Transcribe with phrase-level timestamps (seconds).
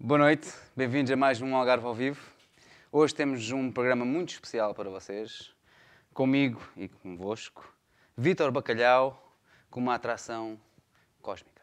[0.00, 2.24] Boa noite, bem-vindos a mais um Algarve ao Vivo.
[2.92, 5.52] Hoje temos um programa muito especial para vocês,
[6.14, 7.68] comigo e convosco,
[8.16, 9.36] Vítor Bacalhau,
[9.68, 10.56] com uma atração
[11.20, 11.57] cósmica.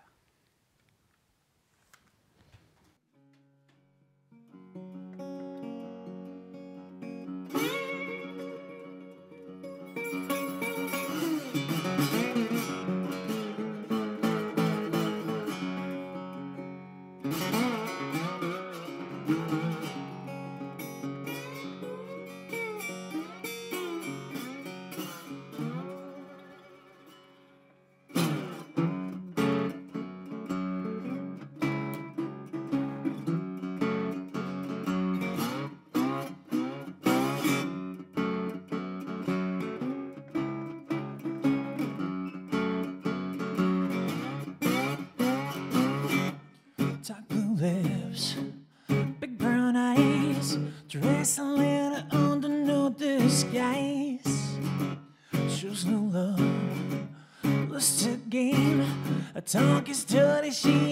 [59.56, 60.85] Talk is dirty, she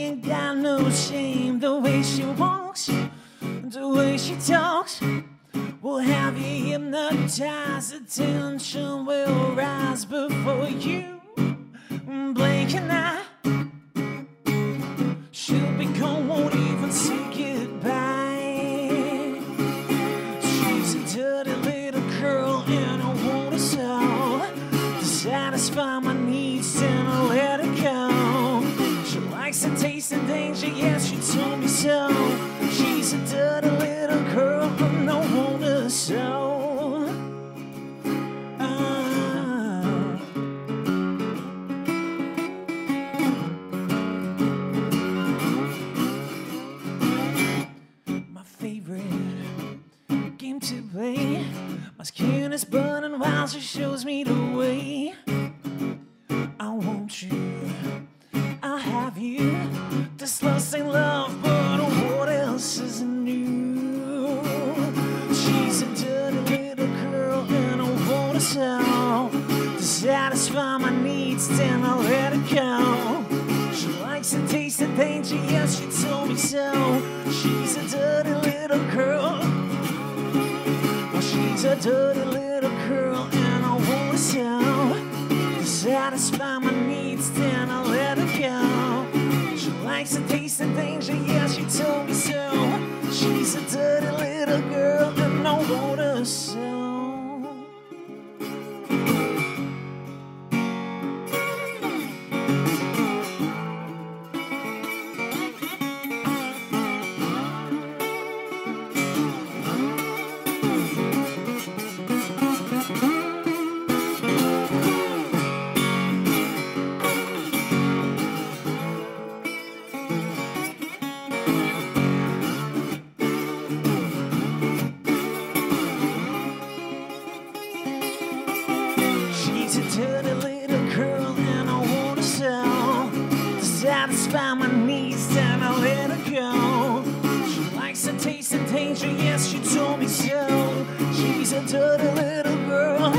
[138.73, 140.85] danger, yes, she told me so.
[141.13, 143.13] She's a dirty little girl.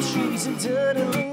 [0.00, 1.31] She's a dirty little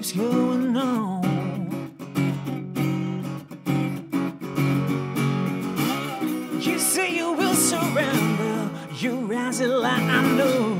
[0.00, 1.20] keeps going on.
[6.58, 10.79] You say you will surrender, you rise it like I know.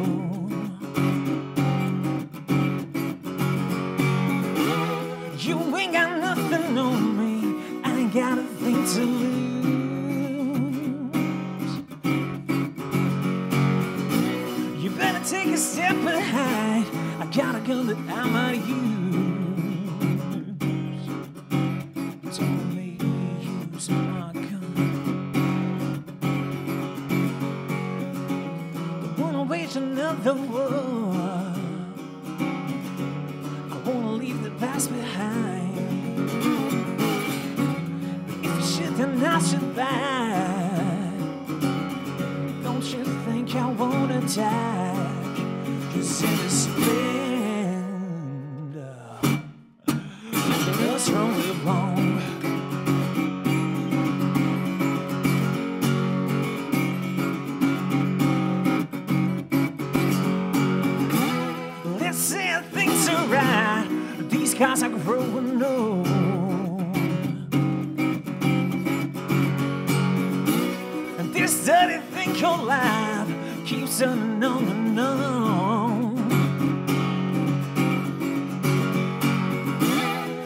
[74.01, 74.99] Keeps on on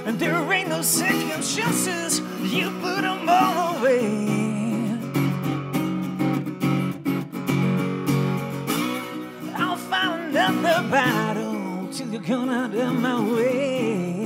[0.07, 4.29] and there ain't no second chances, you put them all away.
[9.57, 14.24] I'll find another battle till you're gone out of my way.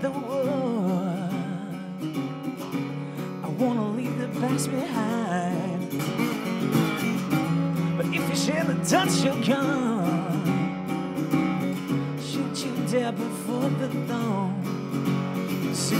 [0.00, 1.28] Another war.
[3.42, 5.90] I wanna leave the past behind.
[7.96, 10.44] But if you share the touch, you're gone.
[12.20, 14.62] Shoot you dead before the dawn.
[15.74, 15.96] So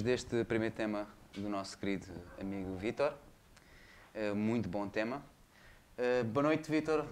[0.00, 2.06] Depois deste primeiro tema do nosso querido
[2.40, 3.12] amigo Vitor.
[4.14, 5.22] Eh, muito bom tema.
[5.98, 7.04] Eh, boa noite, Vitor.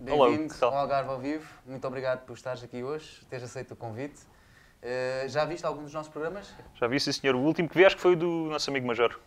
[0.00, 1.46] Bem-vindo ao Algarve ao Vivo.
[1.66, 4.22] Muito obrigado por estares aqui hoje, teres aceito o convite.
[4.80, 6.54] Eh, já viste algum dos nossos programas?
[6.74, 7.36] Já vi, sim, senhor.
[7.36, 9.20] O último que vi acho que foi do nosso amigo Major.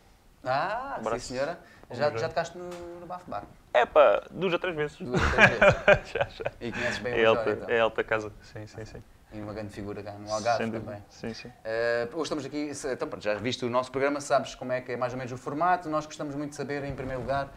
[0.44, 1.26] Ah, sim, abraço.
[1.28, 1.60] senhora.
[1.92, 2.28] Já, já.
[2.28, 2.68] tocaste no,
[3.00, 3.44] no Bafo Bar.
[3.72, 4.98] É pá, duas a três vezes.
[4.98, 6.10] Duas ou três vezes.
[6.12, 6.52] já, já.
[6.60, 7.70] E conheces bem o É Major, alta, então.
[7.70, 8.34] é alta casa.
[8.42, 9.04] Sim, sim, sim.
[9.36, 11.04] E uma grande figura cá no Algarve também.
[11.10, 11.52] Sim, sim.
[11.66, 14.98] Eh, hoje estamos aqui, então já viste o nosso programa, sabes como é que é
[14.98, 15.90] mais ou menos o formato.
[15.90, 17.50] Nós gostamos muito de saber, em primeiro lugar,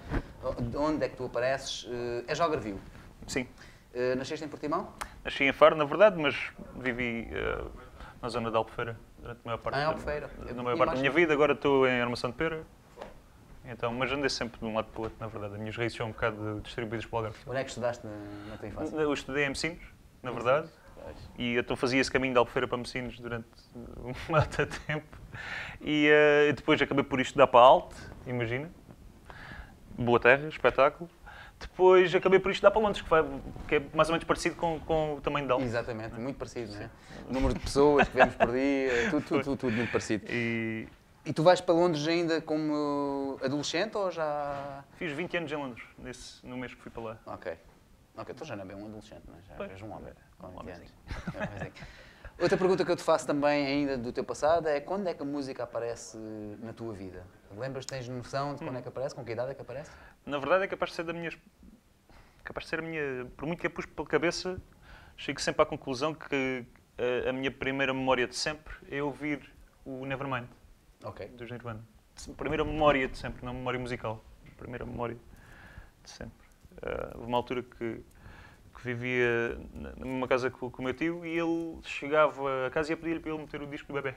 [0.60, 1.86] de onde é que tu apareces.
[1.88, 2.80] Eh, és algarvio.
[3.28, 3.46] Sim.
[3.94, 4.92] Eh, nasceste em Portimão?
[5.24, 6.34] Nasci em Faro, na verdade, mas
[6.76, 7.64] vivi eh,
[8.20, 10.30] na zona de Albufeira durante a maior parte, Ah, em da- Albufeira.
[10.56, 11.32] na maior parte da minha vida.
[11.32, 12.62] Agora estou em Armação de Pera.
[13.64, 15.54] Então, mas andei sempre de um lado para o outro, na verdade.
[15.54, 17.38] As minhas raízes são um bocado distribuídas pelo Algarve.
[17.46, 18.12] Onde é que estudaste na,
[18.50, 18.96] na tua infância?
[18.96, 19.82] Eu estudei em Messinos,
[20.24, 20.68] na verdade.
[21.38, 24.12] E então fazia esse caminho de Albufeira para Messinos durante um
[24.66, 25.16] de tempo.
[25.80, 27.94] E eh, depois acabei por estudar para Alte,
[28.26, 28.68] imagina.
[29.96, 31.08] Boa terra, espetáculo.
[31.60, 33.08] Depois acabei por estudar para Londres, que,
[33.68, 35.64] que é mais ou menos parecido com, com o tamanho de Alte.
[35.64, 36.90] Exatamente, muito parecido, não é?
[37.28, 40.24] O número de pessoas que vemos por dia, tudo, tudo, tudo, tudo muito parecido.
[40.28, 40.88] E
[41.24, 44.84] E tu vais para Londres ainda como adolescente ou já.
[44.96, 47.18] fiz 20 anos em Londres, nesse, no mês que fui para lá.
[47.26, 47.52] Ok.
[48.16, 49.70] Ok, então já não é bem um adolescente, mas já Pois.
[49.70, 50.60] és um homem com 20 anos.
[50.60, 50.90] homenzinho.
[51.34, 51.72] É um homenzinho.
[52.40, 55.22] Outra pergunta que eu te faço também ainda do teu passado é quando é que
[55.22, 56.16] a música aparece
[56.62, 57.26] na tua vida?
[57.56, 58.78] Lembras, tens noção de quando Hum.
[58.78, 59.14] é que aparece?
[59.14, 59.90] Com que idade é que aparece?
[60.24, 61.32] Na verdade é capaz de ser da minha.
[62.44, 63.26] capaz de ser a minha.
[63.36, 64.60] Por muito que a pus pela cabeça,
[65.16, 66.64] chego sempre à conclusão que
[67.26, 69.52] a, a minha primeira memória de sempre é ouvir
[69.84, 70.46] o Nevermind,
[71.04, 71.26] Ok.
[71.28, 71.84] dos Nirvana.
[72.36, 74.24] Primeira memória de sempre, não memória musical.
[74.56, 75.16] Primeira memória
[76.04, 76.46] de sempre.
[76.82, 78.00] Ah, houve uma altura que,
[78.78, 82.90] que vivia na- numa casa com, com o meu tio e ele chegava a casa
[82.90, 84.14] e ia pedir-lhe para ele meter o disco do bebê.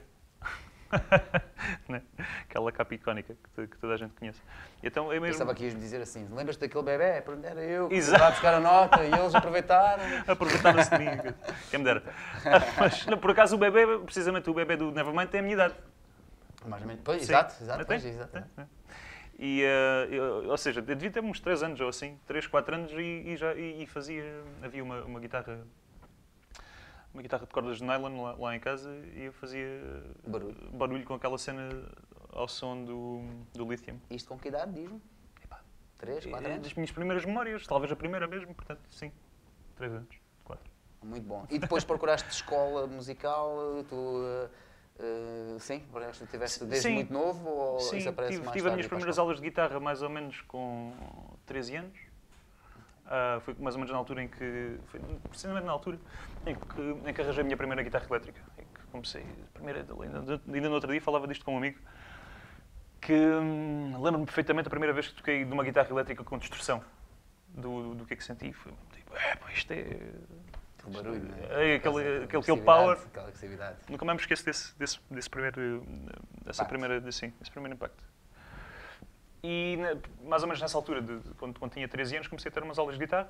[1.87, 2.01] Né?
[2.41, 4.41] Aquela capa icónica que, que toda a gente conhece.
[4.83, 5.27] Então é mesmo...
[5.37, 7.23] Pensava que ias me dizer assim, lembras-te daquele bebê?
[7.43, 8.21] Era eu, que Exato.
[8.21, 10.03] lá buscar a nota e eles aproveitaram.
[10.27, 11.33] Aproveitaram-se de mim.
[11.69, 12.03] Quem me dera.
[12.77, 15.75] Mas, não, por acaso, o bebê, precisamente o bebê do Nevermind, tem a minha idade.
[16.65, 17.03] Mais ou menos.
[17.05, 17.85] Pois, exato, exato.
[17.85, 18.43] Pois, exato.
[19.43, 22.91] E, eh, eu- ou seja, devia ter uns 3 anos ou assim, 3, 4 anos,
[22.91, 24.23] e, e já, e, e fazia.
[24.61, 25.65] Havia uma, uma guitarra.
[27.11, 29.67] Uma guitarra de cordas de nylon lá, lá em casa e eu fazia
[30.25, 30.55] Barulho.
[30.71, 31.67] barulho com aquela cena
[32.29, 33.21] ao som do,
[33.53, 33.99] do Lithium.
[34.11, 35.01] Isto com que idade, diz-me?
[35.97, 36.63] Três, quatro É anos?
[36.63, 39.11] das minhas primeiras memórias, talvez a primeira mesmo, portanto, sim.
[39.75, 40.63] 3 anos, 4.
[41.03, 41.45] Muito bom.
[41.49, 43.57] E depois procuraste escola musical,
[43.89, 44.23] tu...
[44.23, 44.49] eh,
[45.01, 45.83] eh, sim,
[46.19, 46.93] tu tiveste desde Sim.
[46.93, 49.79] muito novo ou Sim, isso aparece tive, mais tive as minhas primeiras aulas de guitarra
[49.79, 50.93] mais ou menos com
[51.45, 51.99] 13 anos.
[53.05, 54.77] Ah, foi mais ou menos na altura em que.
[54.87, 55.99] Foi precisamente na altura
[56.45, 58.39] em que, em que arranjei a minha primeira guitarra elétrica.
[58.57, 59.25] Em que comecei.
[59.53, 61.77] Primeira, ainda, ainda no outro dia falava disto com um amigo.
[63.01, 66.81] Que hum, lembro-me perfeitamente a primeira vez que toquei de uma guitarra elétrica com distorção.
[67.49, 68.53] Do, do que é que senti.
[68.53, 69.97] Foi tipo, é, pá, isto é.
[70.85, 72.97] O barulho, É, aquele- aquele- aquele power.
[72.97, 73.77] Aquela agressividade.
[73.89, 77.75] Nunca mais me esqueço desse, desse, desse primeiro, eh, dessa primeira, de- sim, desse primeiro
[77.75, 78.03] impacto.
[79.43, 79.77] E
[80.23, 82.77] mais ou menos nessa altura, de, quando, quando tinha 13 anos, comecei a ter umas
[82.77, 83.29] aulas de guitarra.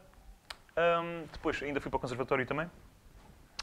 [0.75, 2.69] Ahm, depois ainda fui para o conservatório também.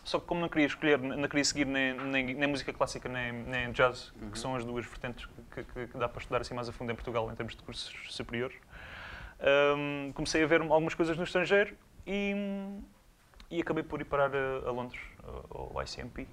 [0.04, 3.30] Só que como não queria escolher, não queria seguir nem, nem, nem música clássica nem,
[3.32, 6.66] nem jazz, que são as duas vertentes que, que- que dá para estudar assim mais
[6.68, 8.56] a fundo em Portugal em termos de cursos superiores,
[9.40, 11.76] ahm, comecei a ver algumas coisas no estrangeiro
[12.06, 12.34] e,
[13.50, 15.00] e acabei por ir parar a, a Londres,
[15.50, 16.26] ao ICMP,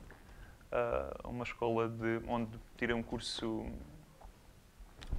[0.71, 3.65] a uma escola de, onde tirei um curso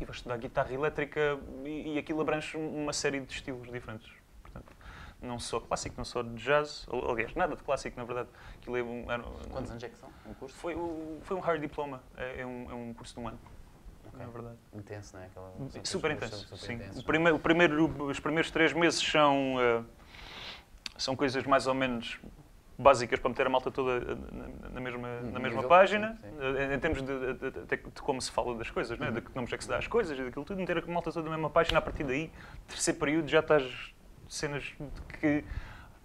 [0.01, 4.11] e vou estudar guitarra elétrica e, e aquilo abrange uma série de estilos diferentes.
[4.43, 4.73] Portanto,
[5.23, 8.29] não só clássico, não só de jazz, al- aliás, nada de clássico, na verdade.
[8.61, 10.11] Aquilo é um, era, Quantos anos é que são?
[10.27, 10.55] Um curso?
[10.57, 13.39] Foi, o- foi um hard diploma, é, é um, é um curso de um ano,
[14.13, 14.59] na verdade.
[14.75, 15.27] Intenso, não é?
[15.27, 15.53] Aquela-
[15.85, 16.75] Super intenso, super sim.
[16.75, 19.83] intensos, O primeiro, o primeiro, os primeiros três meses são, eh,
[20.99, 22.19] são coisas mais ou menos
[22.79, 24.01] básicas para meter a malta toda
[24.73, 26.57] na, mesma, na mesma nível, página, sim, sim.
[26.59, 29.09] eh, em termos de, de- de- como se fala das coisas, né?
[29.09, 29.15] Uhum.
[29.15, 31.11] de que nomes é que se dá às coisas e daquilo tudo, meter a malta
[31.11, 32.31] toda na mesma página, a partir daí,
[32.69, 33.95] terceiro período, já estás
[34.29, 34.75] cenas
[35.21, 35.43] que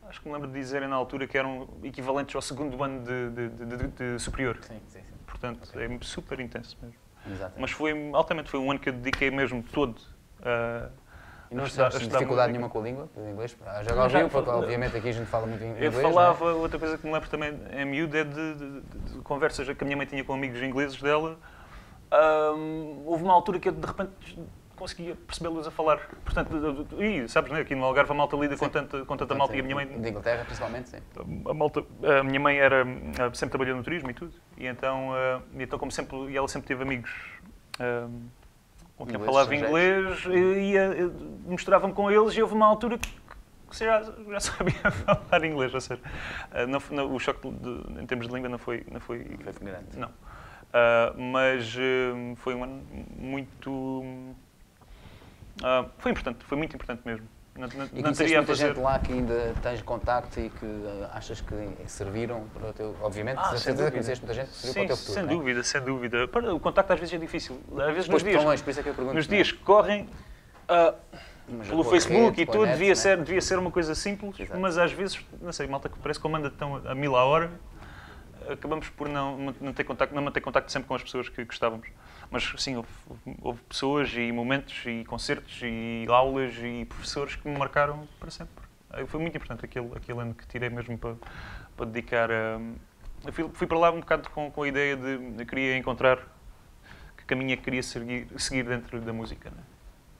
[0.07, 4.19] acho que me lembro de dizerem na altura que eram equivalentes ao segundo ano de,
[4.19, 4.57] superior.
[4.61, 5.15] Sim, sim, sim.
[5.25, 6.99] Portanto, é super intenso mesmo.
[7.29, 7.59] Exato.
[7.59, 9.99] Mas foi, altamente, foi um ano que eu dediquei mesmo todo
[10.43, 10.89] a.
[11.51, 12.47] E não tiveste estudar dificuldade música.
[12.53, 13.57] nenhuma com a língua, com o inglês?
[13.65, 15.93] Ah, Já agora viu, porque obviamente aqui a gente fala muito em Eu inglês.
[15.93, 16.03] não é?
[16.13, 19.67] falava, outra coisa que me lembro também em miúdo é de, de- de- de conversas
[19.67, 21.37] que a minha mãe tinha com amigos ingleses dela.
[23.05, 24.39] Houve uma altura que eu de repente
[24.77, 25.99] conseguia percebê-los a falar.
[26.23, 29.55] Portanto, e sabes, né, aqui no Algarve a malta lida com tanta, com tanta malta
[29.55, 30.97] e a minha mãe De Inglaterra, principalmente, sim.
[31.47, 31.83] a malta,
[32.19, 32.83] a minha mãe era
[33.33, 36.47] sempre trabalhou no turismo e tudo, e então, ah, e então como sempre, e ela
[36.47, 37.11] sempre teve amigos
[39.05, 41.11] com quem falava inglês, e ia, eu
[41.45, 43.09] misturava-me com eles e houve uma altura que,
[43.69, 46.01] que já, já sabia falar inglês, ou seja,
[46.51, 49.65] ah, não, não, o choque de- em termos de língua não foi, não foi, Foi
[49.67, 49.97] grande.
[49.97, 50.09] não.
[50.73, 52.83] Ah, mas ah, foi um ano
[53.17, 54.03] muito
[55.63, 57.27] ah, foi importante, foi muito importante mesmo.
[57.61, 58.67] Não, não, E não teria muita fazer.
[58.69, 60.65] gente lá que ainda tens contacto e que
[61.03, 62.95] ah, achas que serviram para o teu...
[63.01, 63.91] Obviamente, Ah, certeza dúvida.
[63.91, 65.35] conheceste muita gente que serviu Sim, para o teu futuro, sem não é?
[65.35, 66.27] dúvida, sem dúvida.
[66.27, 67.61] Para- O contacto às vezes é difícil.
[67.77, 69.15] Às vezes Depois nos dias, longe, por isso é que eu pergunto.
[69.15, 69.29] nos é?
[69.29, 70.09] dias que correm,
[70.67, 70.95] ah,
[71.47, 72.95] Mas pelo Facebook rede, e tudo, net, devia, não é?
[72.95, 74.59] ser, devia ser uma coisa simples, Exato.
[74.59, 77.51] mas às vezes, não sei, malta que parece que comanda tão a mil a hora,
[78.49, 81.87] acabamos por não, não, ter contacto, não manter contacto sempre com as pessoas que gostávamos.
[82.31, 82.89] Mas sim, houve,
[83.41, 88.63] houve pessoas e momentos e concertos e aulas e professores que me marcaram para sempre.
[89.07, 91.15] Foi muito importante aquele, aquele ano que tirei mesmo para,
[91.75, 92.59] para dedicar a...
[93.25, 96.19] Eu fui, fui para lá um bocado com, com a ideia de eu queria encontrar
[97.17, 99.49] que caminho é que queria seguir, seguir dentro da música.
[99.49, 99.63] né?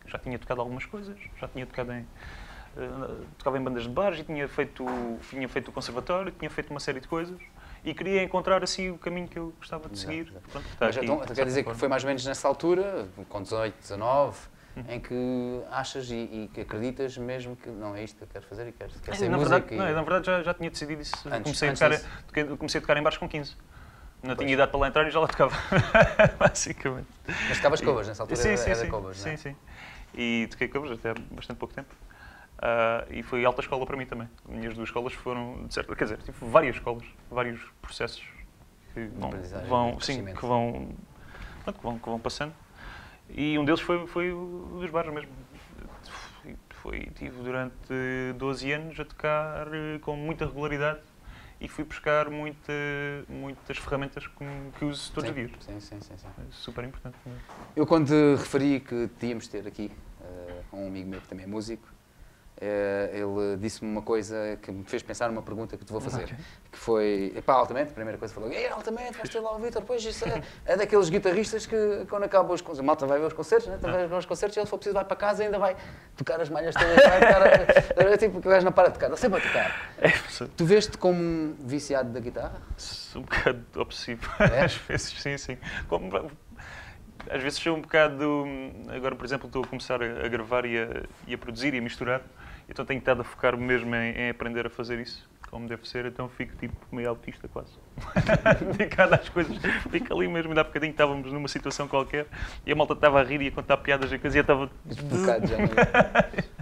[0.06, 2.06] Já tinha tocado algumas coisas, já tinha tocado em...
[2.76, 4.86] eh, tocava em bandas de bares e tinha feito,
[5.30, 7.40] tinha feito o conservatório, tinha feito uma série de coisas
[7.84, 10.28] e queria encontrar assim o caminho que eu gostava de seguir.
[10.30, 10.50] exato.
[10.52, 13.76] Pronto, Mas aqui, então, quer dizer que foi mais ou menos nessa altura, com 18,
[13.80, 14.86] 19, Uhum.
[14.88, 18.46] em que achas e, e que acreditas mesmo que não é isto que eu quero
[18.46, 19.78] fazer e quero, quero É, ser na, música verdade, e...
[19.78, 21.14] não, na verdade já, já tinha decidido isso.
[21.28, 22.58] Antes- comecei, antes a tocar, disso.
[22.58, 23.54] comecei a tocar em bares com 15.
[24.24, 24.38] Não Pois.
[24.38, 25.54] tinha idade para lá entrar e já lá tocava,
[26.40, 27.08] basicamente.
[27.50, 29.38] Mas tocavas covers, nessa altura sim, era, sim, sim, covers, não sim, é?
[29.38, 29.56] sim.
[30.16, 31.94] E toquei covers até há bastante pouco tempo.
[32.62, 34.30] Ah, e foi alta escola para mim também.
[34.48, 38.24] As minhas duas escolas foram, de certo, quer dizer, tive várias escolas, vários processos
[38.94, 39.32] que vão,
[39.68, 40.90] vão, sim, que vão,
[41.64, 42.54] pronto, que vão, que vão passando.
[43.30, 45.32] E um deles foi, foi o dos bares mesmo.
[46.82, 47.74] Foi, tive durante
[48.38, 51.00] 12 anos a tocar eh, com muita regularidade
[51.60, 52.74] e fui buscar muita,
[53.30, 55.52] muitas ferramentas que, uso todos os dias.
[55.60, 56.28] Sim, sim, sim, sim.
[56.28, 57.16] É super importante.
[57.24, 57.40] mesmo.
[57.76, 59.92] Eu quando referi que te íamos ter aqui,
[60.24, 61.88] eh, um amigo meu que também é músico,
[62.62, 66.24] ele disse-me uma coisa que me fez pensar numa pergunta que te vou fazer.
[66.24, 66.36] Ok.
[66.72, 69.60] Que foi, epá, altamente, a primeira coisa que falou, Ei, altamente, vais ter lá o
[69.60, 73.20] Vitor, pois isso é, é daqueles guitarristas que quando acabam os concertos, a malta vai
[73.20, 73.78] ver os concertos, né?
[73.82, 75.76] vai ver os concertos e ele se for preciso vai para casa e ainda vai
[76.16, 79.18] tocar as malhas todas, vai tocar, é tipo que gajo não para de tocar, ele
[79.18, 79.92] sempre a tocar.
[79.98, 80.12] É,
[80.56, 82.62] Tu veste como um viciado da guitarra?
[83.16, 84.30] um bocado obsessivo.
[84.40, 84.66] É?
[84.66, 85.58] Às vezes, sim, sim.
[85.88, 86.32] Como,
[87.30, 88.46] às vezes sou um bocado.
[88.90, 91.78] Agora, por exemplo, estou a começar a, a gravar e a, e a produzir e
[91.78, 92.22] a misturar,
[92.72, 96.06] então tenho estado a focar mesmo em, em aprender a fazer isso, como deve ser,
[96.06, 97.72] então fico tipo meio autista quase.
[98.78, 99.58] Dedicado às coisas.
[99.92, 102.28] Fico ali mesmo, ainda há bocadinho estávamos numa situação qualquer
[102.66, 104.72] e a malta estava a rir e a contar piadas e coisas e eu estava.
[104.86, 105.58] Bocado já.
[105.58, 106.62] é?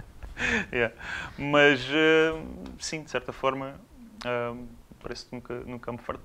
[0.72, 0.94] Yeah.
[1.36, 2.32] Mas, eh,
[2.78, 3.78] sim, de certa forma,
[4.24, 4.56] ah,
[5.02, 6.22] parece que nunca, nunca me farto.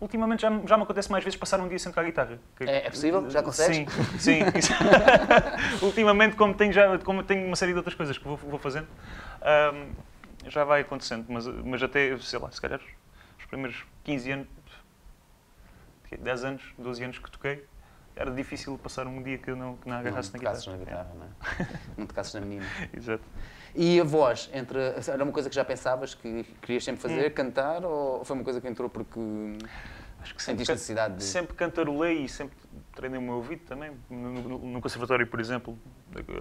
[0.00, 2.38] Ultimamente já, me- já me acontece mais vezes passar um dia sem tocar guitarra.
[2.60, 3.28] É- é possível?
[3.30, 3.78] Já consegues?
[3.78, 3.86] Sim,
[4.20, 4.38] sim.
[5.82, 8.86] Ultimamente, como tenho, já, como tenho uma série de outras coisas que vou, vou fazendo,
[9.42, 9.72] ah,
[10.46, 11.26] já vai acontecendo.
[11.28, 12.80] Mas, mas até, sei lá, se calhar
[13.38, 14.46] os primeiros 15 anos,
[16.20, 17.64] 10 anos, 12 anos que toquei,
[18.18, 20.78] era difícil passar um dia que eu não, que não Não agarrasse na tocasses guitarra.
[20.78, 21.78] na guitarra, não é?
[21.96, 22.64] Não tocasses na menina.
[22.92, 23.22] É, exato.
[23.74, 27.34] E a voz, entre, era uma coisa que já pensavas que querias sempre fazer, Hum.
[27.34, 29.20] cantar, ou foi uma coisa que entrou porque
[30.20, 31.22] Acho que sentiste can- necessidade de...
[31.24, 32.56] Sempre cantarolei e sempre
[32.96, 33.92] treinei o meu ouvido também.
[34.10, 35.78] No, no- no conservatório, por exemplo,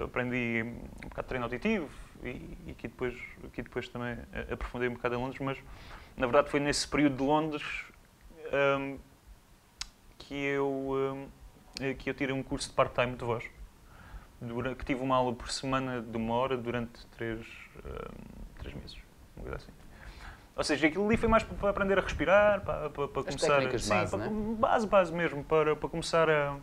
[0.03, 0.63] aprendi
[1.05, 1.89] um bocado de treino auditivo
[2.23, 3.13] e, e aqui, depois,
[3.43, 4.17] aqui depois também
[4.51, 5.57] aprofundei um bocado em Londres, mas
[6.15, 7.63] na verdade foi nesse período de Londres
[8.79, 8.97] hum,
[10.17, 10.91] que, eu,
[11.23, 11.27] eh,
[11.97, 13.43] que eu tirei um curso de part-time de voz.
[14.77, 17.45] que tive uma aula por semana de uma hora durante três,
[17.85, 18.09] ah,
[18.59, 18.97] três meses.
[19.35, 19.71] Uma coisa assim.
[20.55, 23.83] Ou seja, aquilo ali foi mais para aprender a respirar, para, para, para começar técnicas
[23.83, 24.55] sim, base, para- né?
[24.57, 26.57] base, base mesmo, para, para começar a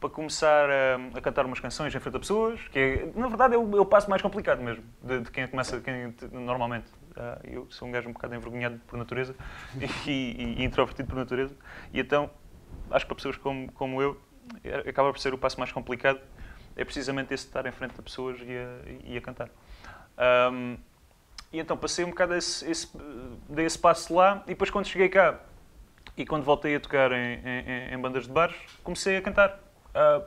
[0.00, 3.54] para começar a, a cantar umas canções em frente a pessoas, que é, na verdade
[3.54, 6.86] é o, é o passo mais complicado mesmo, de, de quem começa quem, te- normalmente.
[7.16, 9.32] Ah, eu sou um gajo um bocado envergonhado por natureza
[10.04, 11.54] e, e- e introvertido por natureza,
[11.92, 12.28] e então
[12.90, 14.20] acho que para pessoas como, como eu
[14.88, 16.20] acaba por ser o passo mais complicado,
[16.76, 19.48] é precisamente esse de estar em frente a pessoas e a, e a cantar.
[20.16, 20.76] Ahm,
[21.52, 22.88] e então passei um bocado esse, esse,
[23.48, 25.38] dei esse passo lá e depois quando cheguei cá
[26.16, 29.58] e quando voltei a tocar em, em- em bandas de bares, comecei a cantar
[29.94, 30.22] ah,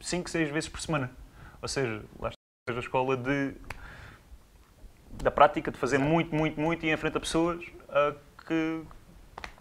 [0.00, 1.10] cinco, seis vezes por semana.
[1.60, 3.54] Ou seja, lá está a escola de,
[5.22, 8.14] da prática, de fazer muito, muito, muito e em frente a pessoas ah,
[8.46, 8.82] que,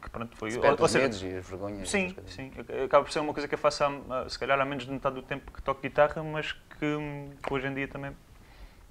[0.04, 0.50] que pronto, foi...
[0.58, 1.90] Ou os seja, medos e as vergonhas.
[1.90, 2.52] Sim, sim.
[2.86, 5.16] Acaba por ser uma coisa que eu faço, há, se calhar, há menos de metade
[5.16, 6.98] do tempo que toco guitarra, mas que,
[7.42, 8.16] que hoje em dia também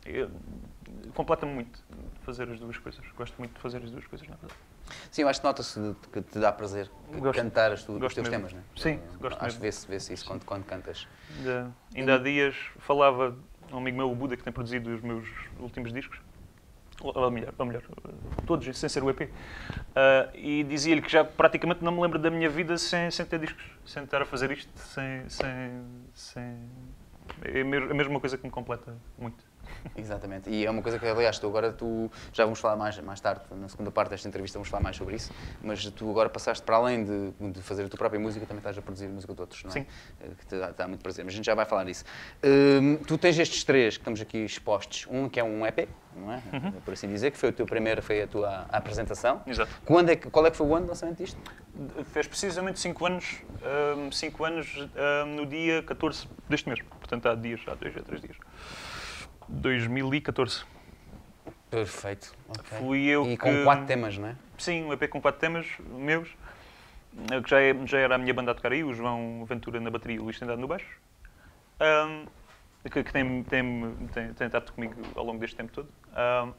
[0.05, 0.31] eu-
[1.14, 1.79] completa-me muito
[2.22, 3.05] fazer as duas coisas.
[3.16, 4.59] Gosto muito de fazer as duas coisas, na verdade.
[5.11, 8.29] Sim, eu acho que nota-se que te dá prazer Gosto- cantar as tu- os teus
[8.29, 8.31] mesmo.
[8.31, 8.62] temas, não é?
[8.77, 9.59] Sim, Uh, gosto Acho mesmo.
[9.61, 11.07] que vê-se vê isso quando, quando cantas.
[11.37, 13.37] Ainda, ainda há dias falava
[13.70, 15.27] um amigo meu, o Buda, que tem produzido os meus
[15.59, 16.18] últimos discos,
[17.03, 17.83] ou, melhor, ou melhor,
[18.47, 19.29] todos, sem ser o EP,
[19.95, 23.38] ah, e dizia-lhe que já praticamente não me lembro da minha vida sem, sem ter
[23.38, 25.29] discos, sem estar a fazer isto, sem.
[25.29, 26.71] sem, sem...
[27.45, 29.52] É a mesma coisa que me completa muito.
[29.97, 30.51] Exatamente.
[30.51, 33.43] E é uma coisa que, aliás, tu agora tu já vamos falar mais, mais tarde,
[33.51, 35.31] na segunda parte desta entrevista, vamos falar mais sobre isso.
[35.63, 38.77] Mas tu agora passaste para além de, de fazer a tua própria música, também estás
[38.79, 39.75] a produzir música de outros, não é?
[39.75, 39.87] Sim.
[40.21, 41.25] Eh, Que te dá, te dá muito prazer.
[41.25, 42.05] Mas a gente já vai falar disso.
[42.43, 45.07] Hum, tu tens estes três que estamos aqui expostos.
[45.11, 46.43] Um que é um EP, não é?
[46.53, 46.73] Uhum.
[46.85, 49.43] Por assim dizer, que foi a tua primeira, foi a tua apresentação.
[49.47, 49.71] Exato.
[49.85, 51.39] Quando é que, qual é que foi o ano de lançamento disto?
[52.13, 53.37] Fez precisamente 5 anos,
[54.13, 56.81] 5 anos ah, no dia 14 deste mês.
[56.83, 58.37] Portanto, há dias, há 2 ou 3 dias.
[59.61, 60.65] 2014.
[61.71, 62.35] Perfeito.
[62.49, 62.79] ok.
[62.79, 63.37] Fui eu e que...
[63.38, 64.37] com quatro temas, não é?
[64.59, 66.29] Sim, um EP com quatro temas meus,
[67.31, 69.81] eh, que já, é- já era a minha banda a tocar aí, o João Ventura
[69.81, 70.87] na bateria e o Luís Tendado no baixo,
[71.81, 72.27] Ahm,
[72.91, 75.88] que, que tem, tem, tem, tem estado comigo ao longo deste tempo todo.
[76.15, 76.53] Ahm,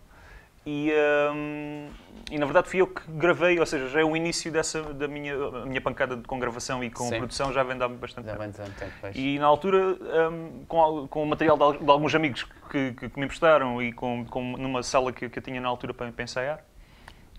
[0.65, 1.89] e, ahm,
[2.31, 5.07] e na verdade fui eu que gravei, ou seja, já é o início dessa, da
[5.07, 7.17] minha, minha pancada de- com gravação e com Sim.
[7.17, 8.57] produção já vem de há bastante Já tempo.
[8.73, 9.17] tempo.
[9.17, 9.97] E na altura,
[10.31, 13.91] hum, com, com o material de, de alguns amigos que, que- que me emprestaram e
[13.91, 16.59] com, com- numa sala que, que eu tinha na altura para, para ensaiar,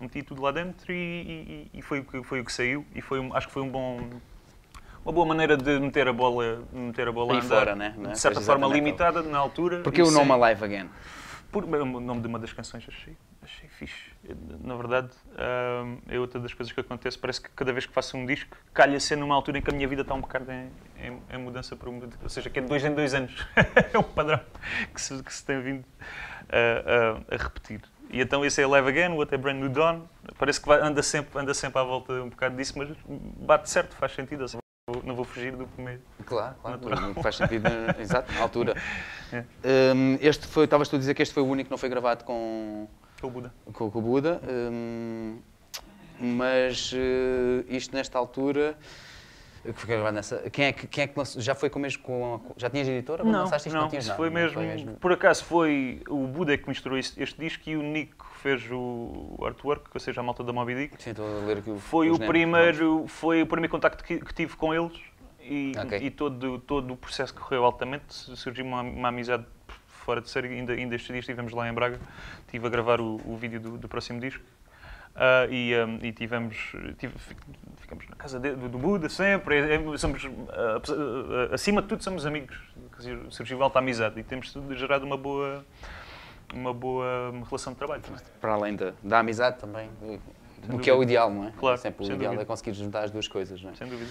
[0.00, 2.84] meti tudo lá dentro e, e- e foi, o que, foi o que saiu.
[2.94, 4.00] E foi, um- acho que foi um bom,
[5.02, 7.56] uma boa maneira de meter a bola, meter a bola Aí a andar.
[7.58, 7.94] fora, né?
[7.96, 8.10] Né?
[8.12, 9.80] De certa Pois, forma limitada na altura.
[9.80, 10.90] Porque o nome Alive Again?
[11.54, 14.10] Por, o nome de uma das canções achei, achei fixe.
[14.60, 15.10] Na verdade,
[15.84, 17.16] hum, é outra das coisas que acontece.
[17.16, 19.72] Parece que cada vez que faço um disco, calha ser numa altura em que a
[19.72, 21.78] minha vida está um bocado em, em- em mudança.
[22.22, 23.46] Ou seja, que é de dois em dois anos.
[23.94, 24.40] é um padrão
[24.92, 25.84] que se, que se tem vindo
[26.48, 27.80] a, a- a repetir.
[28.10, 30.02] E então esse é Live Again, o outro é Brand New Dawn.
[30.36, 33.94] Parece que vai- anda, sempre, anda sempre à volta um bocado disso, mas bate certo,
[33.94, 34.44] faz sentido.
[35.04, 36.00] Não vou- não fugir do primeiro.
[36.26, 36.80] Claro, claro.
[36.80, 37.14] Natural.
[37.22, 37.66] Faz sentido,
[38.00, 38.74] exato, na altura.
[39.32, 39.44] É.
[39.94, 41.88] Hum, este foi, estavas tu a dizer que este foi o único que não foi
[41.88, 42.86] gravado com,
[43.22, 43.52] É o Buda.
[43.72, 44.40] com, com o Buda.
[44.48, 45.38] hum,
[46.20, 48.76] mas eh, isto nesta altura.
[49.72, 50.50] Foi nessa.
[50.50, 51.40] Quem é que, quem é que lançou?
[51.40, 52.40] Já foi com mesmo com.
[52.56, 53.24] Já tinhas editora?
[53.24, 53.76] Não, lançaste isto?
[53.76, 54.92] não, tinhas isso nada, foi não mesmo, mesmo?
[54.96, 58.62] Por acaso foi o Buda que misturou este, este disco e o Nico que fez
[58.70, 61.02] o artwork, ou seja, a malta da Moby Dick.
[61.02, 64.34] Sim, estou a ler aqui o, Foi o primeiro, foi o primeiro contacto que, que
[64.34, 65.00] tive com eles
[65.40, 65.98] e, Ok.
[65.98, 68.12] e todo, todo o processo correu altamente.
[68.12, 69.46] Surgiu uma, uma amizade
[69.86, 70.48] fora de série.
[70.48, 71.98] Ainda, ainda estes dias estivemos lá em Braga,
[72.44, 74.42] estive a gravar o, o vídeo do, do próximo disco.
[75.16, 76.56] Ah, e, um, e tivemos,
[76.98, 77.36] tive- fi-
[77.76, 81.80] ficamos na casa de- do, do Buda sempre, é- é- somos, ah, apesar- ah, acima
[81.82, 82.56] de tudo somos amigos,
[82.98, 85.64] dizer, surgiu alta amizade e temos gerado uma boa,
[86.52, 88.02] uma boa relação de trabalho.
[88.02, 88.20] também.
[88.40, 89.88] Para além da, da amizade também.
[90.68, 91.52] O que é o ideal, não é?
[91.58, 92.42] Claro, Sempre o ideal dúvida.
[92.42, 93.74] é conseguir juntar as duas coisas, não é?
[93.74, 94.10] Sem dúvida.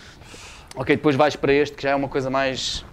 [0.75, 2.85] Ok, depois vais para este, que já é uma coisa mais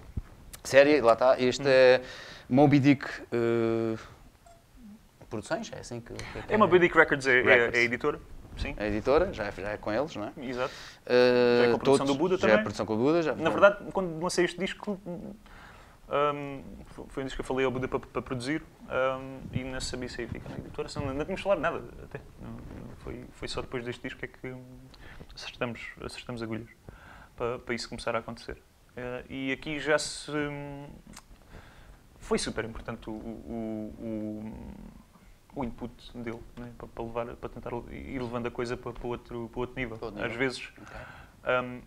[0.63, 1.39] séria, lá está.
[1.39, 2.01] Este é
[2.49, 3.95] Moby Dick eh,
[5.31, 7.77] Produções, é assim que, que É uma Moby Dick Records, é, é- Records.
[7.79, 8.19] é a editora.
[8.57, 10.33] Sim, A editora, já é, já é com eles, não é?
[10.45, 10.73] exato.
[11.05, 12.59] Eh, Já é com a produção todos- do Buda já é também?
[12.59, 16.61] a produção com o Buda, já Na verdade, quando lancei este disco, hum,
[17.07, 20.09] foi um disco que eu falei ao Buda para, para produzir hum, e não sabia
[20.09, 22.19] se ia ficar na editora, senão não tínhamos falado nada até.
[22.41, 24.61] Não- não- foi, foi só depois deste disco é que hum,
[25.33, 26.67] acertamos, acertamos agulhas
[27.37, 28.57] para, para isso começar a acontecer.
[28.97, 30.29] Eh, e aqui já se.
[30.29, 30.87] hum,
[32.19, 34.53] foi super importante o, o, o,
[35.55, 39.07] o input dele né, para, para, levar, para tentar ir levando a coisa para, para,
[39.07, 39.97] outro, para outro nível.
[40.23, 40.69] Às vezes.
[40.77, 40.97] Ok.
[41.63, 41.81] Um,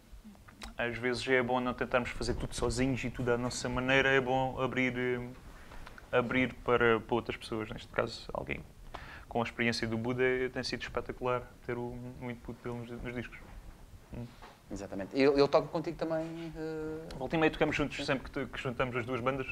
[0.77, 4.21] às vezes é bom não tentarmos fazer tudo sozinhos e tudo à nossa maneira, é
[4.21, 5.21] bom abrir,
[6.11, 8.61] abrir para, para outras pessoas, neste caso alguém
[9.29, 10.23] com a experiência do Buda,
[10.53, 13.39] tem sido espetacular ter o, o input dele nos, nos discos.
[14.71, 15.11] Exatamente.
[15.15, 16.53] Ele, toca contigo também.
[16.57, 19.47] eh, Volta e meia tocamos juntos, sempre que, que juntamos as duas bandas.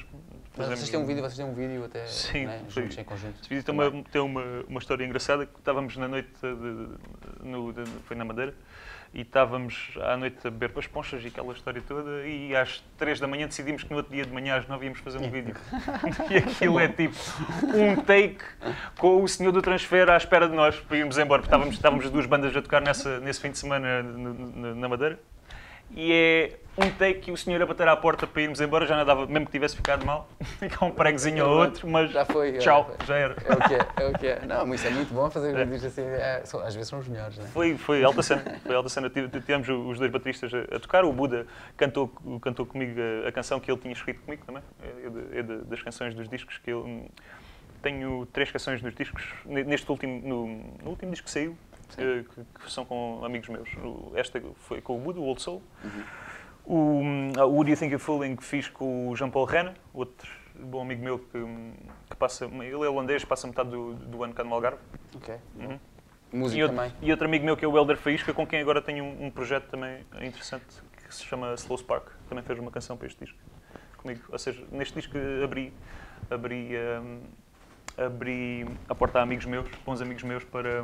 [0.57, 3.39] Mas vocês têm um vídeo, vocês têm um vídeo até Sim, né, juntos em conjunto.
[3.39, 7.71] Esse vídeo tem, uma, tem uma, uma história engraçada, que estávamos na noite, de- no,
[7.71, 8.53] de- foi na Madeira,
[9.13, 12.83] e estávamos à noite a beber com as ponchas e aquela história toda, e às
[12.97, 15.29] 3 da manhã decidimos que no outro dia de manhã às 9 íamos fazer um
[15.29, 15.55] vídeo.
[16.29, 17.15] E aquilo é tipo
[17.75, 18.43] um take
[18.97, 22.05] com o senhor do transfer à espera de nós para irmos embora, porque estávamos, estávamos
[22.05, 25.19] as duas bandas a tocar nessa, nesse fim de semana na Madeira.
[25.95, 28.97] E é um take que o senhor a bater à porta para irmos embora, já
[28.97, 30.27] não dava, mesmo que tivesse ficado mal,
[30.59, 32.53] ficar um pregozinho ou outro, mas Já foi.
[32.57, 33.05] tchau, já foi.
[33.05, 33.35] já era.
[33.45, 34.41] É o que é, é o que é.
[34.47, 36.01] Não, mas isso é muito bom fazer vídeos assim.
[36.01, 37.45] é, são- às vezes são os melhores, né?
[37.53, 38.59] Foi, foi alta cena.
[38.65, 39.07] Foi alta cena.
[39.09, 41.05] Tive- Tivemos os dois bateristas a, a tocar.
[41.05, 41.45] O Buda
[41.77, 42.07] cantou,
[42.41, 44.63] cantou comigo a, a canção que ele tinha escrito comigo também.
[44.81, 47.05] É, de- é de- das canções dos discos que ele.
[47.83, 50.47] Tenho três canções nos discos, ne- neste último, no,
[50.83, 51.55] no último disco que saiu,
[51.95, 52.25] que,
[52.63, 53.69] que são com amigos meus.
[54.15, 55.61] Esta foi com o Buda, o Old Soul.
[56.65, 57.01] O,
[57.37, 61.03] o Would You Think You're Fooling que fiz com o Jean-Paul Rena, outro bom amigo
[61.03, 61.39] meu que,
[62.09, 64.79] que passa, ele é holandês, passa metade do, do ano cá no Algarve.
[65.15, 65.35] Ok.
[65.59, 65.79] Uhum.
[66.31, 66.93] Música E outro, também.
[67.01, 69.31] e outro amigo meu que é o Helder Faísca, com quem agora tenho um, um
[69.31, 70.65] projeto também interessante
[71.07, 72.07] que se chama Slow Spark.
[72.27, 73.37] Também fez uma canção para este disco
[73.97, 74.21] comigo.
[74.29, 75.73] Ou seja, neste disco abri,
[76.29, 77.21] abri, hum,
[77.97, 80.83] abri a porta a amigos meus, bons amigos meus, para,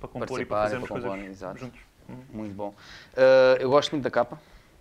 [0.00, 1.58] para compor e para fazermos para coisas exato.
[1.60, 1.80] juntos.
[2.08, 2.16] Uhum.
[2.32, 2.68] Muito bom.
[2.70, 4.40] Uh, eu gosto muito da capa.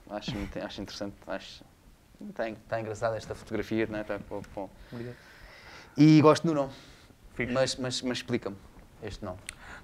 [0.10, 1.16] Acho, muito- acho interessante.
[1.28, 1.64] Acho,
[2.30, 4.02] está, está engraçada esta fotografia, não é?
[4.02, 5.16] Está com- com- Obrigado.
[5.98, 6.72] E gosto do nome.
[7.54, 8.56] Mas, mas, mas explica-me
[9.04, 9.38] este nome.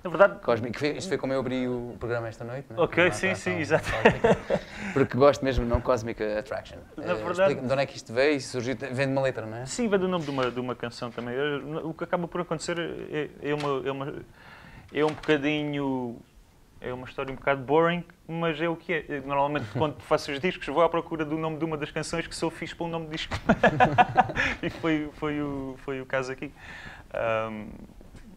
[0.04, 0.78] Na verdade, Cósmico.
[0.78, 2.86] Foi- Isto foi como eu abri o programa esta noite, não é?
[2.86, 3.86] Ok, sim, sim, exato.
[4.94, 6.78] Porque gosto mesmo do nome Cosmic Attraction.
[6.98, 8.76] Na Eh, verdade- Explica-me de onde é que isto veio e surgiu.
[8.76, 9.66] Vem de uma letra, não é?
[9.66, 11.34] Sim, vem do nome de uma, de uma canção também.
[11.36, 14.14] É, O que acaba por acontecer é, é, uma, é, uma,
[14.96, 16.18] é um bocadinho.
[16.80, 19.22] É uma história um bocado boring, mas é o que é.
[19.22, 22.36] Normalmente, quando faço os discos, vou à procura do nome de uma das canções que
[22.36, 23.34] sou fixe para o nome do disco.
[24.64, 26.54] e foi, foi, o, foi o caso aqui.
[27.14, 27.68] Ahm,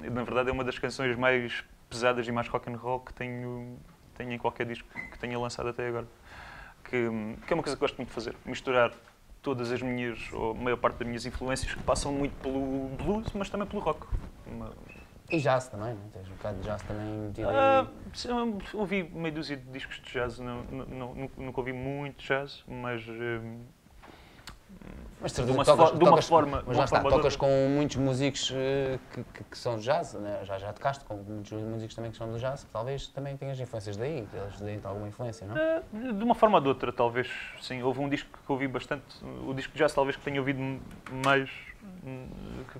[0.01, 3.79] na verdade, é uma das canções mais pesadas e mais rock and roll que tenho,
[4.17, 6.07] tenho em qualquer disco que tenha lançado até agora.
[6.85, 7.09] Que,
[7.47, 8.35] que é uma coisa que gosto muito de fazer.
[8.45, 8.93] Misturar
[9.43, 13.31] todas as minhas, ou a maior parte das minhas influências que passam muito pelo blues,
[13.35, 14.07] mas também pelo rock.
[14.47, 14.73] Uma-
[15.31, 16.09] E jazz também, não?
[16.11, 17.49] Tens um bocado de jazz também metido.
[17.51, 17.87] Ah,
[18.25, 22.65] eu ouvi meia dúzia de discos de jazz, não, não- não- nunca- ouvi muito jazz,
[22.67, 23.61] mas hum,
[25.21, 27.37] Mas de de uma tocas, de uma tocas- forma- de Mas lá está, de tocas
[27.37, 30.41] com muitos músicos eh, que, que, que são de jazz, né?
[30.45, 33.97] já, já tocaste com muitos músicos também que são do jazz, talvez também tenhas influências
[33.97, 35.57] daí, eles deem alguma influência, não?
[35.57, 37.29] Ah, De uma forma ou de outra, talvez,
[37.61, 37.83] sim.
[37.83, 39.05] Houve um disco que ouvi bastante,
[39.47, 40.61] o disco de jazz talvez que tenha ouvido
[41.25, 41.51] mais,
[42.05, 42.29] hum,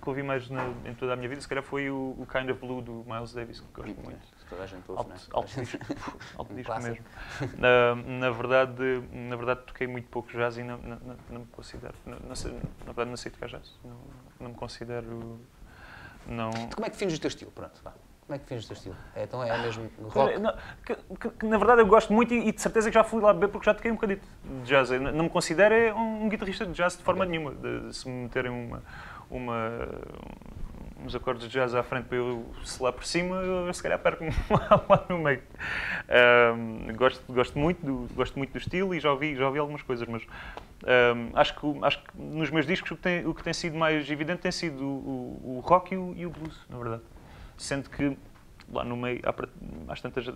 [0.01, 2.51] que ouvi mais na- em toda a minha vida, se calhar foi o, o Kind
[2.51, 4.21] of Blue do Miles Davis, que gosto muito.
[4.49, 5.37] Toda a gente ouve, Alto, é?
[5.37, 5.79] alto disco,
[6.39, 7.05] alto disco mesmo.
[7.59, 10.99] Na, na, verdade, na verdade, toquei muito pouco jazz e não, não,
[11.31, 13.99] não, me considero, não, não sei, na verdade não sei tocar jazz, não,
[14.41, 15.39] não me considero,
[16.27, 16.51] não...
[16.75, 17.51] Como é que defines o teu estilo?
[17.51, 17.93] Pronto, vá.
[18.29, 18.97] Como é que defines o teu estilo?
[19.17, 20.39] É, então é mesmo rock?
[20.39, 20.53] Não,
[20.85, 23.23] que, que- que, na verdade eu gosto muito e, e de certeza que já fui
[23.23, 24.91] lá beber porque já toquei um bocadito de jazz.
[24.91, 27.31] Eu não me considero é um, um guitarrista de jazz de forma Ok.
[27.31, 27.55] nenhuma.
[27.55, 28.83] De, se me meterem uma,
[29.31, 29.89] uma,
[31.03, 34.29] uns acordes de jazz à frente para eu selar por cima, eu se calhar perco-me
[34.51, 35.43] lá, lá no meio.
[36.11, 39.81] Ahm, gosto, gosto, muito do, gosto muito do estilo e já ouvi, já ouvi algumas
[39.81, 40.23] coisas, mas
[40.85, 43.79] ahm, acho, que, acho que nos meus discos o que tem, o que tem sido
[43.79, 47.03] mais evidente tem sido o, o, o rock e o, e o blues, na verdade.
[47.59, 48.17] Sendo que
[48.73, 49.21] lá no meio,
[49.89, 50.27] às tantas,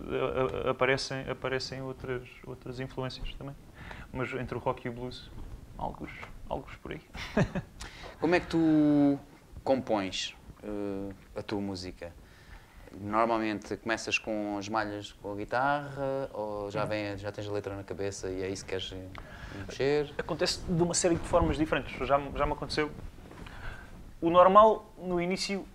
[0.69, 3.55] aparecem, aparecem outras, outras influências também.
[4.11, 5.31] Mas entre o rock e o blues,
[5.77, 6.11] alguns,
[6.49, 7.01] alguns por aí.
[8.19, 9.19] Como é que tu
[9.63, 12.13] compões eh, a tua música?
[12.99, 17.75] Normalmente começas com as malhas com a guitarra ou já, vem, já tens a letra
[17.75, 19.07] na cabeça e é isso que queres eh,
[19.67, 20.13] mexer?
[20.17, 21.95] Acontece de uma série de formas diferentes.
[22.07, 22.91] Já, já me aconteceu.
[24.21, 25.65] O normal, no início,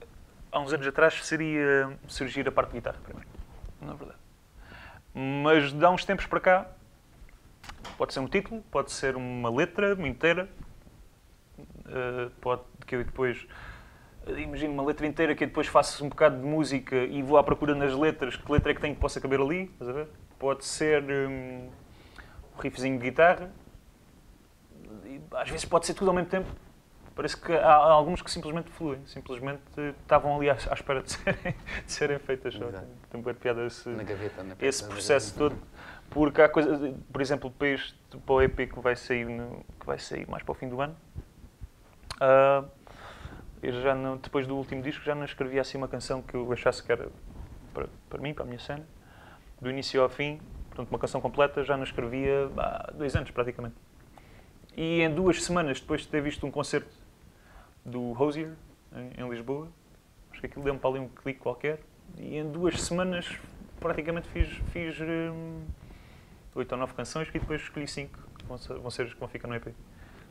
[0.51, 3.29] há uns anos atrás, seria surgir a parte de guitarra primeiro.
[3.81, 4.19] Na verdade.
[5.15, 6.67] Mas de há uns tempos para cá,
[7.97, 10.49] pode ser um título, pode ser uma letra inteira,
[11.89, 13.47] eh, pode que eu depois
[14.27, 17.39] eh, imagino uma letra inteira que eu depois faço um bocado de música e vou
[17.39, 19.93] à procura nas letras que letra é que tem que possa caber ali, estás a
[19.93, 20.09] ver?
[20.39, 21.69] Pode ser hum,
[22.57, 23.51] um riffzinho de guitarra,
[25.33, 26.49] às vezes pode ser tudo ao mesmo tempo.
[27.19, 29.61] Parece que há, alguns que simplesmente fluem, simplesmente
[30.03, 31.55] estavam ali à, à espera de serem,
[31.85, 32.55] de serem feitas.
[32.55, 32.65] só.
[33.11, 35.57] Tem uma piada esse, Na gaveta, na esse processo todo.
[36.11, 39.85] Porque há coisas, por exemplo, para, este, para o EP que vai sair, no- que
[39.85, 40.95] vai sair mais para o fim do ano,
[42.21, 42.63] ah,
[43.65, 46.53] eu já não, depois do último disco já não escrevi assim uma canção que eu
[46.53, 47.09] achasse que era
[47.75, 48.87] para, para mim, para a minha cena,
[49.61, 53.75] do início ao fim, portanto uma canção completa, já não escrevia há dois anos praticamente.
[54.77, 57.08] E em duas semanas depois de ter visto um concerto
[57.89, 58.53] do Hosier
[58.95, 59.69] em, em Lisboa,
[60.31, 61.81] acho que aquilo deu-me para ali um clique qualquer,
[62.17, 63.39] e em duas semanas
[63.81, 65.63] praticamente fiz, fiz hum,
[66.55, 69.21] oito ou nove canções e depois escolhi cinco que vão ser, vão ser as que
[69.21, 69.69] vão ficar no EP.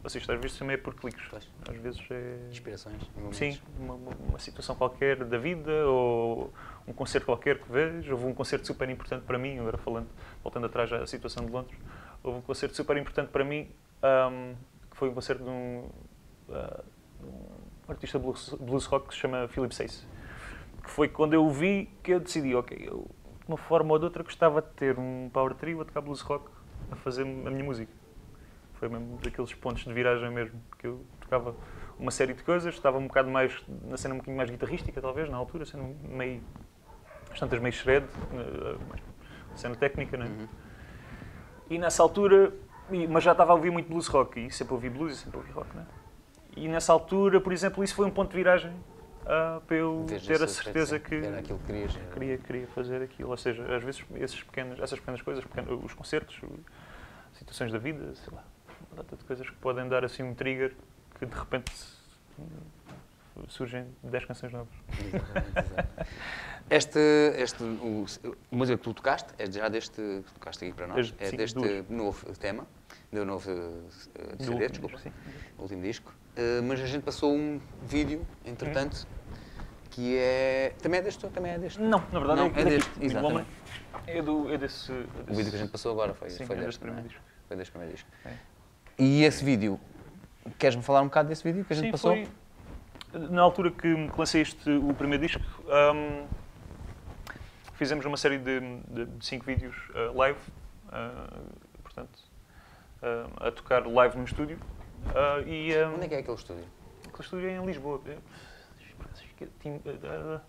[0.04, 1.26] Ou seja, às vezes também é por cliques.
[1.30, 1.50] Pois.
[1.68, 2.38] Às vezes é.
[2.52, 3.02] Inspirações.
[3.16, 3.38] momentos.
[3.38, 6.54] Sim, uma, uma- situação qualquer da vida ou
[6.88, 8.12] um concerto qualquer que vejo.
[8.14, 10.08] Houve um concerto super importante para mim, agora falando,
[10.44, 11.78] voltando atrás à situação de Londres,
[12.24, 13.70] houve um concerto super importante para mim,
[14.02, 14.54] ahm,
[14.90, 15.90] que foi um concerto de um,
[16.48, 16.54] de
[17.28, 20.06] um artista blues, blues rock que se chama Philip Sace.
[20.84, 23.10] Que foi quando eu o vi que eu decidi, ok, eu
[23.40, 26.22] de uma forma ou de outra gostava de ter um power trio a tocar blues
[26.22, 26.50] rock
[26.92, 27.92] a fazer a minha música.
[28.74, 31.56] Foi mesmo daqueles pontos de viragem mesmo, que eu tocava
[31.98, 35.30] uma série de coisas, estava um bocado mais na cena um bocadinho mais guitarrística, talvez,
[35.30, 36.42] na altura, sendo meio.
[37.32, 38.78] às tantas meio shred, eh,
[39.56, 40.26] cena técnica, né?
[40.26, 40.48] Uhum.
[41.70, 42.54] E nessa altura,
[43.10, 45.52] mas já estava a ouvir muito blues rock, e sempre ouvi blues e sempre ouvi
[45.52, 45.86] rock, né?
[46.58, 48.72] E nessa altura, por exemplo, isso foi um ponto de viragem
[49.26, 51.96] ah, para eu Vês ter a certeza que que querias.
[51.96, 53.30] era- queria, queria fazer aquilo.
[53.30, 56.40] Ou seja, às vezes esses pequenos, essas pequenas coisas, pequenos- os concertos,
[57.34, 58.44] situações da vida, sei lá,
[58.92, 60.74] uma data de coisas que podem dar assim um trigger
[61.20, 61.72] que de repente
[63.50, 64.74] surgem 10 canções novas.
[65.00, 66.06] Exatamente, exato.
[66.70, 67.00] Este,
[67.38, 68.06] este, o,
[68.52, 71.30] a música que tu tocaste, é já deste, que tocaste aqui para nós, Desde- é
[71.30, 71.90] sim, deste duas.
[71.90, 72.66] novo tema,
[73.14, 75.12] do novo eh, Do CD, último desculpa, sim.
[75.60, 76.14] último disco.
[76.38, 79.08] Eh, mas a gente passou um vídeo, entretanto,
[79.90, 80.74] que é.
[80.82, 81.82] Também é deste, também é deste.
[81.82, 83.34] Não, na verdade Não, é, é deste, exatamente.
[83.34, 83.46] Homem.
[84.06, 86.46] É, do, é desse, é O desse- vídeo que a gente passou agora foi, Sim,
[86.46, 87.08] foi é deste, desse primeiro é?
[87.10, 87.24] disco.
[87.48, 88.10] Foi deste primeiro disco.
[88.26, 88.34] É.
[89.00, 89.80] E esse vídeo,
[90.60, 92.12] queres-me falar um bocado desse vídeo que a gente Sim, passou?
[92.14, 92.28] foi
[93.32, 95.42] na altura que lancei este, o primeiro disco,
[95.96, 96.28] hum,
[97.74, 100.38] fizemos uma série de, de- de cinco vídeos uh, live,
[100.90, 101.44] uh,
[101.82, 102.20] portanto,
[103.02, 104.60] uh, a tocar live no estúdio.
[105.14, 106.64] Uh, e um, Onde é que é aquele estúdio?
[107.08, 108.02] aquele estúdio é em Lisboa.
[108.08, 108.18] É,
[109.42, 110.42] é uh,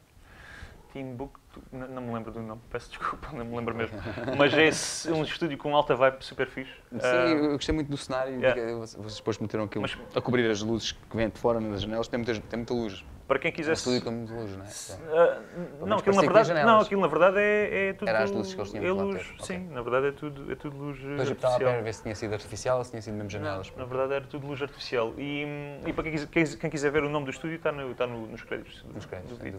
[0.92, 3.98] Timbuktu, não, não me lembro do nome, peço desculpa, não me lembro mesmo.
[4.38, 6.72] Mas é esse- um estúdio com alta vibe super fixe.
[6.90, 8.40] Sim, Uh, eu gostei muito do cenário.
[8.40, 8.74] yeah.
[8.74, 12.08] Vocês depois meteram aquilo Mas- a cobrir as luzes que vêm de fora nas janelas.
[12.08, 13.04] Tem, muitas, tem muita luz.
[13.28, 13.80] Para quem É um quisesse.
[13.80, 15.38] estúdio com muita luz, não é?
[15.56, 18.08] Menos não, aquilo na verdade, não, aquilo na verdade é, é tudo.
[18.08, 19.34] Era as luzes que eles tinham é luz.
[19.40, 21.76] Sim, na verdade é tudo, é tudo luz Depois eu estava a artificial.
[21.76, 23.70] ver ver se tinha sido artificial ou se tinha sido mesmo janelas.
[23.70, 25.12] Não, na verdade era tudo luz artificial.
[25.18, 25.46] E,
[25.86, 28.06] e para quem quiser, quem, quem quiser ver o nome do estúdio está, no, está
[28.06, 28.82] no- nos créditos.
[28.82, 29.58] do- Nos créditos do do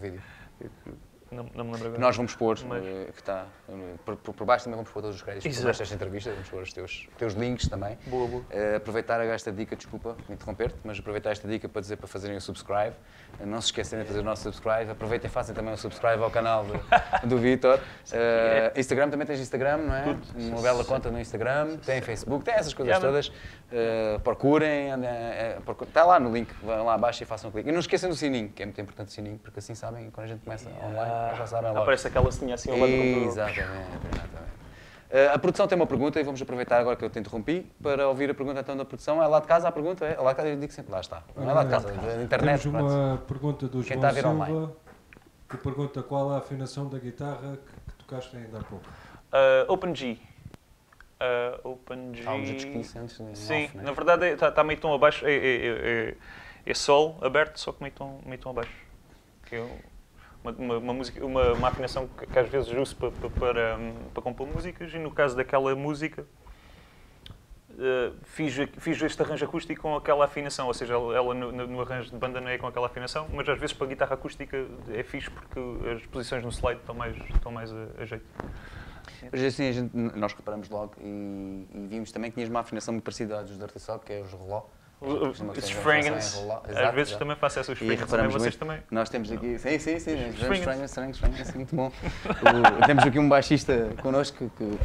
[0.60, 0.98] vídeo.
[1.30, 2.00] Não, não me lembro agora.
[2.00, 3.46] Nós vamos pôr, Mas- eh, que está
[4.04, 5.44] por, por, por baixo também vamos pôr todos os créditos.
[5.44, 5.66] Por Exato.
[5.66, 7.96] baixo desta entrevista vamos pôr os teus, teus links também.
[8.06, 8.42] Boa, boa.
[8.50, 12.40] Eh, aproveitar esta dica, desculpa interromper-te, mas aproveitar esta dica para dizer para fazerem o
[12.40, 12.94] subscribe.
[13.38, 14.90] Eh, não se esquecerem de fazer o nosso subscribe.
[14.90, 16.64] Aproveitem e façam também o subscribe ao canal
[17.22, 17.78] do, do Vitor.
[18.12, 20.02] Eh, Instagram, também tens Instagram, não é?
[20.02, 20.20] Tudo.
[20.36, 23.30] Uma bela conta no Instagram, tem Facebook, tem essas coisas Yeah, todas.
[24.24, 24.88] Procurem,
[25.86, 27.68] está lá no link, vão lá abaixo e façam um clique.
[27.68, 30.24] E não esqueçam do sininho, que é muito importante o sininho, porque assim sabem, quando
[30.24, 31.82] a gente começa online, já sabem logo.
[31.82, 32.96] Aparece aquela setinha assim ao lado do.
[32.96, 33.62] Exatamente,
[34.12, 34.50] exatamente.
[35.12, 38.08] Eh, a produção tem uma pergunta e vamos aproveitar agora que eu te interrompi para
[38.08, 39.22] ouvir a pergunta então da produção.
[39.22, 40.04] É lá de casa a pergunta?
[40.04, 41.22] É lá de casa, eu digo sempre, lá está.
[41.36, 42.62] Não é lá de casa, da internet.
[42.62, 42.92] Temos pronto.
[42.92, 44.54] uma pergunta do Quem João está a ver online?
[44.54, 44.90] Silva
[45.50, 48.86] que pergunta qual a afinação da guitarra que, que tocaste ainda há pouco.
[49.68, 50.16] Open G.
[51.18, 52.26] Ah, Open G.
[52.26, 53.82] Há uns discos que disse antes em Sim, off, né?
[53.82, 55.26] na verdade está tá meio tom abaixo.
[55.26, 56.16] É, é, é, é,
[56.66, 58.72] é sol aberto, só que meio tom, meio tom abaixo.
[59.44, 59.68] Que é
[60.44, 64.22] uma, uma, música, uma, uma afinação que, que às vezes uso para, para, hum, para
[64.22, 66.24] compor músicas e no caso daquela música
[67.78, 72.10] eh, fiz, fiz este arranjo acústico com aquela afinação, ou seja, ela, no, no- arranjo
[72.10, 74.56] de banda não é com aquela afinação, mas às vezes para guitarra acústica
[74.92, 75.60] é fixe porque
[75.94, 78.24] as posições no slide estão mais, estão mais a, a jeito.
[79.30, 82.92] Mas assim, a gente, nós reparamos logo e, e vimos também que tinhas uma afinação
[82.94, 84.62] muito parecida à dos Dirty que é os reló.
[85.00, 86.44] Os Frangans,
[86.76, 88.78] às vezes também faço essas E Frangans, também vocês também.
[88.90, 90.64] Nós temos aqui, sim, sim, sim, Os Frangans.
[90.64, 91.90] Frangans, Frangans, Frangans, muito bom.
[92.86, 94.78] Temos aqui um baixista connosco que,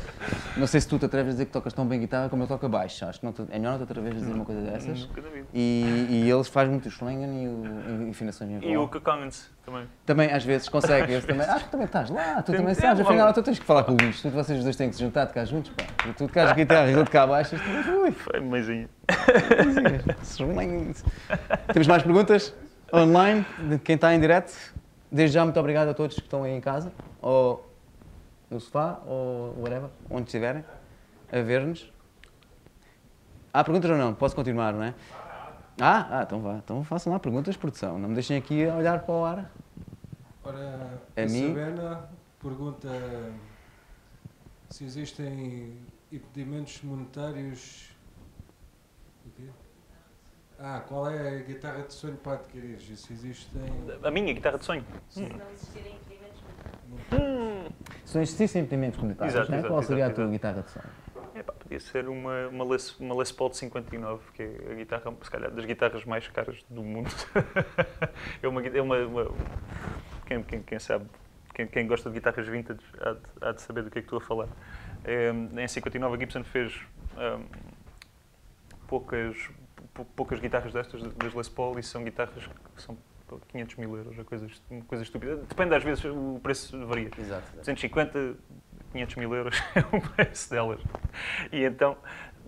[0.56, 2.48] não sei se tu te atreves a dizer que tocas tão bem guitarra como eu
[2.48, 5.10] toco baixo, acho que é melhor não te atreves a dizer uma coisa dessas.
[5.54, 7.48] E, eles fazem muito o Schlangen e,
[8.08, 9.88] o, afinações E o Kakongans também.
[10.06, 13.34] Também às vezes consegue, também, acho que também estás lá, tu também é, sabes, afinal
[13.34, 15.44] tu tens que falar com o Luís, tu, vocês dois têm que se juntar, tocar
[15.44, 15.84] juntos, pá.
[16.14, 18.12] Tu tocas guitarra e ele tocar baixo, isto- ui.
[18.12, 18.88] Foi meizinho.
[21.74, 22.54] Temos mais perguntas
[22.94, 24.54] online de quem está em direto.
[25.12, 26.92] Desde já, muito obrigado a todos que estão aí em casa,
[27.22, 27.70] ou
[28.50, 30.64] no sofá, ou whatever, onde estiverem,
[31.32, 31.92] a ver-nos.
[33.54, 34.14] Há perguntas ou não?
[34.14, 34.94] Posso continuar, não é?
[35.80, 36.56] Ah, ah, então vá.
[36.56, 37.98] Então façam lá perguntas, produção.
[38.00, 39.52] Não me deixem aqui a olhar para o ar.
[40.44, 41.48] Ora, A a mim?
[41.48, 42.10] Sabena
[42.42, 42.90] pergunta
[44.70, 45.78] se existem
[46.12, 47.95] impedimentos monetários.
[50.60, 52.80] Ah, qual é a guitarra de sonho para adquirir?
[52.80, 53.62] Se existem.
[54.04, 54.86] A minha guitarra de sonho.
[55.10, 56.42] Se não existirem impedimentos
[57.12, 57.70] Hum.
[58.06, 59.60] Se não existissem impedimentos monetários, Exato, não é?
[59.60, 60.86] exato, qual seria exato, a tua guitarra de sonho?
[61.36, 65.14] Epá, podia ser uma, uma, Les, uma Les Paul de 59, que é a guitarra,
[65.22, 67.10] se calhar, das guitarras mais caras do mundo.
[68.42, 69.32] é uma, é uma, uma-
[70.26, 71.06] quem, quem, quem sabe,
[71.54, 74.06] quem, quem gosta de guitarras vintage há de, há de saber do que é que
[74.06, 74.48] estou a falar.
[75.04, 75.32] É,
[75.62, 76.74] em 59 a Gibson fez
[77.18, 77.46] hum,
[78.88, 79.56] poucas, pou-
[80.04, 82.98] poucas guitarras destas, das Les Paul, e são guitarras que são
[83.50, 85.38] 500 mil euros, coisa, uma coisa estúpida.
[85.38, 87.10] Depende, às vezes o preço varia.
[87.18, 87.50] Exato.
[87.58, 88.36] 250,
[88.92, 90.80] 500 mil euros é o preço delas.
[91.52, 91.98] E então,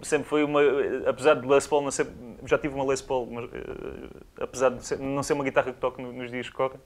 [0.01, 0.59] sempre foi uma.
[1.07, 2.07] Apesar de Les Paul não ser.
[2.45, 5.79] Já tive uma Les Paul, mas eh, apesar de ser- não ser uma guitarra que
[5.79, 6.79] toco no- nos dias que correm,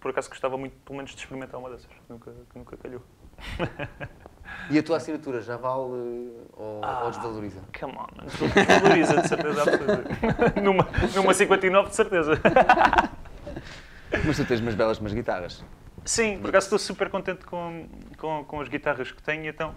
[0.00, 1.86] por acaso gostava muito, pelo menos, de experimentar uma dessas.
[1.86, 3.02] que Nunca, que nunca calhou.
[4.70, 5.80] E a tua assinatura já vale
[6.52, 7.04] ou, Ah.
[7.04, 7.60] ou desvaloriza?
[7.78, 8.26] Come on, man.
[8.38, 8.46] Tu
[8.82, 10.60] valoriza, de certeza absoluta.
[10.60, 12.32] numa, numa 59, de certeza.
[14.24, 15.64] Mas tu tens umas belas umas guitarras.
[16.04, 19.74] Sim, por acaso estou super contente com, com, com as guitarras que tenho, então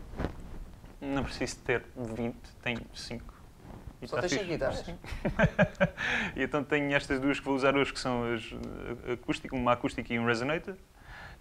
[1.02, 3.34] não preciso ter 20, tenho 5.
[4.02, 4.54] E Só tá tens cinco fixe.
[4.54, 4.80] guitarras?
[4.86, 4.98] Sim.
[6.36, 8.44] e então tenho estas duas que vou usar hoje, que são as
[9.08, 10.76] eh, acústicas, uma acústica e um resonator.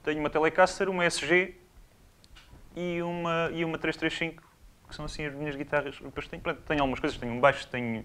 [0.03, 1.55] Tenho uma Telecaster, uma SG
[2.79, 4.41] e uma, e uma 335,
[4.89, 5.99] que são assim as minhas guitarras.
[6.01, 8.05] Depois tenho, pronto, tenho algumas coisas, tenho um baixo, tenho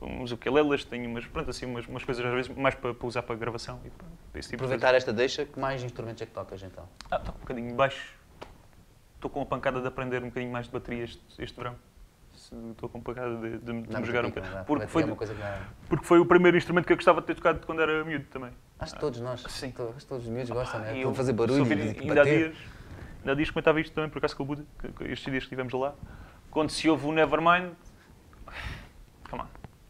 [0.00, 3.22] uns ukeleles, tenho umas, pronto, assim, umas, umas coisas às vezes mais para, para usar
[3.22, 3.78] para gravação.
[3.84, 4.06] E para,
[4.40, 4.54] tipo de.
[4.54, 6.88] Aproveitar esta deixa, que mais instrumentos é que tocas então?
[7.10, 8.14] Ah, toco um bocadinho de baixo.
[9.16, 11.74] Estou com a pancada de aprender um bocadinho mais de bateria este, este verão.
[12.72, 14.64] Estou com a pancada de, de, de me jogar um bocadinho.
[14.64, 17.64] Porque foi, é dá- porque foi o primeiro instrumento que eu gostava de ter tocado
[17.64, 18.50] quando era miúdo também.
[18.78, 19.68] Acho que todos nós, Sim.
[19.68, 20.92] acho que todos os miúdos gostam, Ah, né?
[20.92, 22.56] e Estão eu fazer sou barulho filho- e de ainda há dias,
[23.24, 24.64] ainda há dias comentava isto também, por acaso com o Buda,
[25.00, 25.94] estes dias que estivemos lá.
[26.50, 27.72] Quando se ouve o Nevermind,
[29.30, 29.46] come on,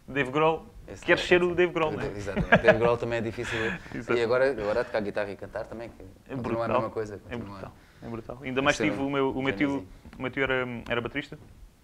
[0.08, 2.06] Dave Grohl, Esse queres é- ser o Dave Grohl, não é?
[2.06, 2.62] Exatamente.
[2.62, 3.58] Dave Grohl também é difícil.
[4.16, 6.68] E agora, agora tocar guitarra e cantar também, que É continua a brutal.
[6.76, 7.20] mesma coisa.
[7.28, 7.72] É brutal,
[8.02, 8.38] é brutal.
[8.42, 11.36] Ainda mais tive um o meu, o meu tio, o meu tio era, era baterista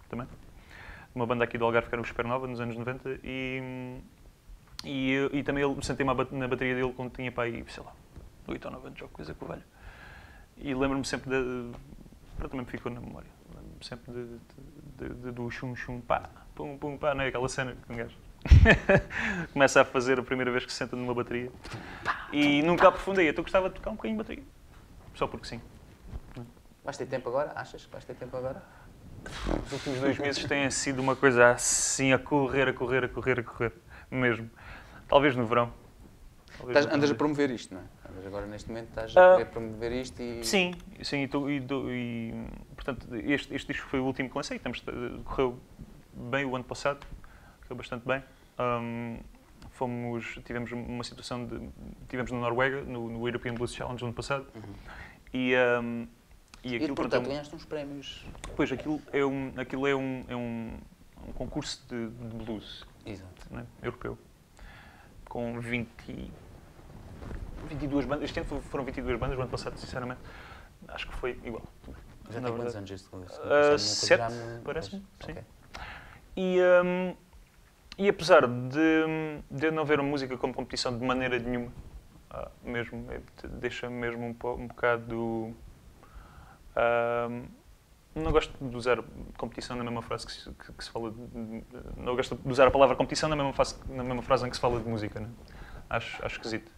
[0.09, 0.27] também.
[1.13, 3.99] Uma banda aqui do Algarve que era o Supernova nos anos 90 e,
[4.85, 7.91] e, e também ele sentei-me na bateria dele quando tinha para aí, sei lá,
[8.47, 9.63] 8 ou 9 anos ou coisa com o velho.
[10.57, 11.71] E lembro-me sempre de.
[12.37, 13.29] Para também me ficou na memória.
[13.49, 17.27] Lembro-me sempre de, de- de- de- do chum chum pá, pum pum pá, não é
[17.27, 18.15] aquela cena que um gajo
[19.53, 21.51] começa a fazer a primeira vez que se senta numa bateria.
[22.31, 24.43] E nunca aprofundei, então gostava de tocar um bocadinho de bateria.
[25.15, 25.61] Só porque sim.
[26.83, 27.51] Vais ter tempo agora?
[27.55, 28.63] Achas que vais ter tempo agora?
[29.65, 33.39] Os últimos dois meses têm sido uma coisa assim, a correr, a correr, a correr,
[33.39, 33.71] a correr,
[34.09, 34.49] mesmo.
[35.07, 35.71] Talvez no verão.
[36.57, 37.83] Talvez Estás- no andas a promover isto, não é?
[38.21, 39.33] Andas agora neste momento, estás Ah.
[39.33, 40.43] a querer promover isto e.
[40.45, 42.33] Sim, sim, e, tô- e e,
[42.75, 44.83] portanto, este, este disco foi o último que lancei, estamos,
[45.25, 45.59] correu
[46.13, 47.05] bem o ano passado,
[47.63, 48.23] correu bastante bem.
[48.59, 49.17] Ahm,
[49.71, 51.59] fomos, tivemos uma situação de,
[52.09, 54.45] tivemos na Noruega, no, no European Blues Challenge no ano passado,
[55.33, 56.05] e, ahm,
[56.63, 58.25] e E aquilo, portanto é um- ganhaste uns prémios.
[58.55, 60.77] Pois, aquilo é um, aquilo é um, é um,
[61.27, 63.47] um concurso de, de blues Exato.
[63.49, 64.15] né, europeu,
[65.25, 66.31] com 20,
[67.65, 68.23] 22 bandas.
[68.25, 70.19] Este ano foram 22 bandas, o ano passado, sinceramente,
[70.87, 71.63] acho que foi igual.
[72.29, 74.33] Já tem quantos anos este Isto sete,
[74.63, 75.31] parece-me, sim.
[75.31, 75.43] ok.
[76.37, 77.15] E, hum,
[77.97, 81.71] e apesar de, de não ver a música como competição de maneira nenhuma,
[82.29, 83.19] ah, mesmo, é,
[83.59, 85.55] deixa-me mesmo um, um bocado.
[86.77, 87.45] hum,
[88.13, 89.01] não gosto de usar
[89.37, 91.11] competição na mesma frase que se, que- que se fala.
[91.11, 91.17] De,
[91.97, 94.55] não gosto de usar a palavra competição na mesma, frase, na mesma frase em que
[94.55, 95.19] se fala de música.
[95.19, 95.29] Né?
[95.89, 96.71] Acho, acho esquisito.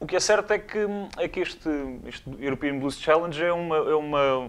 [0.00, 0.78] O que é certo é que,
[1.16, 1.68] é que este,
[2.06, 4.48] este European Blues Challenge é uma, é uma,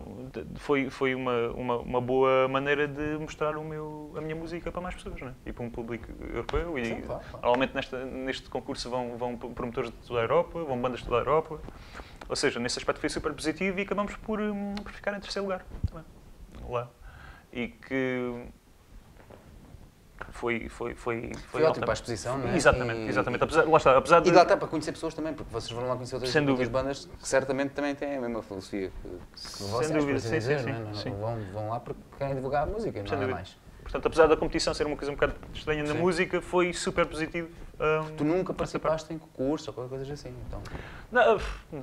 [0.57, 4.79] foi, foi uma, uma, uma boa maneira de mostrar o meu, a minha música para
[4.79, 5.33] mais pessoas, né?
[5.47, 6.77] e para um público europeu.
[6.77, 7.41] E Sim, claro, claro.
[7.41, 11.17] Normalmente nesta, neste concurso vão, vão promotores de toda a Europa, vão bandas de toda
[11.17, 11.59] a Europa.
[12.29, 15.47] Ou seja, nesse aspecto foi super positivo e acabamos por, hum, por ficar em terceiro
[15.47, 16.05] lugar também,
[16.69, 16.87] lá.
[17.51, 18.45] E que
[20.31, 22.55] foi, foi, foi, Foi ótimo para a exposição, não é?
[22.55, 23.43] Exatamente, E- exatamente.
[23.43, 24.29] Apesar, lá está, apesar de...
[24.29, 26.57] E dá até para conhecer pessoas também, porque vocês foram lá conhecer outras, Sem outras
[26.67, 26.71] dúvida.
[26.83, 30.35] bandas que certamente também têm a mesma filosofia que, que vocês, dúvida, por assim sim,
[30.37, 30.79] dizer, sim, não é?
[30.83, 31.09] Não- sim.
[31.11, 33.35] Vão, vão lá porque querem divulgar a música, não Sem é dúvida.
[33.35, 33.57] mais.
[33.83, 37.47] Portanto, apesar da competição ser uma coisa um bocado estranha na música, foi super positivo.
[37.79, 40.61] hum, Tu nunca participaste em concurso ou qualquer coisa assim, então.
[41.11, 41.39] Não,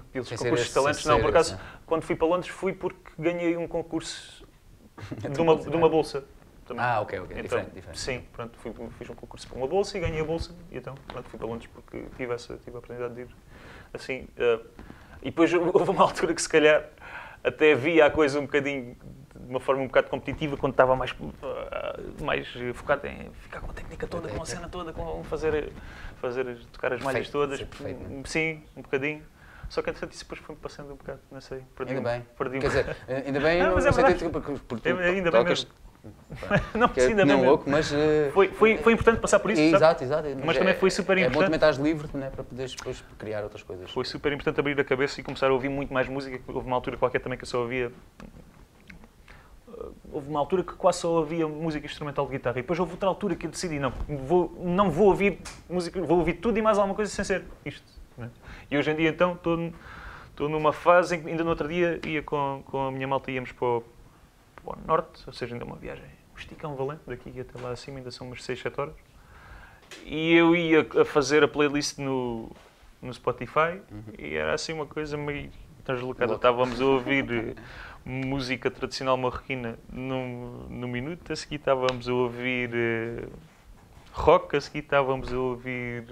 [0.08, 1.20] aqueles Sem concursos de talentos, sem não.
[1.20, 4.46] Por acaso, esse, quando fui para Londres, fui porque ganhei um concurso
[5.18, 6.22] de uma, de uma bolsa.
[6.66, 6.84] Também.
[6.84, 7.30] Ah, ok, ok.
[7.32, 7.98] Então, diferente, diferente.
[7.98, 10.54] Sim, pronto, fui, fiz um concurso para uma bolsa e ganhei a bolsa.
[10.70, 13.28] E então, pronto, fui para Londres porque tive, essa, tive a oportunidade de ir.
[13.94, 14.60] Assim, eh,
[15.22, 16.88] e depois houve uma altura que se calhar
[17.42, 18.96] até via a coisa um bocadinho
[19.34, 23.70] de uma forma um bocado competitiva quando estava mais, eh, mais focado em ficar com
[23.70, 25.72] a técnica toda, com a cena toda, com fazer,
[26.20, 27.62] fazer tocar as malhas todas.
[27.62, 28.22] perfeito, não é?
[28.26, 29.22] Sim, um bocadinho.
[29.68, 31.64] Só que entretanto isso depois foi-me passando um bocado, não sei.
[31.74, 32.26] Perdi Ainda bem.
[32.38, 34.24] Perdi Quer dizer, ainda bem Não, mas é verdade.
[34.24, 35.66] de porque, tu ainda bem tocas.
[36.74, 37.44] Não, que é não mesmo.
[37.44, 37.92] louco, mas...
[37.92, 39.76] eh, Foi, foi, foi importante passar por isso, sabe?
[39.76, 40.28] Exato, exato.
[40.44, 41.44] Mas também é- foi super É bom importante.
[41.46, 43.90] também estás livre né, para poderes depois criar outras coisas.
[43.90, 46.40] Foi super importante abrir a cabeça e começar a ouvir muito mais música.
[46.48, 47.90] Houve uma altura qualquer também que eu só ouvia.
[49.68, 52.58] uh, Houve uma altura que quase só ouvia música instrumental de guitarra.
[52.58, 55.38] E depois houve outra altura que eu decidi: não, vou, não vou ouvir
[55.68, 57.84] música, vou ouvir tudo e mais alguma coisa sem ser isto.
[58.16, 58.30] né?
[58.70, 59.72] E hoje em dia, então, estou,
[60.30, 63.30] estou numa fase em que ainda no outro dia ia com, com a minha malta,
[63.30, 63.84] íamos para o,
[64.66, 66.04] para o norte, ou seja, ainda uma viagem,
[66.34, 68.94] um esticão valente, daqui até lá acima, ainda são umas 6, 7 horas.
[70.04, 72.50] E eu ia a fazer a playlist no,
[73.00, 73.80] no Spotify
[74.18, 75.50] e era assim uma coisa meio
[75.84, 76.34] translocada.
[76.34, 77.56] Estávamos a ouvir
[78.04, 83.28] música tradicional marroquina num, num minuto, a seguir estávamos a ouvir eh,
[84.18, 86.04] rock, a seguir estávamos a ouvir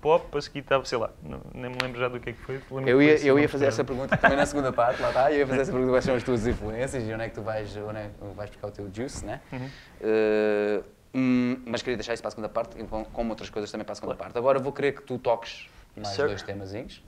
[0.00, 2.40] pop, a seguir estava, sei lá, não, nem me lembro já do que é que
[2.40, 2.60] foi.
[2.86, 5.30] Eu ia, eu ia fazer essa pergunta também na segunda parte, lá está.
[5.30, 7.42] Eu ia fazer essa pergunta: quais são as tuas influências e onde é que tu
[7.42, 9.40] vais, onde é que vais buscar o teu juice, né?
[9.52, 9.70] Uhum.
[11.16, 13.92] Hum, mas queria deixar isso para a segunda parte, com- como outras coisas também para
[13.92, 14.36] a segunda parte.
[14.36, 16.30] Agora vou querer que tu toques mais Certo.
[16.30, 17.04] dois temazinhos.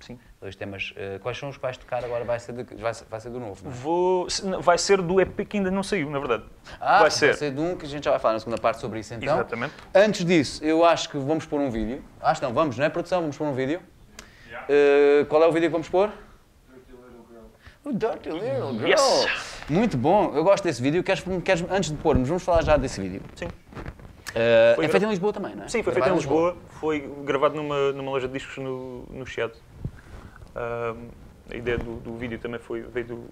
[0.00, 0.18] Sim.
[0.40, 0.92] Dois temas.
[0.96, 2.24] Eh, quais são os que vais tocar agora?
[2.24, 3.74] Vai ser, de, vai, ser- vai ser do novo, não é?
[3.74, 4.26] Vou,
[4.60, 6.44] vai ser do EP que ainda não saiu, na verdade.
[6.80, 7.34] Ah, vai ser.
[7.52, 9.34] de um que a gente já vai falar na segunda parte sobre isso então.
[9.34, 9.74] Exatamente.
[9.94, 12.02] Antes disso, eu acho que vamos pôr um vídeo.
[12.20, 13.20] Acho que não, vamos, não é produção?
[13.20, 13.80] Vamos pôr um vídeo.
[14.68, 16.10] Eh, qual é o vídeo que vamos pôr?
[17.84, 18.86] O Dirty Little Girl.
[18.88, 19.26] Yes.
[19.68, 21.02] Muito bom, eu gosto desse vídeo.
[21.02, 23.22] Queres, queres, antes de pormos, vamos falar já desse vídeo.
[23.34, 23.48] Sim.
[24.34, 25.68] Eh, Foi é gra- feito em Lisboa também, não é?
[25.68, 29.54] Sim, foi feito em Lisboa, foi gravado numa, numa loja de discos no, no Chiado.
[30.54, 33.24] A ideia do, do vídeo também foi, veio do,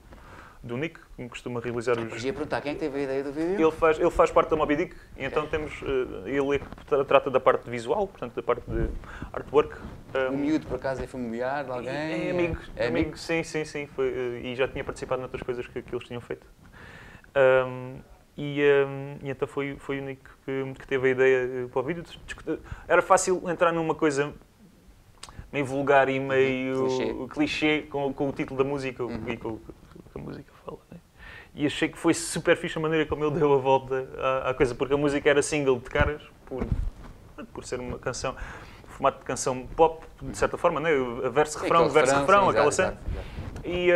[0.63, 2.25] do Nick, que me costuma realizar os.
[2.25, 3.61] ia perguntar quem é teve a ideia do vídeo?
[3.61, 5.73] Ele faz, ele faz parte da Moby Dick, e então temos.
[5.83, 8.89] eh, ele é trata da parte visual, portanto, da parte de
[9.33, 9.77] artwork.
[10.31, 11.93] O miúdo, por acaso, é familiar de alguém?
[11.93, 13.19] é amigo, É amigo, amigo?
[13.19, 13.87] sim, sim, sim.
[13.87, 16.47] Foi, eh, e já tinha participado noutras coisas que, que eles tinham feito.
[17.35, 17.99] Ahm,
[18.37, 21.81] e, ahm, e então foi, foi o Nick que, que teve a ideia eh, para
[21.81, 22.03] o vídeo.
[22.89, 24.33] Era fácil entrar numa coisa
[25.53, 27.27] meio vulgar e meio Clichê.
[27.31, 30.79] clichê, com, com o título da música e com o que a música fala.
[30.91, 30.99] né?
[31.55, 34.55] E achei que foi super fixe a maneira como ele deu a volta à, à
[34.55, 36.65] coisa, porque a música era single de caras, por,
[37.53, 38.37] por ser uma canção,
[38.87, 40.91] formato de canção pop, de certa forma, né?
[41.25, 42.99] a verso, refrão, Aquele verso, refrão, sim, aquela cena.
[43.65, 43.91] E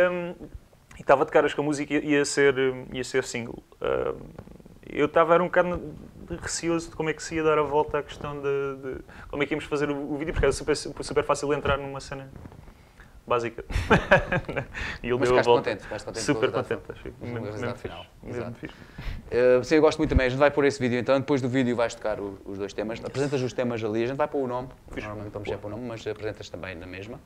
[0.97, 2.55] e estava de caras que a música ia ser,
[2.91, 3.63] ia ser single.
[3.81, 4.19] Hum,
[4.89, 5.81] eu estava era um bocado
[6.41, 9.43] receoso de como é que se ia dar a volta à questão de, de como
[9.43, 12.29] é que íamos fazer o, o vídeo, porque era super, super fácil entrar numa cena
[13.25, 13.63] básica.
[15.01, 15.71] e ele Mas deu a volta.
[15.71, 17.11] contente, contente Super contente, achei.
[17.11, 18.75] Com o Mesmo- mesmo fixe, mesmo fixe.
[19.31, 20.25] Uh, sim, eu gosto muito também.
[20.27, 21.17] A gente vai pôr esse vídeo então.
[21.19, 22.99] Depois do vídeo vais tocar o- os dois temas.
[23.03, 24.03] Apresentas os temas ali.
[24.03, 24.67] A gente vai pôr o nome.
[24.95, 27.19] Normalmente vamos sempre o nome, mas apresentas também na mesma.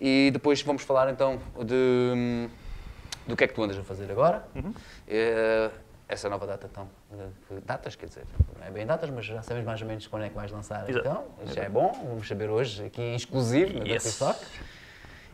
[0.00, 1.74] E depois vamos falar então de,
[2.14, 2.48] hum,
[3.26, 4.46] do que é que tu andas a fazer agora.
[4.54, 4.70] Uhum.
[4.70, 5.70] Uh,
[6.08, 8.24] essa nova data de- Datas, quer dizer,
[8.58, 10.88] não é bem datas, mas já sabes mais ou menos quando é que vais lançar.
[10.88, 11.00] Exato.
[11.08, 11.92] Então, já é bom.
[12.08, 14.04] Vamos saber hoje aqui em exclusivo na Yes.
[14.06, 14.38] Stock.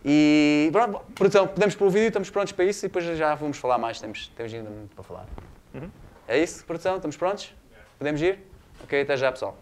[0.05, 3.57] E pronto, produção, podemos pôr o vídeo, estamos prontos para isso e depois já vamos
[3.59, 5.27] falar mais, temos, temos ainda muito para falar.
[5.75, 5.91] Uhum.
[6.27, 6.97] É isso, produção?
[6.97, 7.55] Estamos prontos?
[7.99, 8.41] Podemos ir?
[8.83, 9.57] Ok, até já, pessoal.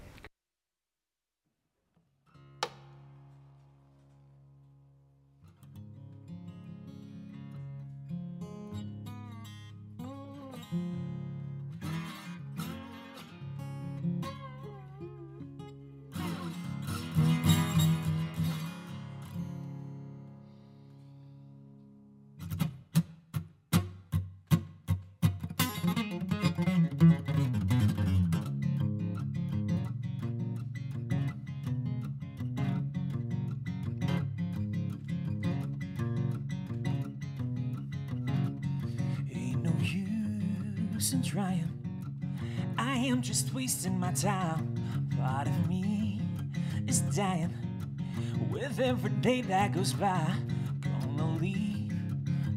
[48.82, 50.34] Every day that goes by,
[50.80, 51.92] gonna leave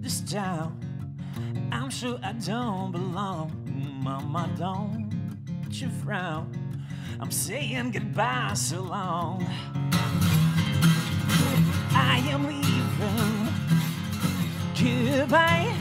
[0.02, 0.80] this town.
[1.70, 3.52] I'm sure I don't belong.
[4.02, 5.12] Mama, don't
[5.70, 6.50] you frown.
[7.20, 9.46] I'm saying goodbye so long.
[11.92, 13.50] I am leaving.
[14.80, 15.76] Goodbye.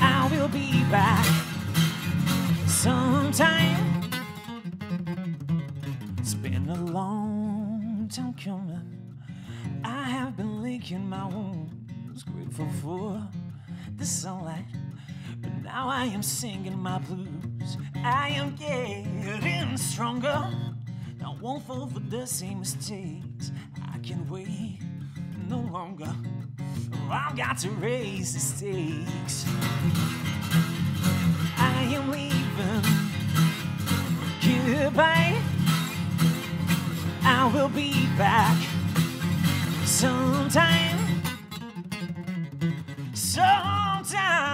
[0.00, 1.26] I will be back
[2.68, 3.91] sometime.
[10.82, 13.22] Licking my wounds, grateful for
[13.98, 14.64] the sunlight.
[15.40, 17.78] But now I am singing my blues.
[18.02, 20.50] I am getting stronger.
[21.24, 23.52] I won't fall for the same mistakes.
[23.94, 24.80] I can wait
[25.48, 26.12] no longer.
[27.08, 29.44] I've got to raise the stakes.
[31.58, 32.82] I am leaving.
[34.66, 35.40] Goodbye.
[37.22, 38.71] I will be back
[39.92, 40.96] sometime.
[43.12, 44.51] Sometime.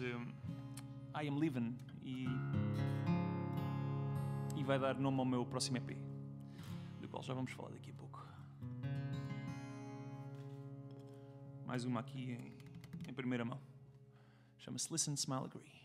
[0.00, 0.32] Hum,
[1.14, 2.26] I Am Living e,
[4.56, 5.96] e vai dar nome ao meu próximo EP,
[7.00, 8.24] do qual já vamos falar daqui a pouco.
[11.66, 13.60] Mais uma aqui em, em primeira mão.
[14.58, 15.77] Chama-se Listen, Smile, Agree.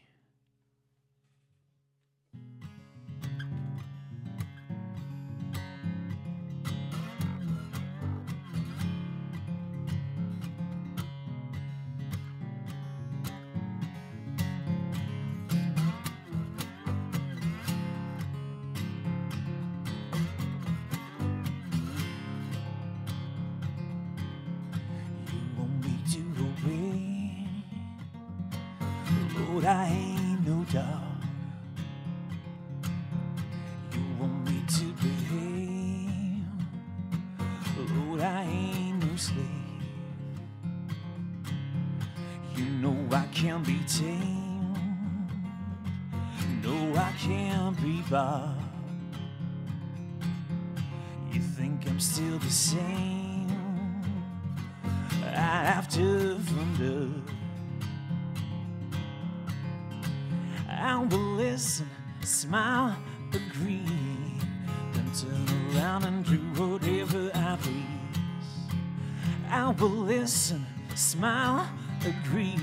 [72.06, 72.58] Agree,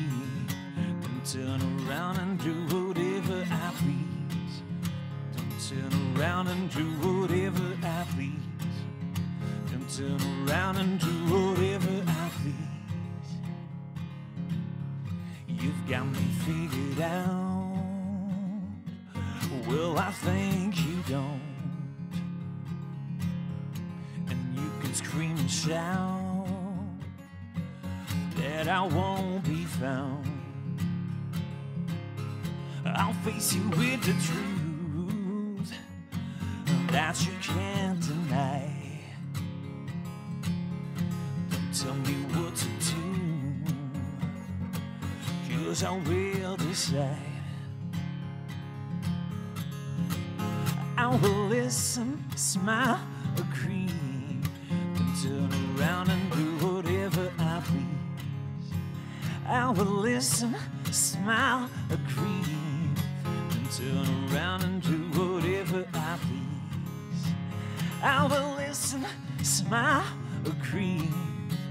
[1.00, 4.62] then turn around and do whatever I please.
[5.34, 8.34] Don't turn around and do whatever I please.
[9.66, 13.30] Then turn around and do whatever I please.
[15.48, 17.70] You've got me figured out.
[19.66, 21.40] Well, I think you don't.
[24.28, 26.30] And you can scream and shout
[28.40, 29.19] that I won't
[29.80, 30.26] found.
[32.84, 35.72] I'll face you with the truth
[36.88, 38.70] that you can't deny.
[41.50, 43.06] Don't tell me what to do,
[45.64, 47.16] cause I will decide.
[50.98, 53.00] I will listen, smile,
[53.38, 53.88] agree,
[54.68, 55.59] then turn
[59.50, 60.54] I will listen,
[60.92, 62.44] smile, agree,
[63.50, 67.32] and turn around and do whatever I please.
[68.00, 69.04] I will listen,
[69.42, 70.04] smile,
[70.46, 71.02] agree,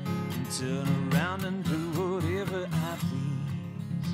[0.06, 4.12] and turn around and do whatever I please.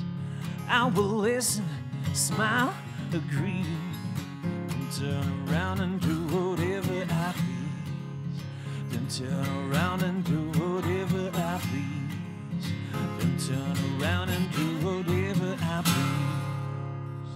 [0.68, 1.64] I will listen,
[2.12, 2.72] smile,
[3.12, 3.66] agree,
[4.44, 8.42] and turn around and do whatever I please.
[8.90, 12.05] Then turn around and do whatever I please.
[13.46, 17.30] Turn around and do whatever I please.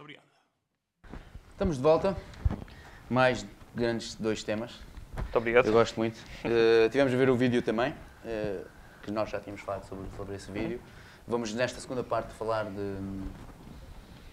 [0.00, 0.24] Obrigado.
[1.52, 2.16] Estamos de volta.
[3.08, 3.46] Mais
[3.76, 4.80] grandes dois temas.
[5.14, 5.66] Muito obrigado.
[5.66, 6.18] Eu gosto muito.
[6.44, 8.66] Uh, tivemos a ver o vídeo também, uh,
[9.00, 10.80] que nós já tínhamos falado sobre, sobre esse vídeo.
[11.24, 12.96] Vamos nesta segunda parte falar de,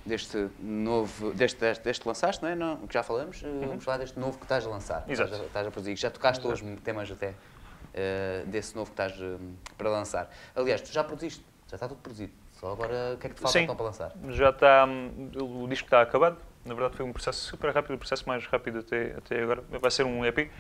[0.06, 2.56] deste novo, deste, deste, deste lançaste, não é?
[2.56, 3.42] Não, que já falamos.
[3.42, 5.04] Uh, Vamos falar deste novo que estás a lançar.
[5.08, 5.30] Exato.
[5.30, 5.96] Estás a, estás a produzir.
[5.96, 9.40] Já tocaste hoje temas até uh, desse novo que estás uh,
[9.78, 10.30] para lançar.
[10.56, 12.32] Aliás, tu já produziste, já está tudo produzido.
[12.60, 13.64] Só agora o que é que te falta Sim.
[13.64, 14.12] então para lançar?
[14.30, 14.86] Já está.
[14.86, 15.32] hum,
[15.64, 16.38] O disco está acabado.
[16.64, 19.64] Na verdade, foi um processo super rápido, o processo mais rápido até, até agora.
[19.68, 20.52] Vai ser um EP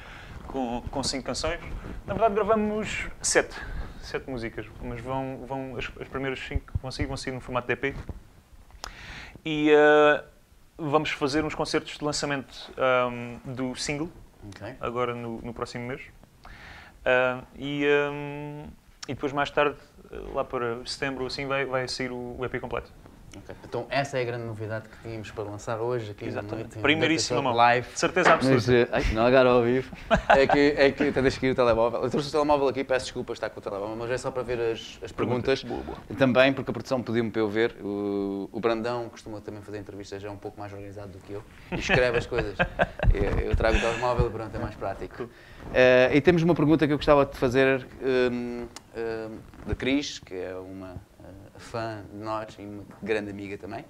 [0.47, 1.59] com, com cinco canções.
[2.07, 3.55] Na verdade, gravamos sete.
[4.01, 7.39] Sete músicas, mas vão, vão as, as primeiras cinco que vão sair, vão sair no
[7.39, 7.95] formato de EP.
[9.45, 10.23] E eh,
[10.77, 12.71] vamos fazer uns concertos de lançamento
[13.11, 14.09] hum, do single,
[14.49, 14.75] Ok.
[14.79, 16.01] agora no, no próximo mês.
[17.05, 18.65] Ah, e, hum,
[19.07, 19.77] e depois, mais tarde,
[20.33, 22.91] lá para setembro, assim, vai, vai sair o, o EP completo.
[23.37, 23.55] Ok.
[23.63, 26.51] Então essa é a grande novidade que tínhamos para lançar hoje aqui Exatamente.
[26.51, 27.53] no Noite Primeiríssima.
[27.53, 27.87] Live.
[27.93, 28.55] De certeza absoluta.
[28.55, 29.95] Mas, eh, ai, não, agora ao vivo.
[30.29, 32.03] É que, é que até deixa aqui o telemóvel.
[32.03, 34.43] Eu trouxe o telemóvel aqui, peço desculpa estar com o telemóvel, mas é só para
[34.43, 35.63] ver as, as perguntas.
[35.63, 35.97] Boa, boa.
[36.17, 37.75] Também, porque a produção pediu-me para eu ver.
[37.81, 41.43] O, o Brandão costuma também fazer entrevistas, é um pouco mais organizado do que eu.
[41.71, 42.55] E escreve as coisas.
[43.13, 45.29] Eu, eu trago o telemóvel e pronto, é mais prático.
[45.73, 48.65] Eh, e temos uma pergunta que eu gostava de fazer hum,
[48.95, 50.95] hum, da Cris, que é uma
[51.61, 53.85] fã de nós e uma grande amiga também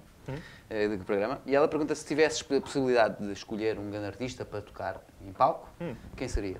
[0.70, 1.40] eh, do programa.
[1.46, 5.32] E ela pergunta se tivesses a possibilidade de escolher um grande artista para tocar em
[5.32, 5.94] palco, Hum.
[6.16, 6.58] quem seria?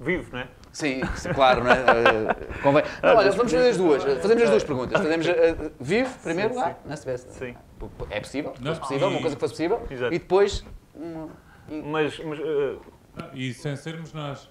[0.00, 0.48] Vivo, não é?
[0.72, 1.78] Sim, sim, claro, não é?
[1.82, 2.84] Eh, convém.
[3.02, 4.04] Não, olha, vamos fazer as duas.
[4.04, 5.00] Fazemos as duas perguntas.
[5.02, 6.96] Fazemos eh, vivo, primeiro Sim, lugar, não é?
[6.96, 7.32] Se tivesse.
[7.32, 7.56] Sim.
[8.10, 9.86] É possível, Não, fosse possível, uma coisa que fosse possível.
[9.90, 10.14] Exato.
[10.14, 10.64] E depois.
[10.94, 11.28] Uma...
[11.68, 12.38] Mas, mas
[13.16, 14.48] Ah, E sem sermos nós.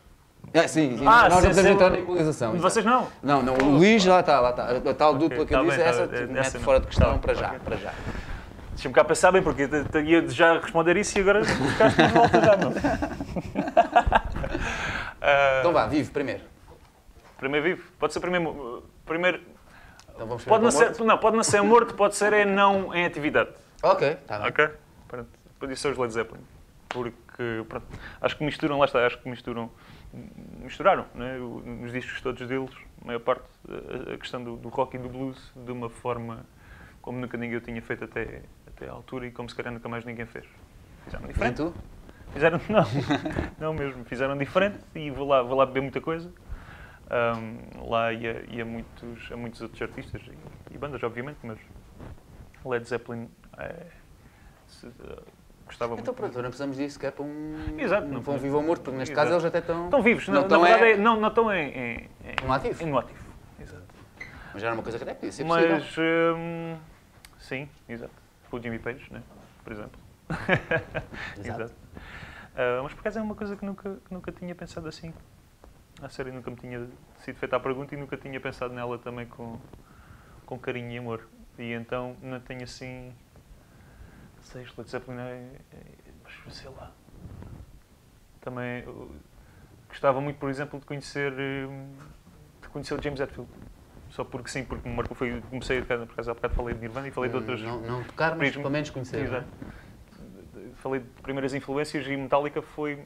[0.53, 1.05] Ah, sim, sim.
[1.05, 1.73] Ah, nós não sim, podemos sim.
[1.73, 2.49] entrar na equalização.
[2.55, 2.61] exato.
[2.69, 3.07] vocês não?
[3.21, 4.69] Não, não, o Luís lá está, lá está.
[4.89, 6.61] A tal dupla que eu disse, tá essa Essa mete não.
[6.61, 7.59] fora de questão Tá, para já, ok.
[7.63, 7.93] para já.
[8.71, 9.67] Deixa-me cá pensar bem, porque
[10.05, 12.73] ia já responder isso e agora ficaste de volta já, não.
[15.21, 16.41] Ah, Então vá, vive primeiro.
[17.37, 17.83] Primeiro vivo.
[17.99, 18.83] Pode ser primeiro.
[19.05, 19.41] primeiro
[20.13, 23.05] Então vamos pode não, ser, não, pode não ser morto, pode ser é não em
[23.05, 23.49] atividade.
[23.83, 24.47] Ok, está bem.
[24.49, 24.69] Ok?
[25.07, 25.29] Pronto.
[25.69, 26.41] Isso é os Led Zeppelin.
[26.87, 27.85] Porque, pronto,
[28.21, 29.69] acho que misturam, lá está, acho que misturam,
[30.59, 31.37] misturaram, né?
[31.37, 33.45] nos discos todos deles, a maior parte,
[34.13, 36.45] a, questão do, do rock e do blues de uma forma
[37.01, 40.03] como nunca ninguém tinha feito até, até à altura e como se calhar nunca mais
[40.03, 40.45] ninguém fez.
[41.05, 41.55] Fizeram Nem diferente.
[41.55, 41.73] tu?
[42.33, 42.83] Fizeram, não,
[43.59, 46.31] não mesmo, fizeram diferente e vou lá, vou lá beber muita coisa.
[47.09, 51.37] Ahm, lá e, a, e a muitos, a muitos outros artistas e, e bandas, obviamente,
[51.43, 51.57] mas
[52.65, 53.87] Led Zeppelin é,
[54.67, 55.23] se, eh,
[55.67, 56.15] gostava Então muito.
[56.15, 58.81] pronto, não precisamos disso, que é para um, Exato, não- para um vivo ou morto,
[58.81, 59.25] porque neste Exato.
[59.29, 59.85] caso eles até estão...
[59.85, 62.85] Estão vivos, não não, é- é, não, não estão em, em, em- No ativo.
[62.87, 63.19] No ativo,
[63.59, 63.83] exato.
[64.53, 65.75] Mas já era uma coisa que até podia ser possível.
[65.75, 66.77] Mas, hum,
[67.39, 68.13] sim, exato.
[68.51, 69.21] O Jimmy Page, né?
[69.63, 69.99] por exemplo.
[71.37, 71.73] Exato.
[72.55, 75.13] Ah, mas por acaso é uma coisa que nunca, que nunca tinha pensado assim.
[76.01, 76.87] A sério, nunca me tinha
[77.23, 79.59] sido feita a pergunta e nunca tinha pensado nela também com,
[80.45, 81.27] com carinho e amor.
[81.57, 83.13] E então não tenho assim.
[84.51, 85.49] Sei, Led Zeppelin é.
[86.45, 86.91] Mas sei lá.
[88.41, 88.83] Também
[89.89, 91.33] gostava muito, por exemplo, de conhecer.
[91.33, 91.93] hum,
[92.61, 93.49] de conhecer o James Hetfield.
[94.09, 95.15] Só porque sim, porque me marcou.
[95.15, 97.61] Foi, comecei, por acaso há bocado falei de Nirvana e falei de outras.
[97.61, 99.19] Não, não tocar, mas pelo menos conhecer.
[99.19, 99.23] é?
[99.23, 99.47] Exato.
[100.75, 103.03] Falei de primeiras influências e Metallica foi.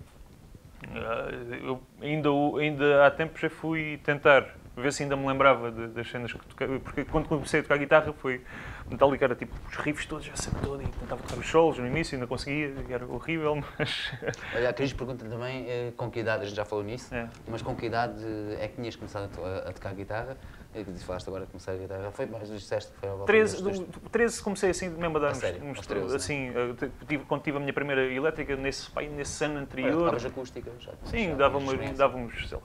[0.89, 1.29] ah,
[1.63, 2.29] eu ainda,
[2.59, 4.45] ainda há tempo já fui tentar
[4.77, 6.79] ver se ainda me lembrava de- das cenas que tocava.
[6.79, 8.43] Porque quando comecei a tocar guitarra foi.
[8.91, 11.87] Metallica era tipo os riffs todos, já sempre todo, e tentava tocar os solos no
[11.87, 14.11] início, ainda conseguia, e era horrível, mas.
[14.55, 17.29] Olha, a Cris pergunta também eh, com que idade, a gente já falou nisso, É.
[17.47, 20.37] mas com que idade eh, é que tinhas começado a, a- tocar guitarra?
[20.73, 22.11] É que falaste agora de começar a guitarra.
[22.11, 25.19] Foi mais disseste que foi ao volta 13, dos- do- 13 comecei assim mesmo a
[25.19, 25.63] dar A uns, sério?
[25.65, 26.15] uns Aos 13, não é?
[26.15, 29.97] assim, eh, te- tive- quando tive a minha primeira elétrica nesse, nesse ano anterior.
[29.99, 30.71] tocavas acústica?
[30.79, 32.63] Já, Sim, dava, uma, dava uns, sei lá,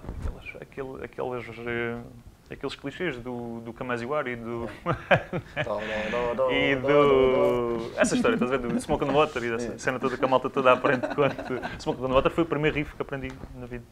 [0.60, 1.98] aquelas, aquelas, eh,
[2.51, 4.68] aqueles clichês do, do Kamaziwara e do.
[6.53, 7.90] e do.
[7.97, 8.68] Essa história, estás a ver?
[8.68, 11.34] Do Smoke on Water e dessa cena toda que a malta toda aprende quando.
[11.80, 13.84] Smoke on the Water foi o primeiro riff que aprendi na vida.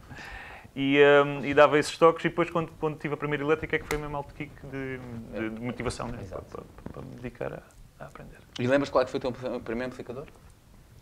[0.77, 3.79] E, ehm, e dava esses toques e depois quando, quando tive a primeira elétrica é
[3.79, 4.99] que foi mesmo alto kick de,
[5.33, 6.19] de- de motivação né?
[6.29, 7.63] para, para- para me dedicar a,
[8.05, 8.39] a aprender.
[8.59, 10.25] E lembras qual é que foi o teu primeiro amplificador?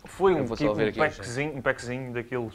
[0.05, 2.53] Foi um, tipo, um, packzinho, um packzinho daqueles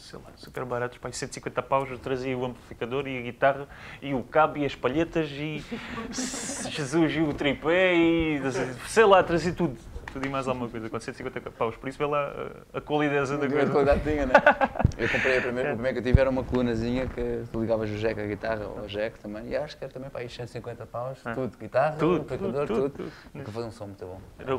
[0.00, 3.68] sei lá, super baratos, pá, 150 paus, eu trazia o amplificador e a guitarra
[4.02, 5.64] e o cabo e as palhetas e
[6.70, 8.40] Jesus e o tripé e
[8.88, 9.93] sei lá, trazia tudo.
[10.14, 11.76] Tudo e mais alguma coisa, com 150 paus.
[11.76, 12.32] Por isso vê lá
[12.72, 13.72] a, a qualidade da A coisa.
[13.72, 14.32] qualidade tinha, né?
[14.96, 17.90] Eu comprei a primeira, o primeiro que eu tive era uma colunazinha que tu ligavas
[17.90, 19.48] o jack à guitarra ou ao jack também.
[19.48, 21.34] E acho que era também para aí 150 paus, Ah.
[21.34, 22.90] tudo, guitarra, Tudo, tudo, tudo.
[22.90, 24.20] tudo, Para fazer um som muito bom.
[24.38, 24.54] Era, era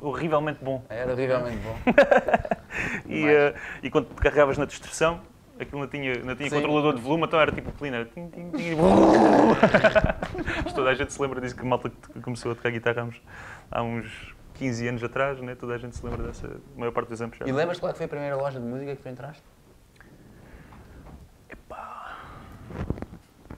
[0.00, 0.84] horrivelmente bom.
[0.88, 1.76] Era horrivelmente bom.
[3.08, 5.20] E, eh, e quando te carregavas na distorção,
[5.58, 6.54] aquilo não tinha, não tinha Sim.
[6.54, 8.76] controlador de volume, então era tipo clean, era tim, tim, tim,
[10.64, 11.90] Mas toda a gente se lembra disso que a malta
[12.22, 13.20] começou a tocar guitarra há uns,
[13.72, 15.54] há uns 15 anos atrás, né?
[15.54, 17.46] toda a gente se lembra dessa, a maior parte dos já.
[17.46, 19.42] E lembras qual é que foi a primeira loja de música que tu entraste?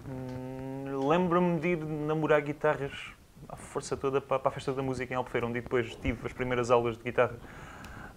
[0.09, 2.93] Hum, Lembro-me de ir namorar guitarras
[3.49, 6.33] à força toda para, para a Festa da Música em Albufeira, onde depois tive as
[6.33, 7.37] primeiras aulas de guitarra.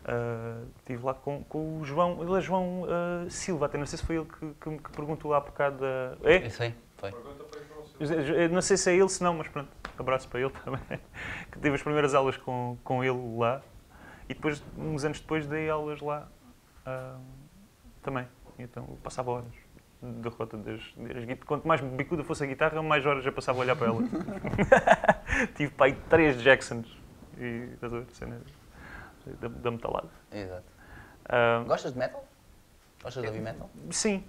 [0.06, 3.98] Ah, estive lá com, com o João, ele é João ah, Silva, até não sei
[3.98, 5.78] se foi ele que, que, que perguntou lá há bocado.
[5.78, 6.38] da- É?
[6.38, 6.50] Aí,
[6.98, 7.14] foi.
[8.52, 10.82] Não sei se é ele, se não, mas pronto, abraço para ele também.
[11.52, 13.62] Que tive as primeiras aulas com, com ele lá
[14.30, 16.28] e depois, uns anos depois, dei aulas lá
[16.86, 17.18] ah,
[18.02, 18.28] também.
[18.58, 19.54] Então eu passava horas
[20.02, 21.44] da rota das, das guitarras.
[21.46, 24.02] Quanto mais bicuda fosse a guitarra, mais horas eu passava a olhar para ela.
[25.56, 26.88] tive para aí três Jacksons
[27.38, 28.06] e estás a ver?
[28.12, 28.42] Cena
[29.40, 30.10] da, da metalada.
[30.32, 30.66] Exato.
[31.26, 32.26] Ah, Gostas de metal?
[33.02, 33.70] Gostas de heavy metal?
[33.92, 34.24] sim,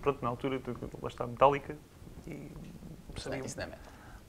[0.00, 0.60] pronto, na altura
[1.02, 1.76] lá está Metallica
[2.26, 2.50] e
[3.26, 3.82] Não, isso não é metal.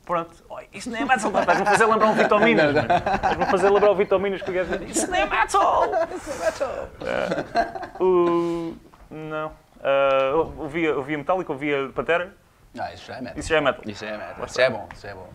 [0.06, 3.92] Pronto, Oi, isso não é metal, estás-me a fazer lembrar um Vitaminas, a fazer lembrar
[3.92, 5.84] o Vitaminas que o gajo isso não é metal!
[6.16, 6.90] Isso é metal!
[7.06, 8.04] É.
[8.04, 8.74] O-
[9.12, 9.52] Não.
[9.84, 12.36] Ah, ouvia, ouvia Metallica, ouvia Pantera,
[12.78, 13.40] Ah, isso já é metal.
[13.40, 13.82] isso já é metal.
[13.86, 14.46] Isso é metal.
[14.46, 15.30] Isso é bom, isso é bom.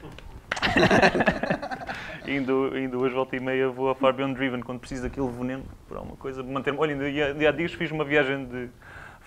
[2.26, 5.64] Indo, indo hoje, volta e meia, vou a Far Beyond Driven quando preciso daquele veneno
[5.88, 6.42] para alguma coisa.
[6.42, 8.70] Manter Olha, ainda há- ainda há dias fiz uma viagem de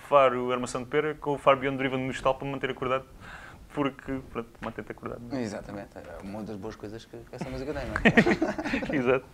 [0.08, 3.04] Faro, Armação de Pera, com o Far Beyond Driven no estalo para me manter acordado,
[3.74, 5.20] porque, pronto, mantém-te acordado.
[5.30, 5.42] não é?
[5.42, 5.90] Exatamente.
[5.96, 8.96] É uma das boas coisas que essa música tem, não é?
[8.96, 9.26] Exato.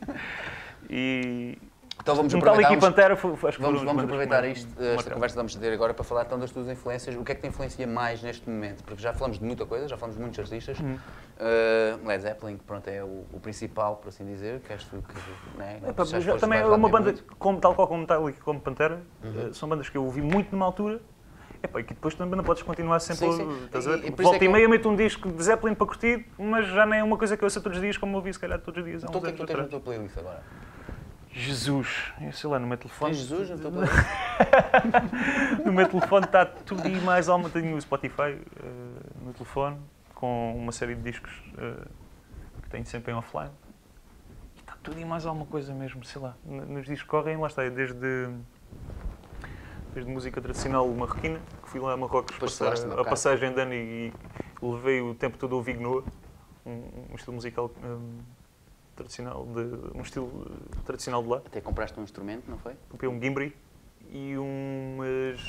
[0.91, 1.59] E.
[2.01, 2.73] Então vamos aproveitar.
[2.73, 5.95] e Pantera, acho que Vamos, vamos que aproveitar isto, esta conversa que vamos ter agora
[5.95, 7.15] para falar então das tuas influências.
[7.15, 8.83] O que é que te influencia mais neste momento?
[8.83, 10.79] Porque já falamos de muita coisa, já falamos de muitos artistas.
[10.81, 10.95] Uhum.
[10.97, 15.57] Uh, Led Zeppelin, pronto, é o, o principal, por assim dizer, que és tu que.
[15.57, 19.01] Né, Epá, já já também é uma banda, como, tal qual como Metallica como Pantera,
[19.23, 19.49] Uhum.
[19.49, 21.01] eh, são bandas que eu ouvi muito numa altura.
[21.65, 23.27] Epá, e que depois também não podes continuar sempre.
[23.33, 23.65] Sim, sim.
[23.65, 23.97] Estás a?
[23.97, 26.27] E- e isso Volta é que e meia meto um disco de Zeppelin para curtir,
[26.39, 28.39] mas já não é uma coisa que eu ouço todos os dias, como ouvi se
[28.39, 30.43] calhar todos os dias Então o que é que tu tens na tua playlist agora?
[31.33, 33.13] Jesus, eu sei lá, no meu telefone.
[33.13, 35.65] Tens Jesus na tua playlist?
[35.65, 37.49] No meu telefone está tudo e mais alma.
[37.51, 38.41] Tenho o Spotify eh,
[39.25, 39.79] no telefone,
[40.15, 41.87] com uma série de discos eh,
[42.63, 43.51] que tenho sempre em offline.
[44.57, 46.35] E está tudo e mais alguma coisa mesmo, sei lá.
[46.45, 48.29] Nos discos que correm, lá está, é desde,
[49.95, 54.09] desde música tradicional marroquina, que fui lá a Marrocos passar a passagem de ano e,
[54.09, 54.13] e
[54.61, 56.05] levei o tempo todo a ouvir Gnoa,
[56.67, 58.19] um, um estilo musical hum,
[58.97, 61.37] tradicional, de, um estilo eh, tradicional de lá.
[61.39, 62.75] Até compraste um instrumento, não foi?
[62.89, 63.57] Comprei um gimbri
[64.11, 65.41] e umas.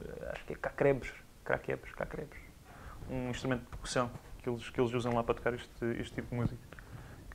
[0.00, 1.12] eh, acho que é cacrebes.
[1.44, 2.38] Craquebes, cacrebes.
[3.08, 4.10] Um instrumento de percussão
[4.42, 6.58] que eles, que eles usam lá para tocar este, este tipo de música.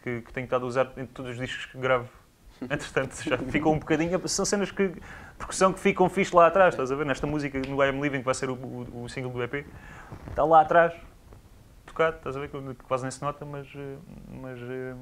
[0.02, 2.10] Que, que tenho estado a usar em todos os discos que gravo.
[2.62, 4.28] Entretanto, já ficou um bocadinho.
[4.28, 4.92] São cenas que.
[5.38, 7.06] Percussão que ficam fixe lá atrás, estás a ver?
[7.06, 9.66] Nesta música, no I Am Living, que vai ser o, o, o single do EP,
[10.30, 10.94] está lá atrás,
[11.86, 12.50] tocado, estás a ver?
[12.50, 13.68] Que quase nem se nota, mas.
[13.76, 13.98] eh,
[14.42, 14.96] mas eh,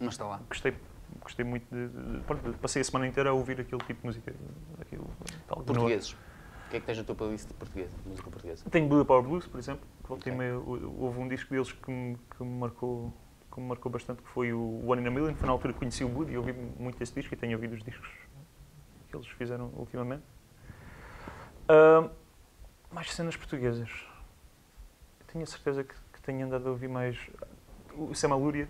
[0.00, 0.40] Mas está lá.
[0.48, 0.74] gostei,
[1.22, 4.34] gostei muito de, de- pronto, passei a semana inteira a ouvir aquele tipo de música.
[4.80, 5.06] Aquilo,
[5.46, 6.12] tal, Portugueses.
[6.12, 7.90] O que é que tens na tua playlist de portuguesa?
[8.04, 8.64] Música portuguesa?
[8.70, 10.36] Tenho Blue Power Blues, por exemplo, que volta Ok.
[10.38, 13.10] meia, hou- houve um disco deles que me, que me marcou
[13.50, 15.34] que me marcou bastante, que foi o One in a Million.
[15.34, 17.72] Foi na altura que conheci o Blue e ouvi muito esse disco e tenho ouvido
[17.72, 18.06] os discos
[19.18, 20.24] eles fizeram ultimamente.
[21.68, 22.08] Ah,
[22.90, 23.90] mais cenas portuguesas.
[25.20, 27.18] Eu tenho a certeza que, que tenho andado a ouvir mais.
[27.94, 28.68] O Sema Lúria,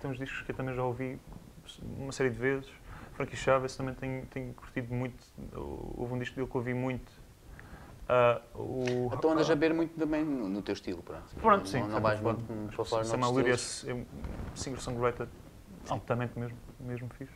[0.00, 1.18] tem uns discos que eu também já ouvi
[1.98, 2.70] uma série de vezes.
[3.14, 5.24] Frankie Chaves também tenho, tenho curtido muito.
[5.54, 7.10] Houve um disco dele que ouvi muito.
[8.08, 11.34] Ah, o, Então andas a ver muito também no, no teu estilo, pronto.
[11.40, 11.80] Pronto, sim.
[11.80, 12.44] Não, não vais muito
[12.88, 13.54] para Sam Alúria
[13.86, 14.06] é um
[14.54, 15.26] singer-songwriter
[15.88, 17.34] altamente mesmo, mesmo fixe.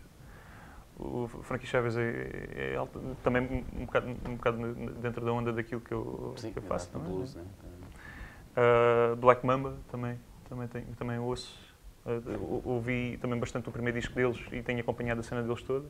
[1.03, 5.81] O Frankie Chaves é, é alto- também um bocado, um bocado dentro da onda daquilo
[5.81, 6.89] que eu, Sim, que eu faço.
[6.91, 7.45] exato, no também, blues, né?
[8.57, 11.59] Uh, Black Mamba também, também, tenho, também ouço.
[12.05, 15.63] Uh, ou- ouvi também bastante o primeiro disco deles e tenho acompanhado a cena deles
[15.63, 15.87] toda.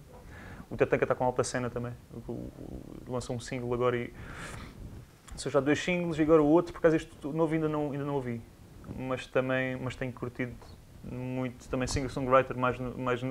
[0.70, 1.92] O Tatanka está com alta cena também.
[2.28, 4.12] O- o- lançou um single agora e.
[5.36, 8.04] São já dois singles e agora o outro, por acaso este novo ainda não, ainda
[8.04, 8.40] não ouvi.
[8.96, 10.52] Mas também mas tenho curtido
[11.02, 13.22] muito também singer-songwriter, mais, mais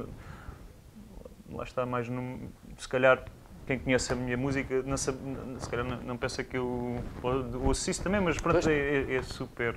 [1.52, 2.40] lá está, mais no,
[2.78, 3.24] se calhar
[3.66, 5.20] quem conhece a minha música, não sabe,
[5.60, 6.96] se calhar não, não pensa que eu
[7.62, 9.76] ouço isso também, mas pronto, é, é- é super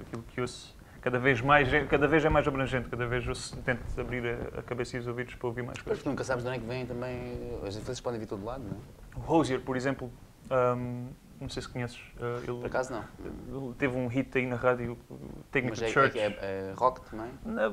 [0.00, 0.74] aquilo que ouço.
[1.00, 4.60] Cada vez mais, é- cada vez é mais abrangente, cada vez eu tento abrir a,
[4.60, 6.02] a cabeça e os ouvidos para ouvir mais coisas.
[6.02, 7.58] tu nunca sabes de onde é que vêm também.
[7.58, 9.18] As influências podem vir de todo lado, não é?
[9.18, 10.10] O Hosier, por exemplo,
[10.50, 11.08] ahm,
[11.40, 13.04] não sei se conheces, ah, ele, Por acaso não.
[13.66, 14.96] ele teve um hit aí na rádio,
[15.50, 16.18] Take Me Mas to é, Church.
[16.18, 17.30] é, é- é rock também.
[17.44, 17.70] Na-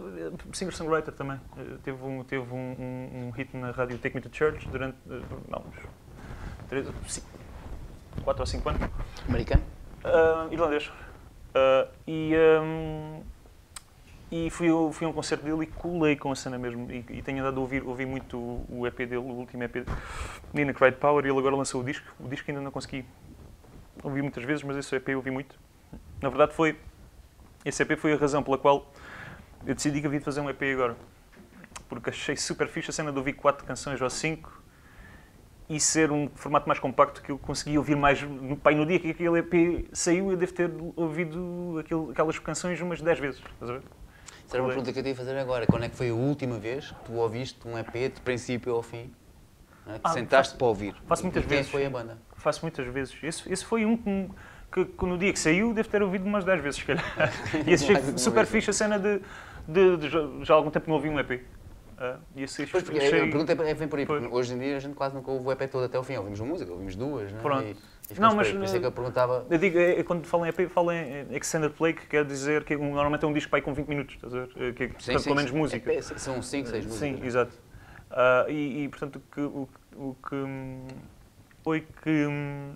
[0.54, 1.40] Singer-songwriter também.
[1.58, 4.98] Eh, Teve, um, teve um, um, um hit na rádio Take Me to Church durante
[5.10, 5.76] eh, não, uns
[6.70, 6.88] 3,
[8.24, 8.82] 4 ou 5 anos.
[9.28, 9.64] Americano?
[10.04, 10.92] Ah, irlandês.
[12.08, 13.22] E, ahm,
[14.32, 16.90] e fui, fui a um concerto dele e colei com a cena mesmo.
[16.92, 19.86] E, e tenho andado a ouvir, ouvi muito o, o EP dele, o último EP,
[20.54, 22.06] Nina Cried Power, e ele agora lançou o disco.
[22.20, 23.06] O disco ainda não consegui
[24.04, 25.56] ouvir muitas vezes, mas esse EP eu ouvi muito.
[26.22, 26.78] Na verdade foi,
[27.66, 28.92] esse EP foi a razão pela qual
[29.66, 30.96] eu decidi que havia de fazer um EP agora.
[31.90, 34.62] Porque achei super fixe a cena de ouvir quatro canções ou cinco
[35.70, 38.22] e ser um formato mais compacto que eu consegui ouvir mais.
[38.22, 42.80] No, pai, no dia que aquele EP saiu, eu devo ter ouvido aquele- aquelas canções
[42.82, 43.42] umas 10 vezes.
[43.54, 43.82] Estás a ver?
[44.46, 45.66] Isso era uma pergunta que eu te ia fazer agora.
[45.66, 48.82] Quando é que foi a última vez que tu ouviste um EP de princípio ao
[48.84, 49.14] fim?
[49.88, 49.94] é?
[49.94, 50.96] Que Ah, sentaste faço- para ouvir?
[51.08, 51.72] faço muitas quem vezes.
[51.72, 52.18] foi a banda?
[52.42, 53.16] Faço muitas vezes.
[53.22, 54.30] Esse, esse foi um que,
[54.72, 57.04] que, que no dia que saiu devo ter ouvido umas 10 vezes, se calhar.
[57.68, 59.22] e esse achei super fixe a cena de,
[59.68, 61.42] de, de já, já há algum tempo não ouvi um EP.
[62.00, 64.58] Ah, e esse Pois, porque achei- a pergunta é, vem por aí, porque hoje em
[64.58, 66.18] dia a gente quase nunca ouve o EP todo até ao fim.
[66.18, 67.76] Ouvimos uma música, ouvimos duas, não é?
[68.20, 68.56] Não, mas, aí.
[68.56, 69.46] Por isso é que eu perguntava.
[69.48, 72.64] Eu digo, é, é quando falo em EP, falo em Extended Play, que quer dizer
[72.64, 74.50] que normalmente é um disco pai com 20 minutos, estás a ver?
[74.58, 75.58] Eh, Que, Sim, pelo sim, menos sim.
[75.58, 75.94] música.
[75.94, 76.94] EP, são 5, 6 músicas.
[77.00, 77.28] Sim, não é?
[77.28, 77.52] exato.
[78.10, 80.88] Ah, e, e, portanto, o que, o, o que hum,
[81.64, 82.76] foi que, hum,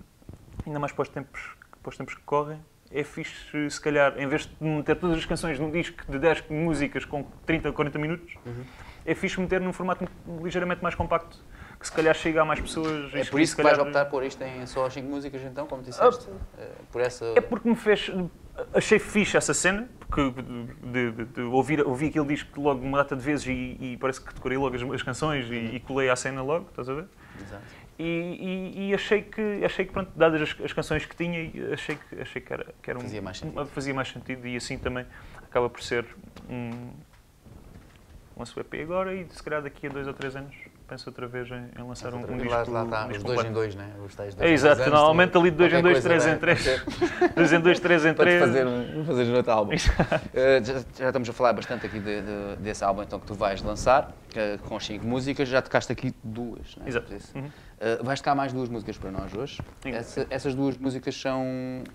[0.66, 1.40] ainda mais para os, tempos,
[1.82, 2.58] para os tempos que correm,
[2.90, 6.44] é fixe, se calhar, em vez de meter todas as canções num disco de 10
[6.48, 8.64] músicas com 30 ou 40 minutos, Uhum.
[9.04, 10.06] é fixe meter num formato
[10.42, 11.36] ligeiramente mais compacto,
[11.80, 13.12] que se calhar chega a mais pessoas.
[13.12, 15.82] É por isso que vais calhar- optar por isto em só 5 músicas então, como
[15.82, 16.28] disseste?
[16.58, 17.24] Eh, Por essa.
[17.36, 18.10] É porque me fez.
[18.72, 20.30] Achei fixe essa cena, porque
[20.82, 24.18] de, de- de ouvir, ouvi aquele disco logo uma data de vezes e, e parece
[24.22, 27.04] que decorei logo as, as canções e, e colei à cena logo, estás a ver?
[27.38, 27.62] Exato.
[27.98, 28.02] E,
[28.74, 32.20] e- e achei que, achei que pronto, dadas as, as canções que tinha, achei que,
[32.20, 33.60] achei que era, que era um, Fazia mais sentido.
[33.62, 35.06] um- fazia mais sentido e assim também
[35.42, 36.04] acaba por ser
[36.50, 36.90] um,
[38.36, 40.54] um EP agora e se calhar daqui a dois ou três anos
[40.86, 42.50] penso outra vez em, em lançar um, um disco.
[42.50, 43.90] lá, lá está, um os dois em dois, né?
[44.06, 46.62] Os tais dois É exato, dois normalmente ali de 2 em Qualquer 2, coisa, 3
[46.62, 47.18] em?
[47.18, 47.34] 3.
[47.34, 48.40] 2 em 2, 3 em Para te 3.
[48.40, 49.72] fazer, um- fazer um outro álbum.
[50.32, 53.34] Eh, já, já estamos a falar bastante aqui de- de- desse álbum então, que tu
[53.34, 55.48] vais lançar, eh, com cinco músicas.
[55.48, 56.84] Já tocaste aqui duas, né?
[56.86, 57.12] Exato.
[57.34, 57.50] Uhum.
[57.78, 59.60] Eh, vais tocar mais duas músicas para nós hoje.
[59.84, 61.44] Essa- essas duas músicas são.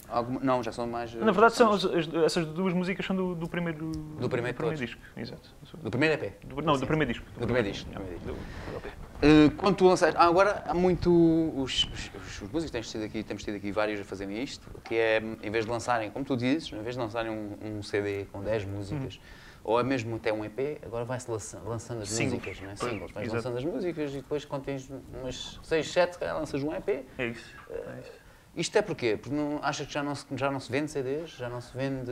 [0.07, 1.13] Alguma, não, já são mais.
[1.15, 4.55] eh, Na verdade, são, as- as- essas duas músicas são do, do primeiro, Do primeiro
[4.55, 4.79] de todos?
[4.79, 5.01] disco.
[5.17, 5.49] Exato.
[5.81, 6.33] Do primeiro EP.
[6.45, 7.25] Do- não, do primeiro disco.
[7.35, 8.89] Do primeiro disco, do primeiro do- do LP.
[9.23, 11.11] Uh, quando tu lançaste, ah, agora há muito.
[11.55, 14.95] Os, os, os músicos temos tido, aqui, temos tido aqui vários a fazerem isto, que
[14.95, 18.25] é, em vez de lançarem, como tu dizes, em vez de lançarem um, um CD
[18.31, 19.19] com 10 músicas,
[19.63, 22.39] ou é mesmo até um EP, agora vai-se lançando, lançando as Singles.
[22.45, 22.75] músicas, não é?
[22.75, 23.11] Singles.
[23.11, 23.35] Vais exato.
[23.49, 27.05] lançando as músicas e depois, quando tens umas 6, 7, se calhar lanças um EP.
[27.17, 27.55] É isso.
[27.69, 28.21] É isso.
[28.53, 29.15] Isto é porquê?
[29.15, 31.29] Porque não, achas que já não, se, já não se vende CDs?
[31.31, 32.11] Já não se vende.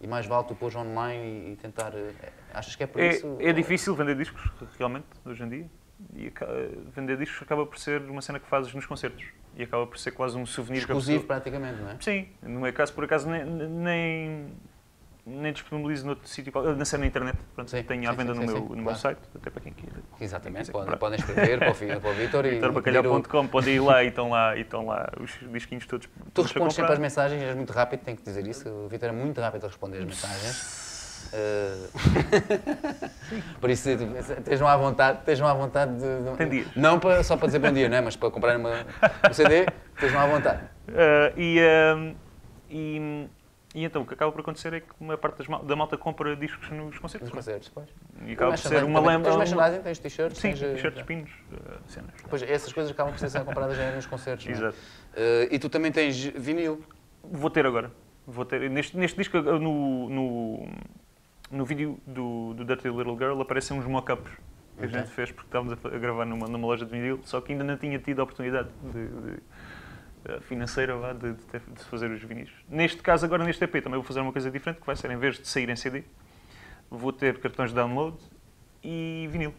[0.00, 1.92] E mais vale tu pôs online e, e tentar.
[1.94, 2.12] eh,
[2.52, 3.36] Achas que é por É, isso?
[3.38, 4.42] é difícil vender discos,
[4.76, 5.70] realmente, hoje em dia.
[6.14, 6.46] E aca-
[6.92, 9.24] vender discos acaba por ser uma cena que fazes nos concertos.
[9.54, 11.96] E acaba por ser quase um souvenir Exclusivo praticamente, não é?
[12.00, 14.52] Sim, no meu caso, por acaso, nem, nem,
[15.26, 17.36] nem disponibilizo noutro sítio, na cena na internet.
[17.54, 18.98] Pronto, Sim, tenho sim, à venda sim, no, meu, no meu claro.
[18.98, 19.96] site, até para quem queira.
[20.20, 22.50] Exatamente, quiser podem, escrever para o, Vitor e.
[22.50, 26.08] Vitorbacalhau.com, podem ir lá e estão lá, e estão lá os disquinhos todos.
[26.32, 28.68] Tu respondes sempre às mensagens, és muito rápido, tenho que dizer isso.
[28.68, 30.86] O Vitor é muito rápido a responder as mensagens.
[31.32, 31.88] Eh,
[33.60, 36.46] por isso, estejam à vontade, estejam à vontade de.
[36.46, 36.66] de-.
[36.76, 38.00] Não para, só para dizer bom dia, não é?
[38.00, 38.86] Mas para comprar uma,
[39.28, 40.60] um CD, estejam à vontade.
[40.88, 42.14] Ah, e, ah,
[42.70, 43.28] e,
[43.76, 46.34] e então o que acaba por acontecer é que uma parte mal- da malta compra
[46.34, 47.28] discos nos concertos.
[47.28, 47.52] Nos é?
[47.52, 47.86] concertos, pois.
[48.26, 49.30] E acaba por ser uma lembra.
[49.36, 50.62] Tens merchandising, tens t-shirts, Sim, tens.
[50.62, 52.10] eh, t-shirts, pinos, ah, cenas.
[52.30, 54.46] Pois, essas coisas acabam por ser compradas nos concertos.
[54.46, 54.50] é?
[54.50, 54.76] Exato.
[55.14, 56.82] Eh, e tu também tens vinil.
[57.22, 57.92] Vou ter agora.
[58.26, 60.68] Vou ter, neste, neste disco, no, no,
[61.50, 64.30] no vídeo do, do Dirty Little Girl, aparecem uns mock-ups
[64.78, 64.98] que a Ok.
[64.98, 67.62] gente fez porque estávamos a, a gravar numa, numa loja de vinil, só que ainda
[67.62, 69.38] não tinha tido a oportunidade de, de,
[70.42, 72.50] financeira vá, de, de fazer os vinis.
[72.68, 75.16] Neste caso, agora neste EP, também vou fazer uma coisa diferente, que vai ser, em
[75.16, 76.04] vez de sair em CD,
[76.90, 78.16] vou ter cartões de download
[78.82, 79.54] e vinil.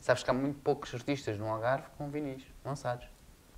[0.00, 3.06] Sabes que há muito poucos artistas no Algarve com vinis lançados.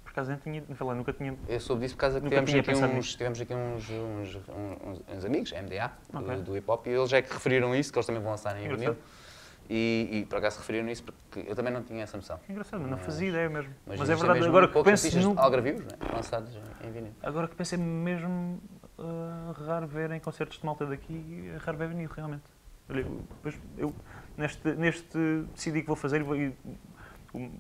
[0.03, 1.35] Por acaso, tinha, não falei, nunca tinha...
[1.49, 5.03] Eu soube disso por causa que tivemos tinha aqui, uns, tivemos aqui uns, uns, uns,
[5.09, 6.37] uns amigos, MDA, do- Ok.
[6.43, 8.69] do, hip hop, e eles é que referiram isso, que eles também vão lançar em
[8.69, 8.97] vinil.
[9.69, 12.39] E, e por acaso referiram nisso porque eu também não tinha essa noção.
[12.39, 13.73] Que engraçado, não fazia ideia mesmo.
[13.87, 15.41] Mas, é existem verdade, mesmo agora que penso no...
[15.41, 15.93] algarvios, né?
[16.13, 16.51] lançados
[16.83, 17.13] em vinil.
[17.23, 18.61] Agora que penso é mesmo
[18.99, 22.45] uh, raro ver em concertos de malta daqui, é raro ver vinil, realmente.
[22.91, 23.25] Olha, eu,
[23.79, 23.95] eu
[24.37, 25.19] neste, neste
[25.55, 26.55] decidi que vou fazer vou- e,
[27.35, 27.51] um,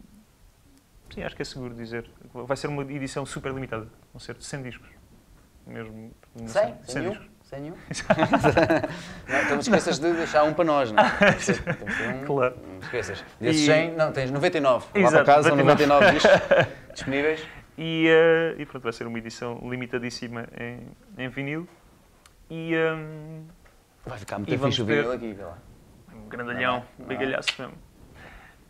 [1.13, 2.11] sim, acho que é seguro dizer.
[2.35, 4.89] Vai ser uma edição super limitada, concerto 100 discos.
[5.67, 6.13] Mesmo.
[6.47, 6.75] Sem?
[6.75, 7.11] 100 Sem nenhum?
[7.13, 7.34] discos.
[7.45, 7.75] Sem nenhum?
[9.29, 11.07] não, então não esqueças de deixar um para nós, não é?
[11.07, 12.57] Um- Claro.
[12.67, 13.25] Não esqueças.
[13.41, 14.87] Desses E- 100, não, tens 99.
[14.87, 16.71] Lá para Exato, casa são 99 discos 99.
[16.95, 17.47] disponíveis.
[17.77, 20.87] E, eh, e pronto, vai ser uma edição limitadíssima em,
[21.23, 21.69] em vinil.
[22.51, 23.45] E um,
[24.07, 25.59] Vai ficar muito fixe o ver- vinil aqui, vê lá.
[26.15, 27.75] um grandalhão, Não bigalhaço mesmo.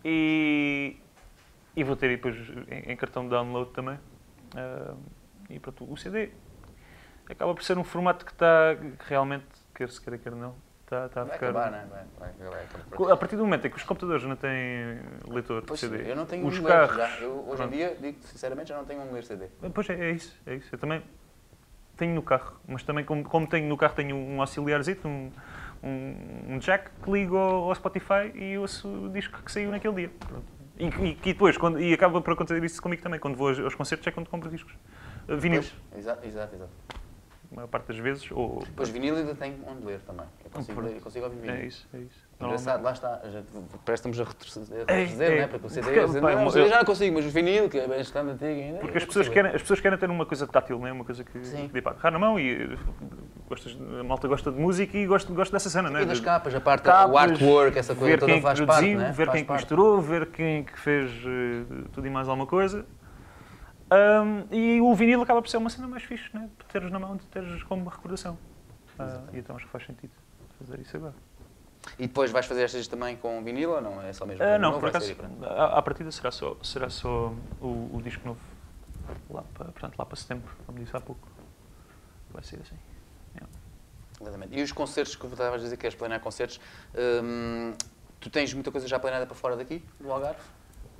[0.05, 0.97] E,
[1.77, 2.35] e vou ter aí depois
[2.71, 3.99] em, em cartão de download também.
[4.57, 4.95] Ah,
[5.51, 6.31] e pronto, o CD
[7.29, 11.07] acaba por ser um formato que está que realmente, quer se queira, quer não, está,
[11.07, 11.47] está a Vai ficar.
[11.51, 11.85] acabar, não é?
[11.87, 12.05] Vai,
[12.39, 12.67] vai,
[12.99, 13.13] vai.
[13.13, 16.17] A partir do momento em que os computadores não têm leitor de Pois, CD, eu
[16.17, 16.97] não tenho os um carros.
[16.97, 17.09] já.
[17.21, 17.73] Eu, hoje em pronto.
[17.73, 19.47] dia, digo sinceramente, já não tenho um ler CD.
[19.73, 20.69] Pois é, é isso, é isso.
[20.75, 21.03] Eu também
[21.97, 25.31] tenho no carro, mas também como, como tenho no carro tenho um auxiliarzito, um,
[25.83, 29.95] um, um jack que ligo ao, ao Spotify e ouço o disco que saiu naquele
[29.95, 30.11] dia.
[30.19, 30.45] Pronto.
[30.77, 33.61] E, e, e depois, quando, e acaba por acontecer isso comigo também, quando vou aos,
[33.61, 34.73] aos concertos é quando compro discos.
[35.29, 36.71] Uh, vinil, Pois, exato, exato, exato.
[37.55, 38.63] A maior parte das vezes, ou...
[38.67, 40.27] Depois vinil ainda tenho onde ler também.
[40.45, 41.55] Eu consigo, eu consigo ouvir vinil.
[41.55, 42.25] É isso, é isso.
[42.41, 43.21] Engraçado, lá está.
[43.31, 43.43] Já,
[43.85, 45.07] parece estamos a retroceder, É, é.
[45.41, 45.47] né?
[45.47, 47.79] Porque o CD, Porque, pá, não, eu- o já não consigo, mas o vinil, que
[47.79, 48.79] é bastante antigo ainda.
[48.81, 50.93] Porque as pessoas, querem, as pessoas querem ter uma coisa tátil, não é?
[50.93, 51.69] Uma coisa que, Sim.
[51.69, 52.79] que dê para agarrar na mão e uh,
[53.49, 56.03] gostas, a malta gosta de música e gosta, gosta dessa cena, não é?
[56.03, 59.13] E das capas, a parte, o capas, artwork, essa coisa toda faz parte, produziu, né?
[59.13, 59.61] ver Faz quem que parte.
[59.61, 62.85] misturou, ver quem que fez eh, tudo e mais alguma coisa.
[63.91, 66.49] Ahm, e o vinil acaba por ser uma cena mais fixe, né?
[66.59, 68.39] de teres na mão, de teres como recordação.
[68.99, 70.13] Ah, e então acho que faz sentido
[70.59, 71.15] fazer isso agora.
[71.99, 74.03] E depois vais fazer estas também com vinil ou não?
[74.03, 74.45] É só mesmo?
[74.45, 78.27] Vinil não, ou por acaso, à, à partida será só, será só o, o disco
[78.27, 78.41] novo.
[79.29, 81.29] Lá para, portanto, lá para setembro, como disse há pouco.
[82.33, 82.77] Vai ser assim.
[84.21, 84.57] Exatamente.
[84.57, 86.61] E os concertos que estavas a dizer que queres planear concertos,
[87.23, 87.75] hum,
[88.21, 90.41] tu tens muita coisa já planeada para fora daqui, do Algarve?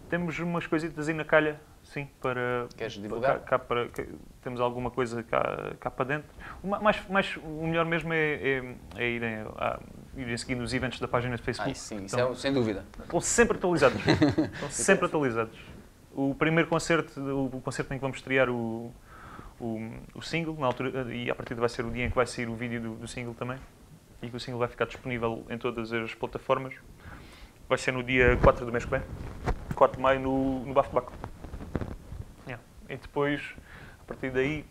[0.09, 2.67] Temos umas coisitas aí na calha, sim, para.
[2.77, 3.39] Queres divulgar?
[3.41, 4.05] Cá, cá para, cá-
[4.43, 6.29] temos alguma coisa cá, cá para dentro.
[6.63, 9.79] O ma- mais, mais, o melhor mesmo é, é, é irem, a,
[10.17, 11.71] irem seguindo os eventos da página do Facebook.
[11.73, 12.85] isso sim, isso Então, é, sem dúvida.
[13.03, 14.01] Estão sempre atualizados.
[14.55, 15.59] Estão sempre atualizados.
[16.13, 18.93] O primeiro concerto, o, o concerto em que vamos estrear o,
[19.61, 22.15] o, o single, na altura, e a partir de vai ser o dia em que
[22.17, 23.59] vai sair o vídeo do, do single também,
[24.23, 26.75] e que o single vai ficar disponível em todas as plataformas.
[27.69, 29.01] Vai ser no dia 4 do mês que vem,
[29.75, 31.13] 4 de maio, no, no Bafo Baco.
[32.89, 33.41] E depois,
[34.03, 34.65] a partir daí,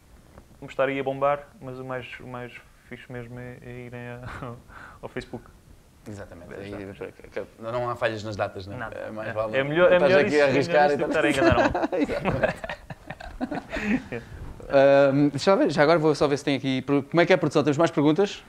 [0.60, 2.52] vamos estar aí a bombar, mas o mais, o mais
[2.90, 4.54] fixe mesmo é, é irem a-
[5.02, 5.46] ao Facebook.
[6.08, 6.54] Exatamente.
[6.56, 6.72] Aí,
[7.60, 8.78] não há falhas nas datas, não é?
[8.80, 8.96] Nada.
[8.98, 9.34] É mais É.
[9.34, 9.58] vale.
[9.58, 12.56] É melhor- é melhor aqui isso- a é arriscar melhor e a enganar Exatamente.
[14.70, 16.82] Ahm, deixa eu ver, já agora vou só ver se tem aqui.
[16.82, 17.64] Como é que é a produção?
[17.64, 18.44] Temos mais perguntas?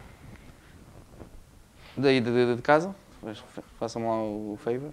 [1.96, 2.94] Daí de, de- de casa?
[3.78, 4.92] Façam lá o favor.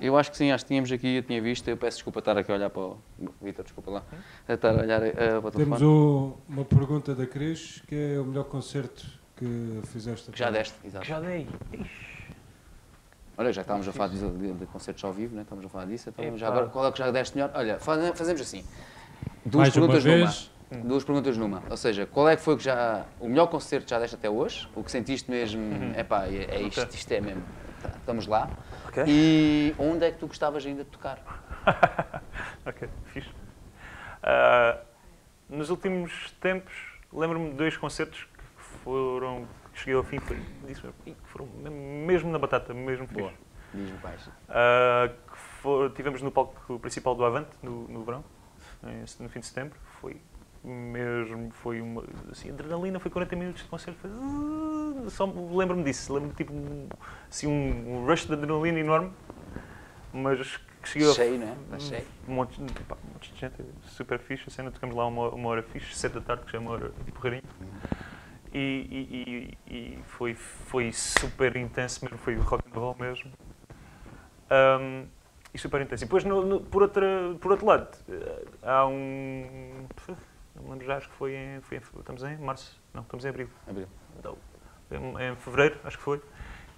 [0.00, 1.66] Eu acho que sim, acho que tínhamos aqui, eu tinha visto.
[1.68, 2.98] Eu peço desculpa estar aqui a olhar para o.
[3.40, 4.02] Vitor, desculpa lá.
[4.48, 5.84] A estar a olhar eh, para o Temos telefone.
[5.84, 9.06] o- uma pergunta da Cris, que é o melhor concerto
[9.36, 10.30] que fizeste.
[10.30, 11.06] Que já deste, exato.
[11.06, 11.46] Já dei.
[11.72, 12.16] Ixi.
[13.38, 15.42] Olha, já que estávamos a falar de, de- de concertos ao vivo, né?
[15.42, 16.08] estamos a falar disso.
[16.08, 17.50] Então, já agora, qual é que já deste melhor?
[17.54, 18.64] Olha, fa- fazemos assim.
[19.44, 20.50] Duas Mais uma perguntas vez.
[20.70, 20.82] numa.
[20.88, 21.62] Duas perguntas numa.
[21.70, 24.28] Ou seja, qual é que foi que já, o melhor concerto que já deste até
[24.28, 24.66] hoje?
[24.74, 25.62] O que sentiste mesmo,
[25.96, 27.42] epá, é, é isto, isto é mesmo.
[27.82, 28.50] Tá, estamos lá.
[29.06, 31.18] E onde é que tu gostavas ainda de tocar?
[32.64, 33.30] ok, fixe.
[34.22, 34.78] Ah,
[35.48, 36.72] nos últimos tempos,
[37.12, 39.46] lembro-me de dois concertos que foram.
[39.72, 43.20] que cheguei ao fim foi, disse, "Ih, que foram mesmo na batata, mesmo fixe.
[43.20, 43.32] Boa.
[43.74, 44.30] Diz-me baixo.
[44.48, 48.24] Ah, que for, tivemos no palco principal do Avante, no, no verão,
[49.20, 49.78] no fim de setembro.
[50.00, 50.20] Foi
[50.68, 53.98] mesmo, foi uma assim, adrenalina, foi 40 minutos de concerto.
[54.00, 56.88] Foi, uh, só me- lembro-me disso, lembro-me tipo um,
[57.30, 59.12] assim, um, rush de adrenalina enorme,
[60.12, 61.52] mas que ao Cheio, não é?
[61.52, 62.06] Está cheio.
[62.28, 64.44] um monte, de- pá, um monte de gente, super fixe.
[64.48, 66.70] A cena, tocamos lá uma, uma hora fixe, sete da tarde, que já é uma
[66.72, 66.92] hora.
[68.52, 73.30] E, e, e, e foi, foi super intenso mesmo, foi rock and roll mesmo.
[74.50, 75.06] Um,
[75.52, 76.04] e super intenso.
[76.04, 77.06] E depois, no, no- por, outra,
[77.40, 79.86] por outro lado, eh, há um.
[80.62, 81.80] Não lembro já, acho que foi em, foi em.
[81.98, 82.80] Estamos em março?
[82.94, 83.48] Não, estamos em abril.
[83.68, 83.88] Abril.
[84.22, 84.36] Não,
[85.20, 86.20] em, em fevereiro, acho que foi.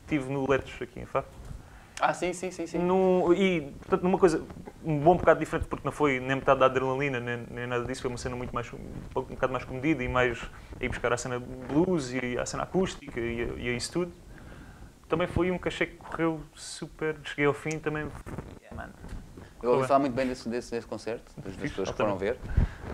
[0.03, 1.27] Estive no Letros, aqui em Faro.
[2.01, 2.67] Ah, sim, sim, sim.
[2.67, 2.79] sim.
[2.79, 4.45] No, e, portanto, numa coisa
[4.85, 8.03] um bom bocado diferente, porque não foi nem metade da adrenalina, nem, nem nada disso,
[8.03, 8.77] foi uma cena muito mais, um,
[9.17, 10.41] um bocado mais comedida e mais
[10.81, 13.93] a ir buscar a cena blues e a cena acústica e, a- e a isso
[13.93, 14.13] tudo.
[15.09, 17.17] também foi um achei que correu super.
[17.25, 18.09] Cheguei ao fim também.
[18.63, 18.93] Yeah, mano.
[19.63, 22.39] Eu ouvi falar muito bem desse, desse, desse concerto, das, das pessoas que foram ver.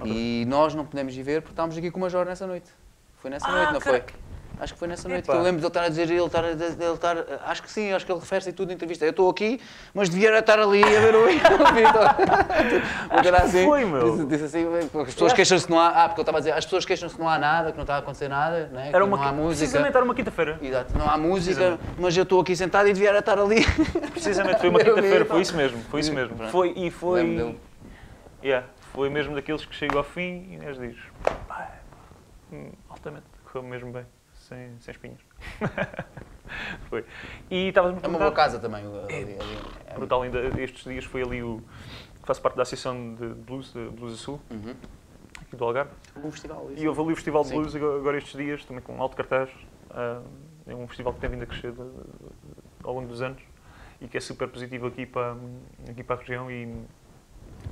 [0.04, 2.70] E nós não pudemos ir ver porque estávamos aqui com o Major nessa noite.
[3.18, 4.12] Foi nessa Ah, noite, não caraca.
[4.12, 4.20] foi?
[4.58, 5.32] Acho que foi nessa noite Epá.
[5.32, 7.92] que eu lembro de ele estar a dizer, ele estar, ele estar acho que sim,
[7.92, 9.04] acho que ele refere-se tudo em entrevista.
[9.04, 9.60] Eu estou aqui,
[9.92, 11.26] mas devia estar ali a ver o
[11.74, 13.34] Vitor.
[13.42, 14.26] Assim, foi, meu.
[14.26, 15.88] Disse, assim, as pessoas queixam-se que não há.
[15.88, 17.82] Ah, porque ele estava a dizer, as pessoas queixam-se que não há nada, que não
[17.82, 18.90] está a acontecer nada, né?
[18.92, 19.58] Era uma, não há música.
[19.58, 20.58] Precisamente era uma quinta-feira.
[20.62, 23.64] Exato, não há música, mas eu estou aqui sentado e devia estar ali.
[24.12, 26.36] Precisamente, foi uma Eu quinta-feira, foi isso mesmo, foi isso mesmo.
[26.36, 26.50] Pronto.
[26.50, 27.56] Foi, e foi.
[28.42, 30.96] Yeah, foi mesmo daqueles que chegou ao fim e Inês diz:
[31.48, 31.70] pá,
[32.52, 34.04] hum, altamente, correu mesmo bem,
[34.44, 35.20] sem, sem espinhos.
[36.88, 37.04] foi.
[37.50, 38.84] E estavas-me a É uma boa casa também.
[38.84, 39.38] ali- ali.
[39.86, 41.62] É brutal, ainda estes dias foi ali o.
[42.24, 44.74] Faço parte da Associação de Blues, de Blues Sul, Uhum.
[45.42, 45.90] aqui do Algarve.
[46.16, 46.70] um festival.
[46.72, 46.82] isso.
[46.82, 47.56] E houve ali o Festival de Sim.
[47.60, 49.50] Blues agora agora estes dias, também com alto cartaz.
[49.90, 50.22] Ah,
[50.66, 51.74] é um festival que tem vindo a crescer
[52.82, 53.42] ao longo dos anos
[54.00, 55.36] e que é super positivo aqui para,
[55.88, 56.64] aqui para a região e,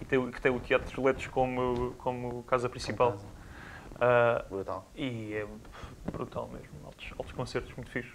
[0.00, 3.16] e tem, o- que tem o Teatro dos Letos como, como casa principal.
[3.98, 4.86] Ah, Brutal.
[4.94, 5.46] e é
[6.10, 8.12] brutal mesmo, altos, altos concertos, muito fixe.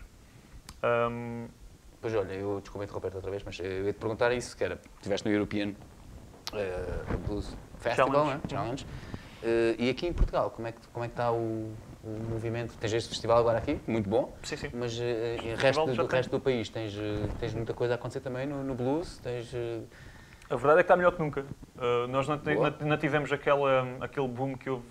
[0.84, 1.48] Ahm,
[2.00, 4.80] Pois olha, eu desculpa interromper-te outra vez, mas eu ia te perguntar isso, que era,
[4.98, 5.74] estiveste no European
[6.54, 8.34] eh, Blues Festival, Challenge.
[8.36, 8.42] né?
[8.50, 8.86] Challenge,
[9.44, 11.72] Eh, e aqui em Portugal, como é que, como é que está o,
[12.04, 12.74] o movimento?
[12.80, 14.70] Tens este festival agora aqui, muito bom, sim, sim.
[14.74, 16.18] mas eh, em festival resto, do tem.
[16.18, 19.52] resto do país tens, eh, tens muita coisa a acontecer também no, no blues, tens...
[19.54, 19.82] eh,
[20.50, 21.42] A verdade é que está melhor que nunca.
[21.76, 22.40] Uh, nós não-
[22.88, 24.86] não tivemos aquela, aquele boom que houve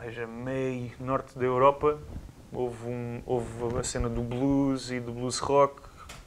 [0.00, 1.98] uh, mais a meio norte da Europa.
[2.52, 5.80] Houve, um, houve a cena do blues e do blues rock,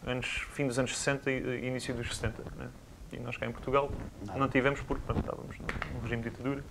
[0.07, 2.43] anos, fim dos anos 60 e início dos 70.
[2.57, 2.67] Né?
[3.11, 3.91] E nós cá em Portugal
[4.25, 4.39] Nada.
[4.39, 6.63] não tivemos porque pronto, estávamos num regime de ditadura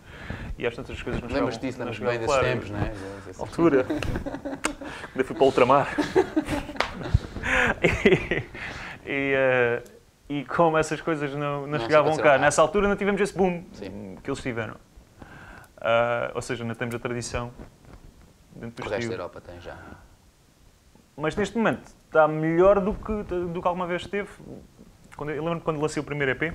[0.58, 2.78] e às tantas as coisas não Lembras-te chegavam- disso, não lembras-te bem desses tempos, não
[2.80, 2.92] é?
[3.38, 3.86] altura.
[5.10, 5.94] Ainda fui para o ultramar.
[7.82, 8.42] e,
[9.06, 9.82] e, eh,
[10.28, 12.38] e como essas coisas não, não, Não chegavam cá.
[12.38, 14.16] nessa altura não tivemos esse boom Sim.
[14.22, 14.76] que eles tiveram.
[15.84, 17.52] Ah, ou seja, não temos a tradição
[18.54, 19.14] dentro O do resto da.
[19.14, 19.76] Europa tem já.
[21.16, 24.30] Mas neste momento está melhor do que, do que alguma vez esteve.
[25.16, 26.54] Quando, eu lembro-me quando lancei o primeiro EP,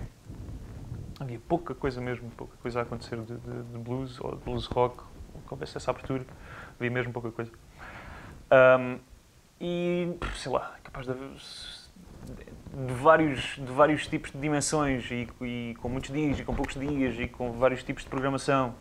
[1.20, 4.66] havia pouca coisa mesmo, pouca coisa a acontecer de, de- de blues ou de blues
[4.66, 5.04] rock,
[5.50, 6.26] houvesse essa abertura,
[6.80, 7.52] havia mesmo pouca coisa.
[8.50, 8.98] Ahm,
[9.60, 11.30] e, sei lá, capaz de haver
[12.88, 16.76] de vários, de vários tipos de dimensões e, e com muitos dias e com poucos
[16.76, 18.74] dias e com vários tipos de programação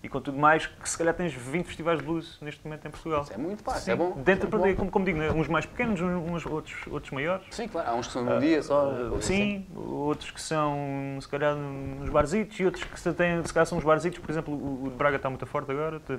[0.00, 2.90] e com tudo mais, que se calhar tens 20 festivais de blues neste momento em
[2.90, 3.22] Portugal.
[3.22, 4.12] Isso é muito isso Sim, é bom.
[4.22, 4.76] Dentro, é bom.
[4.76, 7.44] como, como digo, né, uns mais pequenos, uns outros, outros maiores.
[7.50, 8.90] Sim, claro, há uns que são num dia só.
[8.92, 13.52] Uh, sim, outros que são, se calhar, nos barzitos e outros que se, têm, se
[13.52, 14.20] calhar são os barzitos.
[14.20, 15.98] Por exemplo, o de Braga está muito forte agora.
[16.00, 16.16] Tem,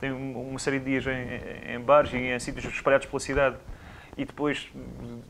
[0.00, 3.56] tem- um- uma série de dias em, em bares e em sítios espalhados pela cidade.
[4.16, 4.68] E depois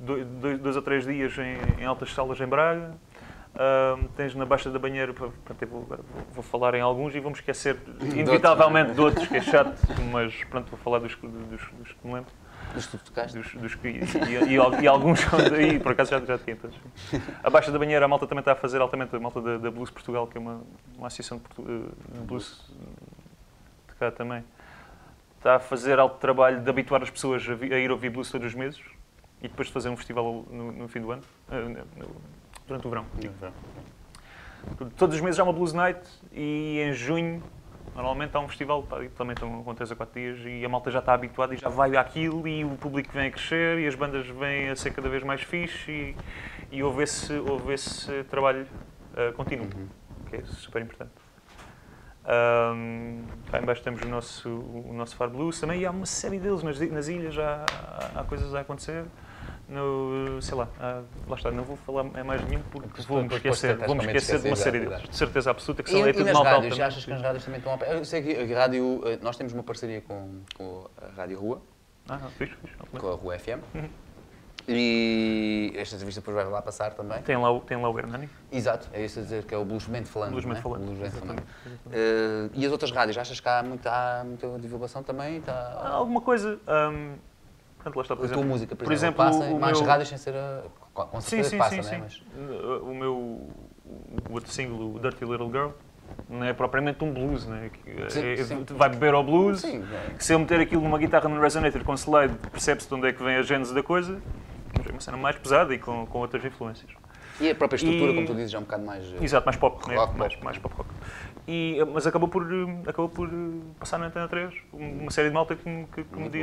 [0.00, 2.94] do- dois, dois ou três dias em, em altas salas em Braga.
[4.16, 5.34] Tens na Baixa da Banheira, pronto,
[5.68, 5.88] vou,
[6.32, 7.76] vou, falar em alguns e vou-me esquecer
[8.14, 9.76] inevitavelmente de outros, que é chato,
[10.12, 12.30] mas pronto, vou falar dos, que- dos, dos que me lembro
[12.72, 13.36] Dos que tocaste.
[13.36, 16.54] dos, dos que, e, e- e al- e alguns daí, por acaso já, já tinha
[16.54, 16.76] todos.
[17.42, 19.90] Abaixo da banheira, a malta também está a fazer altamente, a malta da, da Blues
[19.90, 20.60] Portugal, que é uma,
[20.96, 22.64] uma associação de, Portu- eh, de blues
[23.88, 24.44] de cá também.
[25.38, 28.30] Está a fazer alto trabalho de habituar as pessoas a, vi- a ir ouvir blues
[28.30, 28.80] todos os meses
[29.42, 31.68] e depois de fazer um festival no, no fim do ano, eh, no-
[32.04, 32.37] no-
[32.68, 33.06] durante o verão.
[33.40, 33.52] verão.
[34.96, 36.00] Todos os meses há uma Blues Night
[36.32, 37.42] e em junho
[37.98, 38.86] Normalmente há um festival,
[39.16, 41.68] também estão com 3 a 4 dias e a malta já está habituada e já
[41.68, 45.08] vai àquilo e o público vem a crescer e as bandas vêm a ser cada
[45.08, 46.16] vez mais fixe e,
[46.70, 48.68] e houve, esse, houve esse trabalho
[49.16, 49.66] eh, contínuo,
[50.30, 51.10] que é super importante.
[52.24, 56.06] Ahm, cá em baixo temos o nosso, o nosso Far Blues também e há uma
[56.06, 57.64] série deles nas, nas ilhas, já
[58.14, 59.06] há, há coisas a acontecer.
[59.68, 63.44] No, sei lá, há- lá está, não vou falar em mais nenhum porque vou-me depois
[63.44, 65.08] esquecer, vou-me também esquecer de uma série exato.
[65.10, 66.82] de certeza absoluta que E, são é e tudo nas malta rádios, altamente.
[66.94, 67.84] achas que as rádios também estão a...
[67.92, 71.60] Eu sei que a rádio, eh, nós temos uma parceria com, com a Rádio Rua,
[72.08, 72.76] Ah, fixe, fixe.
[72.98, 73.88] com a Rua FM, Uhum.
[74.66, 77.20] e esta entrevista depois vai lá passar também.
[77.22, 78.28] Tem lá, o- tem lá o Hernani.
[78.50, 80.30] Exato, é isso a dizer que é o Bluesmente Falando.
[80.30, 80.62] Bluesmente é?
[80.62, 81.42] Falando, Bluesmente Falando.
[81.92, 85.36] Eh, e as outras rádios, achas que há muita, há muita divulgação também?
[85.36, 85.88] Há Está...
[85.90, 86.58] alguma coisa.
[86.90, 87.16] hum,
[87.82, 88.48] pronto, lá está, por a tua exemplo.
[88.48, 90.62] música, por, por exemplo, exemplo, passa o mais meu- rádios sem ser a...
[90.94, 91.98] Com Sim, certeza sim, passa, sim, é?
[91.98, 92.22] Mas...
[92.82, 95.68] O meu o outro single, o Dirty Little Girl,
[96.28, 97.70] não é propriamente um blues, né?
[98.08, 99.60] Sim, é- vai beber ao blues.
[99.60, 100.18] Sim, é.
[100.18, 103.22] Se eu meter aquilo numa guitarra no resonator com slide, percebe-se de onde é que
[103.22, 104.20] vem a gênese da coisa.
[104.76, 106.90] Mas é uma cena mais pesada e com, com outras influências.
[107.40, 109.04] E a própria estrutura, E- como tu dizes, é um bocado mais...
[109.12, 109.94] eh, Exato, mais pop, né?
[109.96, 110.44] Rock, mais, pop.
[110.44, 110.90] mais pop rock.
[111.46, 115.28] E, mas acabou por, hum, acabou por hum, passar na Antena 3 um- uma série
[115.28, 116.38] de malta que, me- que, que me Muito bom.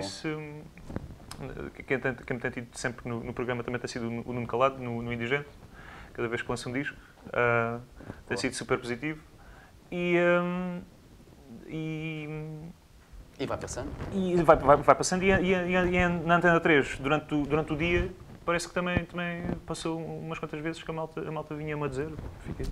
[1.86, 4.48] Quem, tem, quem me tem tido sempre no, no programa também tem sido o Nuno
[4.48, 5.48] Calado, no, no Indigente,
[6.14, 6.98] cada vez que lança um disco.
[7.34, 7.80] ah,
[8.28, 9.22] tem sido super positivo.
[9.92, 10.82] E, hum,
[11.68, 12.30] e,
[13.40, 13.90] E vai passando.
[14.14, 17.74] e vai, vai, vai passando e, e, e, e na Antena 3, durante o, durante
[17.74, 18.12] o dia,
[18.46, 21.88] parece que também, também passou umas quantas vezes que a malta, a malta vinha-me a
[21.88, 22.10] dizer.
[22.46, 22.66] Fiquei,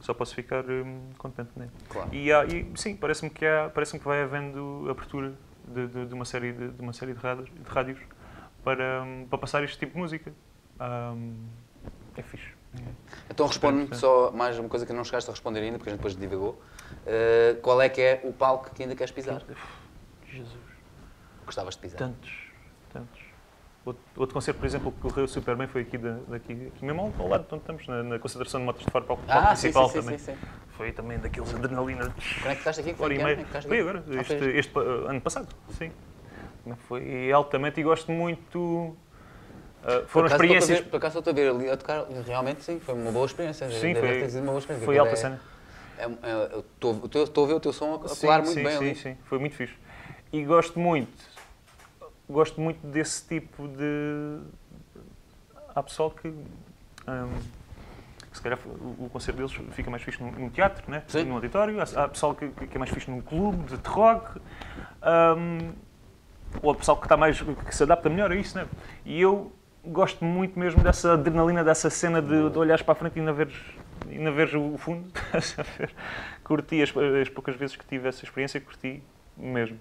[0.00, 1.70] só posso ficar hum, contente nele.
[1.88, 2.08] Claro.
[2.12, 5.32] E, há, e sim, parece-me que, há, parece que vai havendo abertura
[5.70, 7.98] de, de, de uma série de, de uma série de rádios, de rádios
[8.62, 10.32] para, para passar este tipo de música.
[10.80, 11.46] Hum,
[12.16, 12.60] é fixe.
[13.28, 15.98] Então responde-me só mais uma coisa que não chegaste a responder ainda, porque a gente
[16.00, 16.52] depois divagou.
[16.52, 19.42] Uh, qual é que é o palco que ainda queres pisar?
[20.26, 20.60] Jesus.
[21.44, 21.98] Gostavas de pisar?
[21.98, 22.30] Tantos,
[22.92, 23.29] tantos.
[23.84, 27.12] Outro, outro concerto, por exemplo, que correu super bem foi aqui, da, daqui, aqui mesmo
[27.18, 29.54] ao- lado de onde estamos, na, na concentração de motos de faro para o Ah,
[29.56, 30.18] sim, sim, principal sim, também.
[30.18, 30.38] sim, sim.
[30.76, 32.12] Foi também daqueles adrenalina.
[32.42, 32.94] Quando é que ficaste aqui?
[32.94, 35.90] Foi que é que Foi agora, Ah, este, este, ano passado, sim.
[36.88, 38.58] Foi altamente e gosto muito.
[38.58, 38.96] uh,
[39.82, 40.78] Por foram acaso, experiências.
[40.80, 43.70] ver- Por acaso estou a ver ali a tocar, realmente sim, foi uma boa experiência.
[43.70, 44.84] Sim, foi, sido uma boa experiência.
[44.84, 45.40] foi alta é- cena.
[45.98, 48.62] é- é- Estou teu- estou a ver o teu som a Sim, colar muito sim,
[48.62, 48.94] bem sim, ali.
[48.94, 49.74] sim, foi muito fixe.
[50.32, 51.10] E gosto muito,
[52.30, 54.40] gosto muito desse tipo de.
[55.74, 56.28] Há pessoal que.
[56.28, 57.38] hum,
[58.30, 61.02] que se calhar o, concerto deles fica mais fixe num, teatro, né?
[61.08, 61.24] Sim.
[61.24, 61.80] num auditório.
[61.80, 64.40] Há, há pessoal que, que é mais fixe num clube de rock.
[65.38, 65.72] hum,
[66.62, 68.56] ou há pessoal que, está mais, que se adapta melhor a isso.
[68.56, 68.66] Né?
[69.04, 69.52] E eu
[69.84, 73.32] gosto muito mesmo dessa adrenalina, dessa cena de, de olhares para a frente e ainda
[73.32, 73.54] veres,
[74.08, 75.08] ainda veres o fundo.
[76.44, 79.02] Curti as, as poucas vezes que tive essa experiência, curti
[79.36, 79.78] mesmo.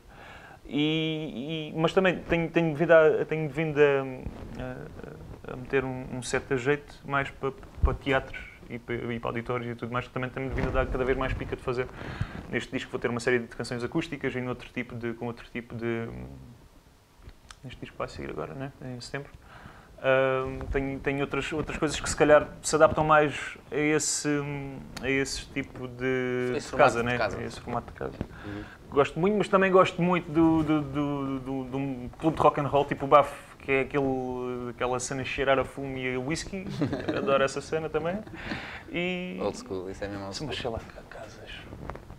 [0.72, 6.06] E, e- mas também tenho, tenho vindo, a, tenho vindo a, a- a meter um,
[6.18, 7.52] um certo jeito mais para,
[7.84, 8.40] para teatros
[8.70, 11.04] e para, e para auditórios e tudo mais, que também tenho vindo a dar cada
[11.04, 11.88] vez mais pica de fazer.
[12.52, 15.48] Neste disco vou ter uma série de canções acústicas e noutro tipo de, com outro
[15.52, 16.08] tipo de.
[17.64, 18.72] Neste disco vai sair agora, né?
[18.96, 19.32] em setembro.
[20.72, 24.30] Tenho, tenho outras, outras coisas que se calhar se adaptam mais a esse,
[25.02, 27.18] a esse tipo de, Esse de casa, formato de né?
[27.18, 27.44] casa.
[27.44, 28.14] Esse formato de casa.
[28.46, 28.64] Uhum.
[28.92, 32.60] Gosto muito, mas também gosto muito do, do, do, do- de um clube de rock
[32.60, 36.20] and roll tipo o Baf, que é aquele, aquela cena cheirar a fumo e a
[36.20, 36.66] whisky.
[37.16, 38.18] Adoro essa cena também.
[38.92, 41.50] E, Old school, isso é mesmo mas sei lá, casas.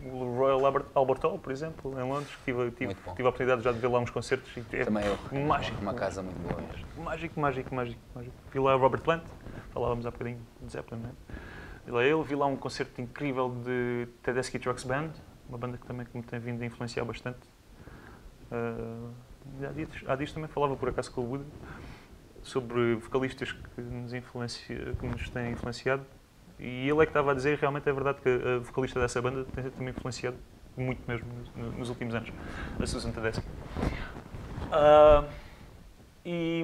[0.02, 3.62] O Royal Albert, Albert Hall, por exemplo, em Londres, que tive, tive, tive a oportunidade
[3.62, 4.56] já de ver lá uns concertos.
[4.56, 5.44] E é Também eu.
[5.44, 5.80] mágico.
[5.82, 7.04] Uma casa muito boa mesmo.
[7.04, 8.34] Mágico, mágico, mágico, mágico.
[8.50, 9.22] Vi lá o Robert Plant,
[9.72, 11.10] falávamos há bocadinho de Zeppelin, né?
[11.84, 15.10] Vi lá ele, vi lá um concerto incrível de Tedeschi Trucks Band,
[15.48, 17.40] uma banda que também que me tem vindo a influenciar bastante.
[18.50, 19.10] Ah,
[19.68, 21.44] há, dias, há dias também falava por acaso com o Woody
[22.42, 26.04] sobre vocalistas que nos, influencia, que nos têm influenciado
[26.60, 29.44] e ele é que estava a dizer, realmente é verdade que a vocalista dessa banda
[29.54, 30.36] tem também influenciado
[30.76, 31.26] muito mesmo
[31.56, 32.30] nos, nos últimos anos,
[32.80, 33.42] a Susan Tedeschi.
[34.70, 35.24] Ah,
[36.24, 36.62] e,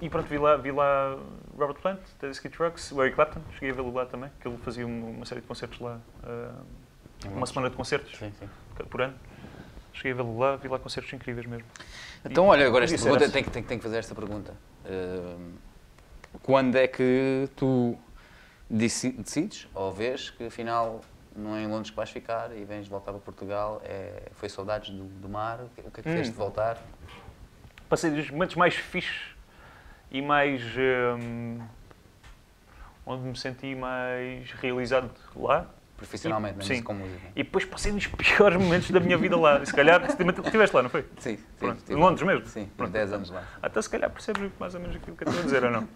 [0.00, 1.16] e pronto, vi lá, vi lá
[1.58, 5.24] Robert Plant, Tedeschi Trucks, Eric Clapton, cheguei a vê-lo lá também, que ele fazia uma,
[5.24, 6.54] série de concertos lá, ah,
[7.26, 8.48] uma semana de concertos Sim, sim.
[8.88, 9.14] por ano.
[9.92, 11.64] Cheguei a vê-lo lá, vi lá concertos incríveis mesmo.
[12.24, 14.52] Então, olha, agora esta pergunta, tenho, que- tenho, que- tenho que fazer esta pergunta.
[14.84, 15.54] Ahm,
[16.42, 17.96] quando é que tu
[18.68, 21.00] decides, ou vês, que afinal
[21.34, 23.80] não é em Londres que vais ficar e vens voltar para Portugal?
[23.84, 25.60] É, foi saudades do, do mar?
[25.60, 26.14] O que o que é que Hum.
[26.14, 26.78] fez de voltar?
[27.88, 29.34] Passei dos momentos mais fixes
[30.10, 30.62] e mais.
[31.18, 31.60] hum,
[33.06, 35.66] onde me senti mais realizado lá.
[35.96, 36.74] Profissionalmente, Sim.
[36.74, 37.20] mesmo com música?
[37.34, 39.64] E depois passei nos piores momentos da minha vida lá.
[39.64, 41.06] Se calhar, estiveste lá, não foi?
[41.18, 41.76] Sim, sim.
[41.88, 42.46] Em Londres mesmo?
[42.46, 42.92] Sim, Pronto.
[42.92, 43.42] 10 anos lá.
[43.62, 45.88] Até se calhar percebes mais ou menos aquilo que eu estou a dizer, ou não?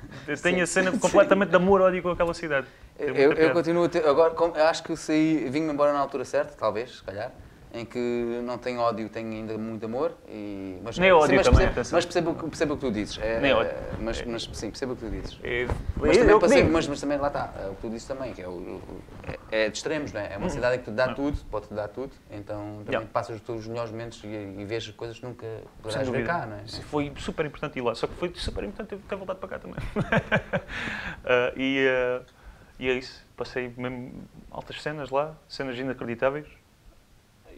[0.42, 2.66] Tenho a cena completamente de amor-ódio com aquela cidade.
[2.98, 4.34] Eu, continuo a ter, agora,
[4.68, 7.30] acho que saí, vim-me embora na altura certa, talvez, se calhar,
[7.72, 7.98] em que
[8.44, 10.12] não tenho ódio, tenho ainda muito amor.
[10.28, 12.90] E, mas, Nem ódio mas, também, percebo, mas percebo, o que- percebo o que tu
[12.92, 13.18] dizes.
[13.18, 13.72] É, Nem ódio.
[14.00, 15.38] Mas, mas sim, percebo o que tu dizes.
[15.42, 15.66] É,
[15.96, 16.72] Mas eu- também, passei, digo.
[16.72, 18.80] mas, mas também lá está, é o que tu dizes também, que é, o,
[19.50, 20.32] é, é de extremos, não é?
[20.32, 21.14] É uma cidade que te dá Não.
[21.14, 22.84] tudo, pode-te dar tudo, então também Hum.
[22.90, 23.06] Yeah.
[23.12, 25.46] passas os teus melhores momentos e, e vês coisas que nunca
[25.80, 26.62] poderás ver cá, não é?
[26.64, 29.58] Isso Foi super importante ir lá, só que foi super importante ter, voltado para cá
[29.60, 29.76] também.
[31.24, 32.22] Ah, e, ah,
[32.80, 36.46] e é isso, passei mesmo altas cenas lá, cenas inacreditáveis.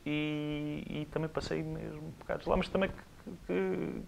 [0.04, 4.02] E, e também passei mesmo bocados lá, mas também que, que,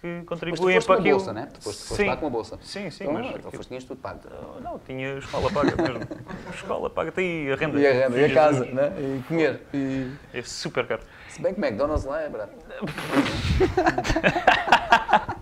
[0.00, 1.16] que contribuem para aquilo.
[1.16, 1.48] bolsa, né?
[1.52, 2.58] Tu foste, sim, lá com uma bolsa.
[2.62, 4.20] sim, sim, então, mas então foste, tinhas tudo pago.
[4.62, 6.00] não, tinha escola paga mesmo.
[6.54, 7.80] escola paga, tem a renda.
[7.80, 8.92] E a renda, e a casa, né?
[8.98, 9.62] e comer.
[9.74, 10.12] E...
[10.32, 11.02] É super caro.
[11.28, 12.54] Se bem que McDonald's lá é barato.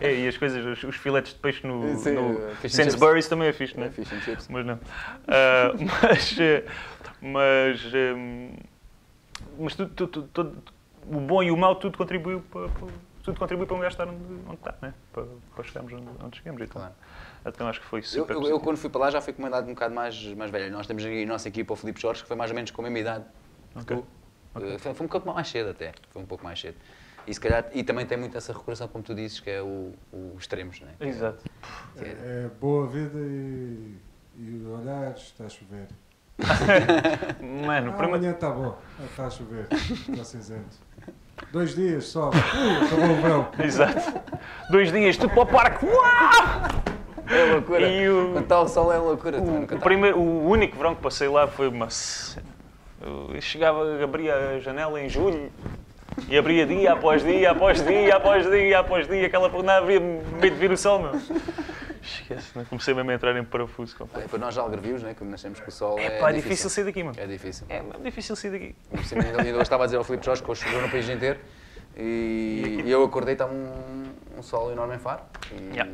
[0.00, 3.48] É, e as coisas, os, os filetes de peixe no, Sim, no uh, Sainsbury's também
[3.48, 3.90] é fixe, não É é?
[3.90, 4.48] fish and chips.
[4.48, 4.78] Mas não.
[5.28, 5.72] Ah,
[6.02, 6.64] mas, eh,
[7.20, 8.50] Mas, hum,
[9.58, 10.72] mas tudo, tudo- tudo- tudo-
[11.10, 12.88] o bom e o mau tudo contribuiu para, para-
[13.24, 14.94] tudo contribui para um gajo estar onde, onde está, né?
[15.12, 15.24] para,
[15.54, 16.62] para chegarmos onde, onde chegamos.
[16.62, 16.94] Então, Claro.
[17.46, 18.60] então acho que foi Eu, super eu- eu, positivo.
[18.64, 20.72] quando fui para lá, já fui comandado um bocado mais, mais velho.
[20.72, 22.80] Nós temos aí a nossa equipa, o Filipe Jorge, que foi mais ou menos com
[22.82, 23.24] a mesma idade
[23.72, 23.96] que Ok.
[23.96, 24.06] tu.
[24.64, 25.92] Eh, Foi, foi um pouco mais cedo até.
[26.10, 26.76] Foi um pouco mais cedo.
[27.26, 29.92] E, se calhar, e também tem muito essa recuperação, como tu dizes, que é o,
[30.12, 30.92] o extremos, né?
[31.00, 31.44] Exato.
[31.96, 33.96] É- É boa vida e,
[34.36, 35.86] e olhar, está a chover.
[37.66, 40.76] Mano, Ah, primeiro- amanhã está bom, Ah, está a chover, está cinzento.
[41.52, 43.48] Dois dias só, Ui, acabou o verão.
[43.62, 44.20] Exato.
[44.70, 45.84] Dois dias, tudo para o parque.
[45.86, 46.02] Uau!
[47.28, 47.88] É loucura.
[47.88, 49.38] E o- Quando está o sol é loucura.
[49.38, 49.84] O, nunca o tá.
[49.84, 51.88] primeiro, o único verão que passei lá foi uma.
[53.00, 55.50] Eu chegava, abria a janela em julho
[56.28, 59.98] e abria dia após dia, após dia, após dia, após dia, aquela porra não havia
[59.98, 61.12] medo de vir o sol, meu.
[62.02, 62.66] Esquece, né?
[62.68, 63.96] comecei mesmo a entrar em parafuso.
[63.96, 64.24] completo.
[64.26, 65.14] É, Para nós algarvios, né?
[65.14, 67.16] como nascemos com o sol, é, É pá, é difícil sair daqui, mano.
[67.18, 67.64] É difícil.
[67.68, 68.74] É mesmo difícil sair daqui.
[68.92, 71.38] Ainda ainda hoje estava a dizer ao Filipe Jorge que hoje choveu no país inteiro
[71.96, 74.04] e, e eu acordei estava um,
[74.38, 75.20] um sol enorme em Faro.
[75.52, 75.92] E, Yeah.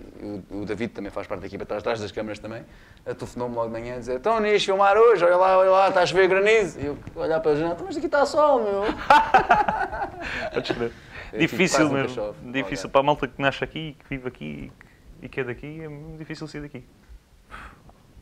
[0.50, 2.64] o, o David também faz parte da equipa, atrás, atrás das câmaras também.
[3.04, 5.24] A telefonou-me logo de manhã a dizer: não ias filmar hoje?
[5.24, 6.78] Olha lá, olha lá, está a chover granizo.
[6.80, 8.82] E eu olhar para a janela: "Então, Mas aqui está sol, meu.
[10.52, 10.92] Podes crer.
[11.32, 12.52] É, Difícil tipo, nunca mesmo.
[12.52, 14.87] Difícil para a malta que nasce aqui, que vive aqui que-
[15.22, 16.84] e que é daqui, é mesmo difícil sair daqui.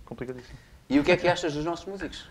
[0.05, 0.59] Complicadíssimo.
[0.89, 2.31] E o que é que achas dos nossos músicos?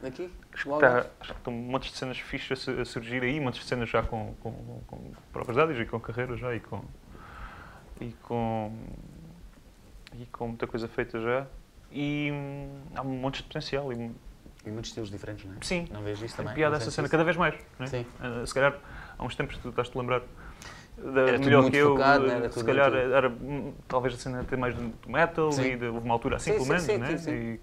[0.00, 0.30] Daqui?
[0.78, 3.66] Tá, acho que estão montes de cenas fixas a, su- a surgir aí, montes de
[3.66, 6.84] cenas já com, com, com próprias dados e com carreira já e com,
[8.00, 8.78] e com
[10.14, 11.46] e com muita coisa feita já.
[11.90, 13.92] E hum, há um monte de potencial.
[13.92, 13.96] E,
[14.64, 15.58] E muitos estilos diferentes, não é?
[15.62, 16.54] sim, Não vejo isso também?
[16.54, 17.12] piada essa cena isso?
[17.12, 17.54] cada vez mais.
[17.78, 17.88] Não é?
[17.88, 18.06] Sim.
[18.20, 18.78] Ah, se calhar
[19.18, 20.22] há uns tempos tu estás-te a lembrar.
[20.96, 22.36] Da, Era melhor muito que eu, focado, eh, né?
[22.36, 23.32] Era se calhar era,
[23.86, 25.72] talvez a cena ter mais do metal Sim.
[25.72, 27.16] e de, houve uma altura assim Sim, pelo menos, sim, né?
[27.18, 27.58] sim,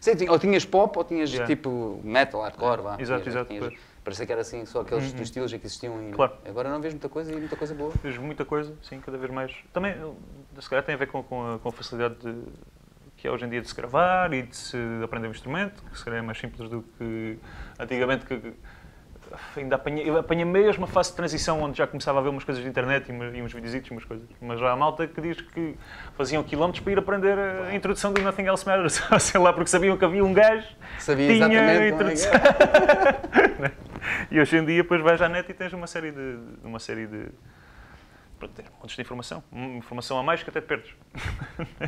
[0.00, 0.24] sim.
[0.24, 1.52] E ou tinhas pop ou tinhas Yeah.
[1.52, 2.96] tipo metal, hardcore, vá.
[3.00, 3.74] Exato, Tinhas- exato, tinhas-.
[4.04, 5.22] Parecia que era assim, só aqueles Uhum.
[5.22, 6.08] estilos que existiam.
[6.08, 6.34] E Claro.
[6.46, 7.92] Agora não vejo muita coisa e muita coisa boa.
[8.02, 9.52] Vejo muita coisa, sim, cada vez mais.
[9.72, 12.42] Também, eh, se calhar, tem a ver com, com, a, com a facilidade de-
[13.16, 15.98] que é hoje em dia de se gravar e de se aprender um instrumento, que
[15.98, 17.36] se calhar é mais simples do que
[17.78, 18.40] antigamente, que
[19.56, 22.62] ainda apanhei, apanhei mesmo a fase de transição onde já começava a ver umas coisas
[22.62, 24.26] de internet e, uma- e uns videozitos, umas coisas.
[24.40, 25.76] Mas já há malta que diz que
[26.16, 29.96] faziam quilómetros para ir aprender a introdução do Nothing Else Matters, sei lá, porque sabiam
[29.96, 30.66] que havia um gajo
[30.98, 32.32] Sabia Tinha é que introdução.
[32.32, 33.72] era.
[34.30, 36.38] E hoje em dia depois vais à net e tens uma série de.
[36.62, 37.26] uma série de.
[38.38, 39.42] Pronto, tens montes de informação.
[39.52, 40.94] Hum, Informação a mais que até te perdes.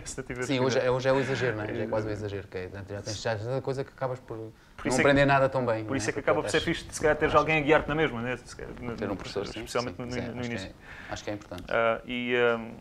[0.45, 1.73] Sim, hoje é, hoje é o exagero, não é?
[1.75, 2.49] Já é quase o exagero.
[2.49, 4.53] Que é, já tens tanta coisa que acabas por,
[4.89, 5.85] isso não é que- aprender nada tão bem.
[5.85, 7.89] Por isso é que Porque acaba por ser fixe, se calhar, teres alguém a guiar-te
[7.89, 8.36] na mesma, né?
[8.36, 10.69] Se calhar, no- Ter um professor, sim, especialmente sim, no, sim, no acho que início.
[11.09, 11.65] é- acho que é importante.
[11.69, 12.73] Ah, e, ahm,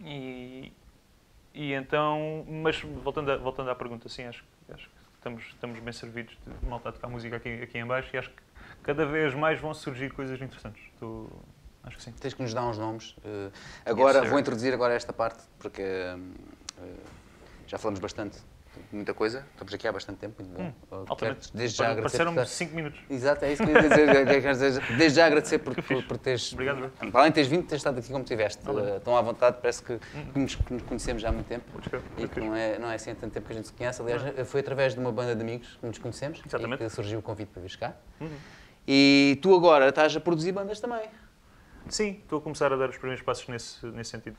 [0.00, 0.72] e,
[1.54, 5.80] e então, mas voltando, a, voltando à pergunta, sim, acho, que- acho que estamos, estamos
[5.80, 8.42] bem servidos de malta a tocar música aqui, aqui em baixo e acho que
[8.82, 10.82] cada vez mais vão surgir coisas interessantes.
[10.94, 11.30] Estou-
[11.84, 12.12] acho que sim.
[12.12, 13.14] Tens que nos dar uns nomes.
[13.24, 13.50] Eh,
[13.86, 14.28] agora, sir.
[14.28, 15.82] vou introduzir agora esta parte, porque
[16.16, 16.32] hum,
[16.82, 16.94] eh,
[17.66, 18.38] já falamos bastante
[18.92, 19.44] muita coisa.
[19.52, 20.62] Estamos aqui há bastante tempo, muito bom.
[20.96, 21.50] Hum, altamente.
[21.54, 23.00] desde já agradecer por Pareceram-me estar- 5 minutos.
[23.10, 24.42] Exato, é isso que eu ia dizer.
[24.52, 26.52] Dizer, Desde já agradecer por, por, por teres.
[26.52, 26.92] Obrigado, Bruno.
[27.12, 28.68] Para além de teres vindo, teres estado aqui como estiveste.
[28.68, 28.82] Olá.
[28.82, 31.64] eh, tão à vontade, parece que, que nos, que nos conhecemos já há muito tempo.
[32.18, 34.00] E que não é, não é assim há tanto tempo que a gente se conhece.
[34.02, 36.82] Aliás, foi através de uma banda de amigos que nos conhecemos Exatamente.
[36.82, 37.94] e que surgiu o convite para vir cá.
[38.20, 38.28] Uhum.
[38.86, 41.08] E tu agora estás a produzir bandas também.
[41.88, 44.36] Sim, estou a começar a dar os primeiros passos nesse, nesse sentido.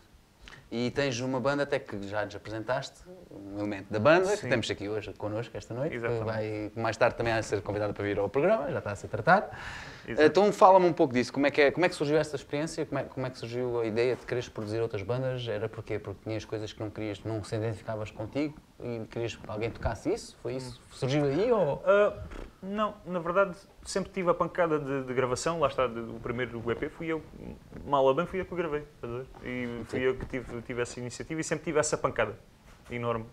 [0.75, 4.49] E tens uma banda até que já nos apresentaste, um elemento da banda, que Sim.
[4.49, 6.25] temos aqui hoje connosco esta noite, que Exatamente.
[6.25, 9.07] vai mais tarde também a ser convidada para vir ao programa, já está a ser
[9.07, 9.55] tratado.
[10.07, 10.27] Exato.
[10.27, 12.85] Então fala-me um pouco disso, como é, que é, como é que surgiu essa experiência,
[12.85, 15.97] como é, como é que surgiu a ideia de quereres produzir outras bandas, era porquê?
[15.97, 20.13] Porque tinhas coisas que não querias, não se identificavas contigo e querias que alguém tocasse
[20.13, 20.37] isso?
[20.41, 20.81] Foi isso?
[20.91, 21.81] Surgiu aí ou...
[21.85, 22.21] Ah,
[22.61, 26.61] não, na verdade, sempre tive a pancada de, de gravação, lá está, de- o primeiro
[26.71, 27.21] EP fui eu,
[27.85, 28.83] mal ou bem fui eu que o gravei?
[29.43, 30.05] E fui Sim.
[30.05, 32.37] eu que tive, tive essa iniciativa e sempre tive essa pancada
[32.91, 33.25] enorme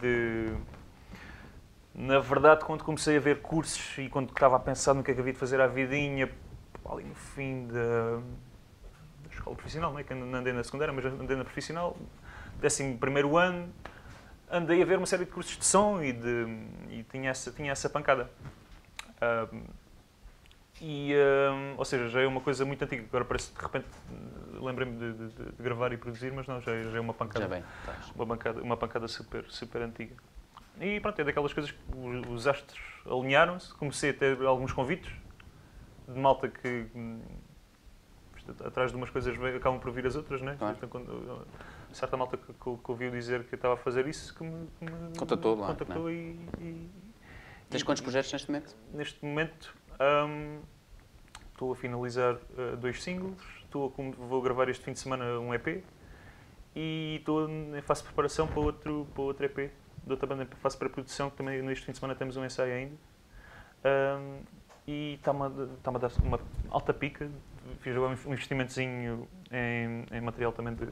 [0.00, 0.52] de...
[1.94, 5.14] Na verdade, quando comecei a ver cursos e quando estava a pensar no que é
[5.14, 6.30] que havia de fazer à vidinha,
[6.88, 8.16] ali no fim da,
[9.28, 10.02] da escola profissional, não é?
[10.04, 11.96] que não andei na secundária, mas andei na profissional,
[12.60, 13.68] décimo primeiro ano,
[14.50, 16.46] andei a ver uma série de cursos de som e, de,
[16.90, 18.30] e tinha, essa, tinha essa pancada.
[20.80, 21.12] E,
[21.76, 23.04] ou seja, já é uma coisa muito antiga.
[23.08, 23.86] Agora parece que de repente
[24.60, 27.40] lembrei-me de, de- de- gravar e produzir, mas não, já, é- já é uma pancada.
[27.44, 27.62] Já bem.
[28.16, 30.14] Uma pancada, uma pancada super, super antiga.
[30.80, 33.72] E pronto, é daquelas coisas que os, os astros alinharam-se.
[33.74, 35.12] Comecei a ter alguns convites
[36.08, 37.20] de malta que hum,
[38.64, 40.56] atrás de umas coisas acabam por vir as outras, né?
[40.58, 40.76] Claro.
[40.76, 41.46] Então, quando,
[41.92, 44.66] certa malta que, que, que ouviu dizer que eu estava a fazer isso, que me,
[44.78, 46.90] que me Contatou lá, contactou e, e,
[47.70, 48.76] Tens quantos projetos neste momento?
[48.92, 49.74] Neste momento
[50.28, 50.60] hum,
[51.52, 55.54] estou a finalizar uh, dois singles, estou a, vou gravar este fim de semana um
[55.54, 55.84] EP
[56.74, 59.70] e estou em fase de preparação para outro, para outro EP
[60.10, 62.72] outra banda em fase de pré-produção, que também neste fim de semana temos um ensaio
[62.74, 62.94] ainda.
[63.84, 64.40] Hum,
[64.86, 65.46] e está-me a,
[65.76, 67.30] está-me a dar uma alta pica.
[67.80, 70.86] Fiz agora um investimentozinho em, em material também de,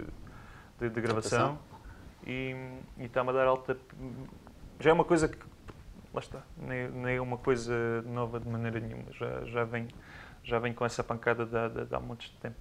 [0.78, 1.58] de, de gravação
[2.26, 2.54] e,
[2.98, 3.76] está-me a dar alta.
[4.78, 5.38] Já é uma coisa que.
[6.12, 9.12] Lá está, nem, nem é uma coisa nova de maneira nenhuma.
[9.12, 9.86] Já, já, vem,
[10.42, 12.56] já vem com essa pancada de, há- de, de há montes de tempo.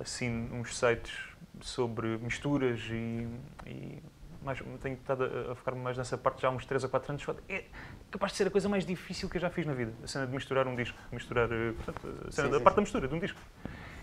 [0.00, 1.14] Assim, uns sites
[1.60, 3.28] sobre misturas e.
[3.66, 4.02] e
[4.48, 7.12] mais, tenho estado a, a focar-me mais nessa parte já há uns 3 ou 4
[7.12, 7.26] anos.
[7.48, 7.64] É
[8.10, 9.92] capaz de ser a coisa mais difícil que eu já fiz na vida.
[10.02, 10.98] A cena de misturar um disco.
[11.12, 11.48] Misturar.
[11.52, 12.80] eh, Portanto, a Sim, da sim, parte da sim.
[12.80, 13.38] mistura de um disco.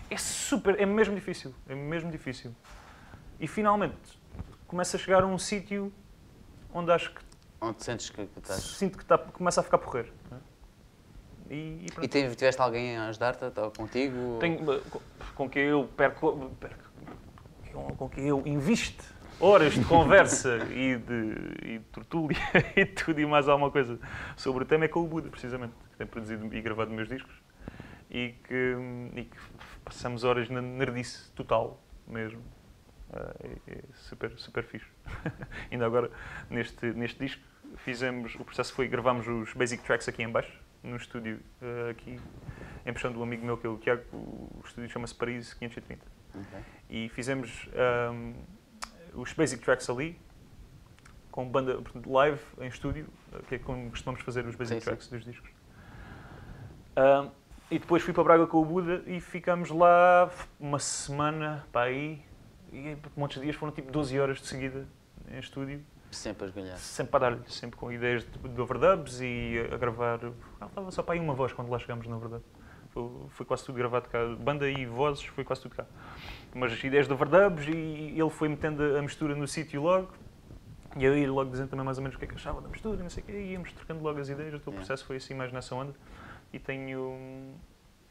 [0.08, 0.80] É super.
[0.80, 1.52] É mesmo difícil.
[1.68, 2.54] É mesmo difícil.
[3.40, 3.96] E finalmente
[4.68, 5.92] começa a chegar a um sítio
[6.72, 7.20] onde acho que
[7.60, 8.60] Onde sentes que, que estás?
[8.62, 10.12] sinto que está, começa a ficar porreiro.
[10.30, 10.40] não é?
[11.50, 12.04] E, e.
[12.04, 13.44] E tive- tiveste alguém a ajudar-te,
[13.76, 14.36] contigo?
[14.40, 15.00] Tenho, eh, com-
[15.34, 16.84] com que eu perco, perco
[17.72, 19.04] com- com que eu invisto
[19.40, 22.38] horas de conversa e de, e de tertúlia
[22.74, 23.98] e tudo e mais alguma coisa
[24.36, 27.34] sobre o tema é com o Buda, precisamente, que tem produzido e gravado meus discos
[28.10, 28.76] e que,
[29.14, 29.36] e que
[29.84, 32.40] passamos horas na nerdice total mesmo.
[33.12, 34.86] Ah, é, é super, super fixe.
[35.70, 36.10] Ainda agora,
[36.48, 37.42] neste, neste disco,
[37.78, 40.52] fizemos, o processo foi, gravámos os basic tracks aqui em baixo,
[40.82, 42.18] no estúdio, ah, aqui,
[42.84, 46.04] em pressão do amigo meu, que é o Tiago, o estúdio chama-se Paris 530.
[46.34, 46.58] Ok.
[46.88, 48.34] E fizemos ahm,
[49.16, 50.18] os basic tracks ali,
[51.30, 53.06] com banda portanto, live em estúdio,
[53.48, 54.84] que é como costumamos fazer os basic Sim, sim.
[54.84, 55.50] tracks dos discos.
[56.96, 57.28] Ahm,
[57.70, 60.30] e depois fui para Braga com o Buda e ficámos lá
[60.60, 62.22] uma semana para aí.
[62.72, 64.86] E muitos dias foram tipo 12 horas de seguida
[65.28, 66.76] em estúdio, Sempre a esgalhar.
[66.78, 70.20] sempre para dar-lhe, sempre com ideias de, de overdubs e a, a gravar.
[70.60, 72.44] Ah, estava só para aí uma voz quando lá chegámos, na verdade.
[72.96, 74.18] Foi, foi quase tudo gravado cá.
[74.40, 75.84] Banda e vozes, foi quase tudo cá.
[76.54, 80.08] Mas ideias de overdubs e ele foi metendo a mistura no sítio logo.
[80.96, 82.68] E eu ia logo dizendo também mais ou menos o que é que achava da
[82.68, 84.72] mistura, e não sei o quê, e íamos trocando logo as ideias, o Yeah.
[84.76, 85.94] processo foi assim mais nessa onda.
[86.54, 87.54] E tenho.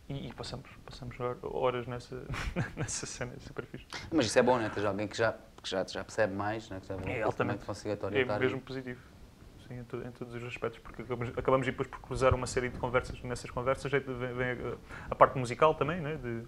[0.07, 2.23] E, e passamos, passamos hor- horas nessa,
[2.77, 3.87] nessa cena, é super fixe.
[4.11, 4.69] Mas isso é bom, né?
[4.71, 5.33] Tens alguém que já,
[5.63, 6.79] que já, já percebe mais, né?
[6.79, 7.65] Que já É, altamente.
[7.65, 9.01] consiga É mesmo positivo.
[9.67, 12.69] Sim, em, to- em todos os aspectos, porque acabamos, acabamos depois por cruzar uma série
[12.69, 13.21] de conversas.
[13.23, 14.75] Nessas conversas vem, vem a,
[15.11, 16.17] a parte musical também, né?
[16.17, 16.43] de,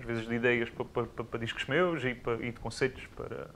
[0.00, 3.06] às vezes de ideias para, para, para- para discos meus e, para- e de conceitos
[3.16, 3.48] para.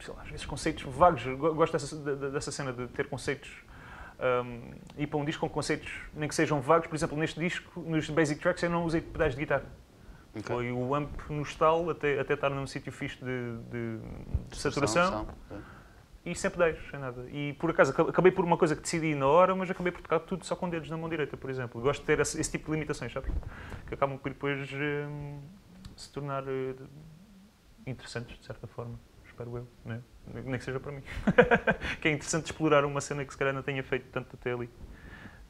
[0.00, 1.24] Sei lá, às vezes conceitos vagos.
[1.24, 3.50] Gosto dessa, de- de- dessa cena de ter conceitos.
[4.44, 6.86] Um, ir para um disco com conceitos, nem que sejam vagos.
[6.88, 9.64] Por exemplo, neste disco, nos basic tracks, eu não usei pedais de guitarra.
[10.34, 10.42] Ok.
[10.44, 13.98] Foi o amp no estalo até, até estar num sítio fixe de, de,
[14.48, 15.56] de saturação som.
[16.24, 17.28] E sempre 10, sem nada.
[17.30, 20.00] E por acaso aca- acabei por uma coisa que decidi na hora, mas acabei por
[20.02, 21.80] tocar tudo só com dedos na mão direita, por exemplo.
[21.80, 23.32] Gosto de ter esse, esse tipo de limitações, sabes?
[23.88, 25.40] Que acabam por depois hum,
[25.96, 26.74] se tornar eh,
[27.86, 28.98] interessantes, de certa forma.
[29.26, 30.00] Espero eu, né?
[30.44, 31.02] nem que seja para mim.
[32.00, 34.70] que é interessante explorar uma cena que se calhar não tenha feito tanto até ali.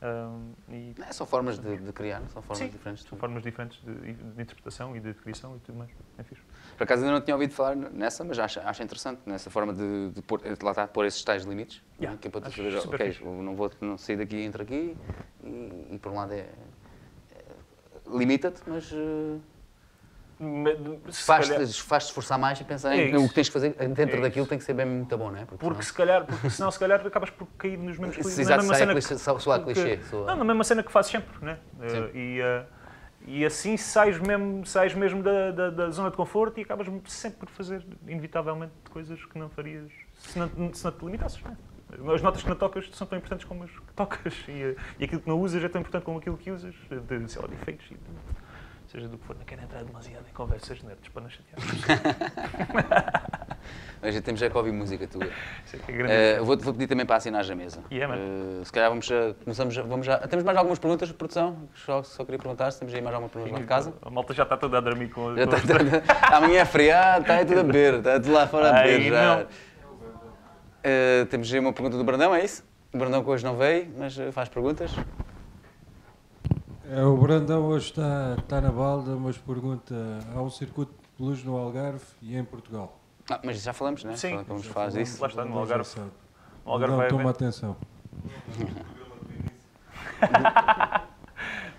[0.03, 3.05] Hum, e Não, são formas de, de criar, são formas Sim, diferentes.
[3.05, 5.90] são formas diferentes de, de interpretação e de criação e tudo mais.
[6.19, 6.43] É fixe.
[6.77, 10.11] Por acaso ainda não tinha ouvido falar nessa, mas acho, acho interessante, nessa forma de,
[10.11, 11.82] de pôr, lá está, pôr esses tais limites.
[12.01, 14.97] Yeah, que é para tu saber, ok, não vou não sair daqui, entro aqui,
[15.44, 16.39] e, e por um lado é.
[16.39, 16.49] é-
[18.16, 19.40] limita-te, mas uh,
[21.11, 23.74] Se faz-te calhar- faz esforçar mais e pensar É em o que tens que fazer
[23.74, 25.44] dentro É daquilo tem que ser bem muito bom, não é?
[25.44, 28.35] Porque, Porque se calhar, porque senão se calhar acabas por cair nos mesmos senão, clichês.
[28.35, 30.01] se Na exato, mesma cena clichê, que- clichê.
[30.11, 31.59] soa- Não, na mesma cena que fazes sempre, né?
[31.81, 32.66] Eh, e, eh,
[33.27, 37.39] e assim sais mesmo, sais mesmo da, da, da zona de conforto e acabas sempre
[37.39, 41.57] por fazer, inevitavelmente, coisas que não farias se não, se não te limitasses, né?
[42.15, 45.20] As notas que não tocas são tão importantes como as que tocas e, e aquilo
[45.20, 47.86] que não usas é tão importante como aquilo que usas, de, sei lá, de efeitos
[47.90, 48.01] e de,
[48.93, 49.35] seja do que for.
[49.36, 51.59] Não quero entrar demasiado em conversas nerds para não chatear.
[54.02, 55.24] Hoje temos já que ouvir música tua.
[55.24, 55.31] É
[56.02, 56.32] é.
[56.35, 57.81] Eh, vou, vou pedir também para assinares a mesa.
[57.90, 58.20] Yeah, man.
[58.20, 59.09] Eh, se calhar vamos,
[59.44, 60.19] começamos, vamos já.
[60.19, 61.69] Temos mais algumas perguntas produção?
[61.74, 63.94] Só, só queria perguntar se temos aí mais alguma pergunta lá de casa.
[64.02, 67.23] A malta já está toda a dormir com, Já com tá- tá- amanhã é feriado,
[67.23, 69.47] está aí tudo a beber, está tudo lá fora a beber já.
[70.82, 72.64] Eh, temos aí uma pergunta do Brandão, é isso?
[72.93, 74.90] O Brandão que hoje não veio, mas eh, faz perguntas.
[76.94, 79.94] É, o Brandão hoje está, está na balda, mas pergunta:
[80.35, 82.98] há um circuito de luz no Algarve e em Portugal?
[83.31, 84.14] Ah, mas já falamos, né?
[84.16, 84.43] Sim.
[84.47, 85.23] Vamos falamos, disso.
[85.23, 85.89] Lá está, no Algarve.
[86.66, 87.77] Algarve vai toma haver- atenção.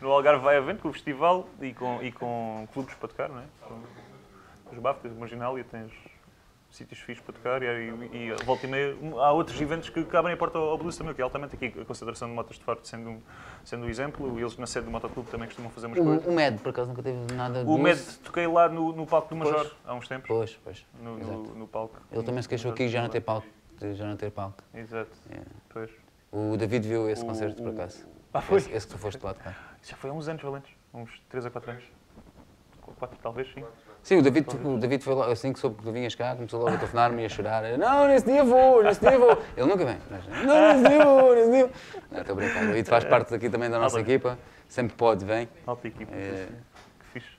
[0.02, 3.40] No Algarve vai havendo com o festival e com, e com clubes para tocar, não
[3.40, 3.44] é?
[4.66, 5.94] Com os BAFTAs, Marginália, tens
[6.74, 10.18] sítios fixos para tocar e, e, e volta e meia há outros eventos que, que
[10.18, 12.58] abrem a porta ao, ao blues também, que é altamente aqui a concentração de motos
[12.58, 13.22] de Faro sendo um,
[13.64, 14.40] sendo um exemplo.
[14.40, 16.26] Eles na sede do Motoclube também costumam fazer umas coisas.
[16.26, 17.78] O, o Med, por acaso, nunca teve nada de O.
[17.78, 19.76] Med, toquei lá no, no palco do Major Pois.
[19.86, 20.28] há uns tempos.
[20.28, 20.86] Pois, pois.
[21.00, 21.38] No, Exato.
[21.38, 22.02] no, no palco.
[22.12, 23.48] Ele também se queixou aqui já não ter palco.
[23.80, 24.64] de Já não ter palco.
[24.74, 25.12] Exato.
[25.30, 25.42] É.
[25.70, 25.92] Pois.
[26.32, 28.04] O David viu esse O- concerto, por acaso.
[28.34, 28.58] Ah, foi?
[28.58, 29.78] Esse, esse que tu foste lá tocar.
[29.84, 30.72] Já foi há uns anos, Valentes.
[30.92, 31.84] Uns 3 a 4 anos.
[32.98, 33.64] 4 talvez, sim.
[34.04, 36.60] Sim, o David, o David foi lá, assim que soube que tu vinhas cá, começou
[36.60, 37.64] logo a telefonar-me e a chorar.
[37.78, 39.42] Não, nesse dia vou, nesse dia vou.
[39.56, 39.98] Ele nunca vem.
[40.46, 41.72] Não, nesse dia vou, nesse dia vou.
[42.12, 42.64] Não, estou a brincar.
[42.64, 44.38] O David faz parte daqui também da nossa equipa.
[44.68, 45.48] Sempre pode, vem.
[45.66, 46.14] Alta equipa.
[46.14, 46.48] É.
[47.00, 47.38] Que fixe.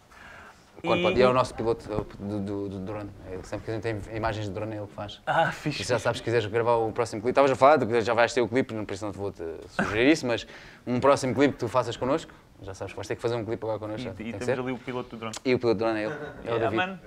[0.82, 1.18] Quando pode.
[1.18, 1.86] E é o nosso piloto
[2.18, 3.10] do, do, do drone.
[3.30, 5.20] Ele, sempre que a gente tem imagens de drone, é ele que faz.
[5.26, 5.84] Ah, E fixe.
[5.84, 8.48] já sabes, se quiseres gravar o próximo clipe, estavas a falar, já vais ter o
[8.48, 10.46] clipe, não preciso não te vou-te sugerir isso, mas
[10.86, 12.32] um próximo clipe que tu faças connosco,
[12.62, 14.22] já sabes que vais ter que fazer um clipe agora E, connosco.
[14.22, 15.34] e que temos ali o piloto do drone.
[15.44, 16.76] E o piloto do drone é ele, é o Yeah, David.
[16.76, 16.98] mano.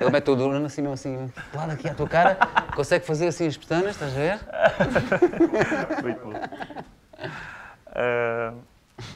[0.00, 2.36] Ele mete o drone assim mesmo assim, lado aqui à tua cara,
[2.74, 4.40] consegue fazer assim as pestanas, estás a ver?
[6.02, 6.32] Muito bom.
[7.94, 8.52] Ah,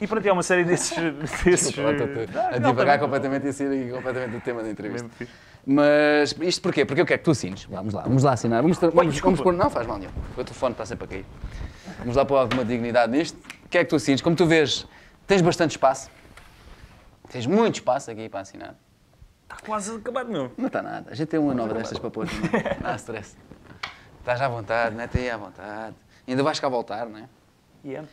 [0.01, 0.95] e pronto, e há uma série desses.
[1.43, 1.91] desses Desculpa,
[2.33, 5.09] lá, a divagar completamente e a sair completamente do tema da entrevista.
[5.65, 6.85] Mas isto porquê?
[6.85, 7.65] Porque eu quero que tu assines.
[7.65, 8.61] Vamos lá, vamos lá assinar.
[8.61, 9.43] Vamos, vamos, vamos desculpa.
[9.43, 9.53] pôr.
[9.53, 10.11] Não faz mal nenhum.
[10.37, 11.25] O telefone está sempre a cair.
[11.99, 13.37] Vamos lá pôr alguma dignidade nisto.
[13.65, 14.21] O que é que tu assines?
[14.21, 14.85] Como tu vês,
[15.27, 16.09] tens bastante espaço.
[17.29, 18.75] Tens muito espaço aqui para assinar.
[19.43, 20.51] Está quase acabado, meu.
[20.57, 21.11] Não está nada.
[21.11, 22.49] A gente tem uma nova destas para pôr também.
[22.81, 23.37] Não há stress.
[24.19, 25.95] Estás à vontade, mete aí à vontade.
[26.27, 27.29] Ainda vais cá voltar, não é?
[27.83, 28.03] E é.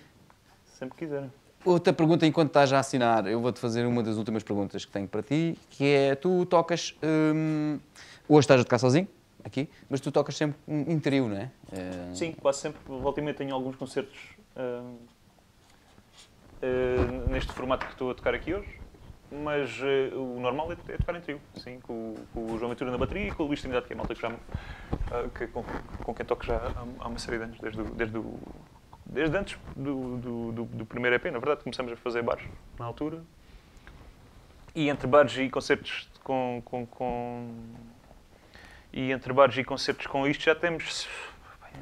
[0.64, 1.32] Sempre quiserem.
[1.64, 5.08] Outra pergunta, enquanto estás a assinar, eu vou-te fazer uma das últimas perguntas que tenho
[5.08, 7.78] para ti, que é, tu tocas, hum,
[8.28, 9.08] hoje estás a tocar sozinho,
[9.42, 11.50] aqui, mas tu tocas sempre em trio, não é?
[11.72, 12.80] Eh, Sim, quase sempre.
[12.86, 14.82] Volta e meia tenho alguns concertos ah,
[16.64, 18.68] ah, neste formato que estou a tocar aqui hoje.
[19.30, 22.90] Mas ah, o normal é, é tocar em trio, sim, com, com o João Ventura
[22.90, 25.46] na bateria e com o Luís Trindade, que é a malta que já, ah, que,
[25.48, 25.64] com,
[26.02, 28.38] com quem toco já há, há uma série de anos, desde, desde, o-
[29.06, 31.24] desde antes do, do, do, do primeiro EP.
[31.26, 32.44] Na verdade, começamos a fazer bares
[32.78, 33.22] na altura.
[34.74, 36.60] E entre bares e concertos com,
[36.90, 37.48] com,
[38.92, 41.06] e entre bares e concertos com isto já temos,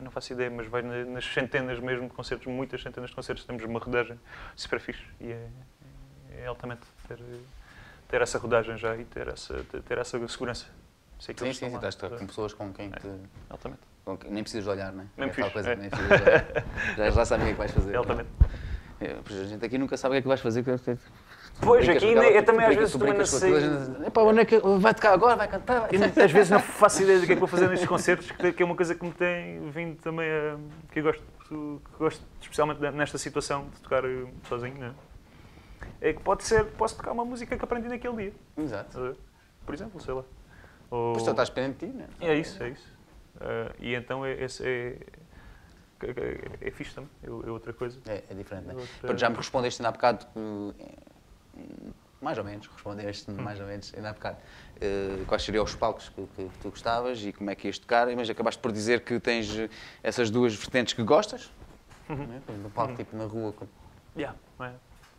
[0.01, 3.45] não faço ideia, mas vai na- nas centenas mesmo de concertos, muitas centenas de concertos,
[3.45, 4.19] temos uma rodagem
[4.57, 5.49] super fixe e é,
[6.43, 7.19] é altamente ter,
[8.09, 10.67] ter essa rodagem já e ter essa, ter, essa segurança.
[11.19, 13.09] Sei que Sim, sim, sim, estás com pessoas com quem te...
[13.49, 13.81] Altamente.
[14.21, 15.07] quem- nem precisas de olhar, não é?
[15.19, 15.77] É aquela fixe, coisa, é.
[15.77, 16.47] nem precisas olhar.
[16.97, 17.95] Já, já sabem o que é que vais fazer.
[17.95, 18.29] É altamente.
[19.01, 20.65] É, a gente aqui nunca sabe o que é que vais fazer.
[21.55, 23.53] Que- que- Pois, aqui aquela- eu também às vezes também não sei.
[24.07, 25.81] "Epá, onde é que vai tocar agora, vai cantar.
[25.81, 28.31] vai-" Eu muitas vezes não faço ideia do que é que vou fazer nestes concertos,
[28.31, 30.57] que que é uma coisa que me tem vindo também a.
[30.93, 34.93] que eu gosto, que gosto especialmente nesta situação de tocar eh, sozinho, né?
[36.01, 39.17] É que pode ser, posso tocar uma música que aprendi naquele dia, Exato.
[39.65, 40.25] por exemplo, sei lá.
[40.91, 42.33] Ou- Pois tu estás dependente de ti, não é?
[42.33, 42.87] É isso, é isso.
[43.41, 44.97] Ah, e então é, esse é,
[46.03, 47.99] é, é fixe também, é, é outra coisa.
[48.07, 48.77] É, é diferente, não é?
[48.77, 50.85] Outra- Pronto, já me respondeste ainda há bocado, eh,
[52.21, 54.39] mais ou menos, respondeste mais ou menos ainda há bocado,
[54.81, 57.79] eh, quais seriam os palcos que, que- que tu gostavas e como é que ias
[57.79, 59.69] tocar, mas acabaste por dizer que tens eh,
[60.03, 61.53] essas duas vertentes que gostas,
[62.09, 62.23] Uhum.
[62.25, 62.37] é?
[62.37, 63.55] Exemplo, um palco tipo na rua,
[64.17, 64.75] Yeah, é.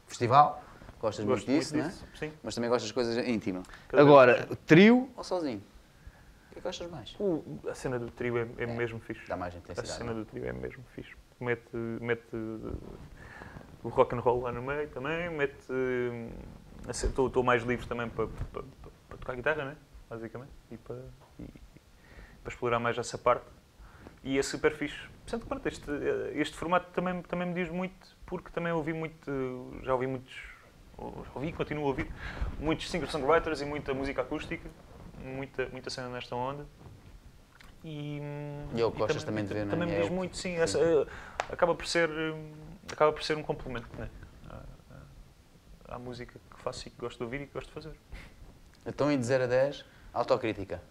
[0.08, 0.64] festival,
[1.00, 1.90] gostas Gosto muito disso, muito é?
[1.90, 2.34] disso, sim.
[2.44, 3.64] Mas também gostas de coisas íntimas.
[3.88, 5.60] Cada vez Agora, trio ou sozinho?
[5.60, 7.16] O que é que gostas mais?
[7.20, 9.28] O- a cena do trio é, é mesmo fixe.
[9.28, 9.98] Dá mais A intensidade.
[9.98, 10.24] cena não é?
[10.24, 11.16] do trio é mesmo fixe.
[11.40, 12.98] Mete, mete uh,
[13.84, 15.68] o rock and roll lá no meio também, mete.
[16.90, 19.76] Estou mais livre também para, para, para- tocar guitarra, né?
[20.10, 20.96] basicamente, e para,
[21.40, 21.44] e-
[22.44, 23.46] para explorar mais essa parte.
[24.24, 25.08] E é super fixe.
[25.24, 25.90] Portanto, pronto, este,
[26.36, 27.96] este formato também, também me diz muito,
[28.26, 30.34] porque também ouvi muito, já ouvi muitos,
[30.98, 32.12] ouvi e continuo a ouvir,
[32.60, 34.70] muitos singer-songwriters e muita música acústica,
[35.24, 36.66] muita, muita cena nesta onda.
[37.84, 38.22] E,
[38.76, 39.70] E é o que gostas também de ver, é?
[39.70, 40.56] Também me É diz muito, sim.
[40.56, 40.62] sim.
[40.62, 41.06] essa, eh,
[41.50, 42.52] acaba, por ser, hum,
[42.92, 44.10] acaba por ser um complemento né?
[44.50, 47.92] à, à- música que faço e que gosto de ouvir e que gosto de fazer.
[48.86, 50.82] Então, e de 0 a 10, autocrítica.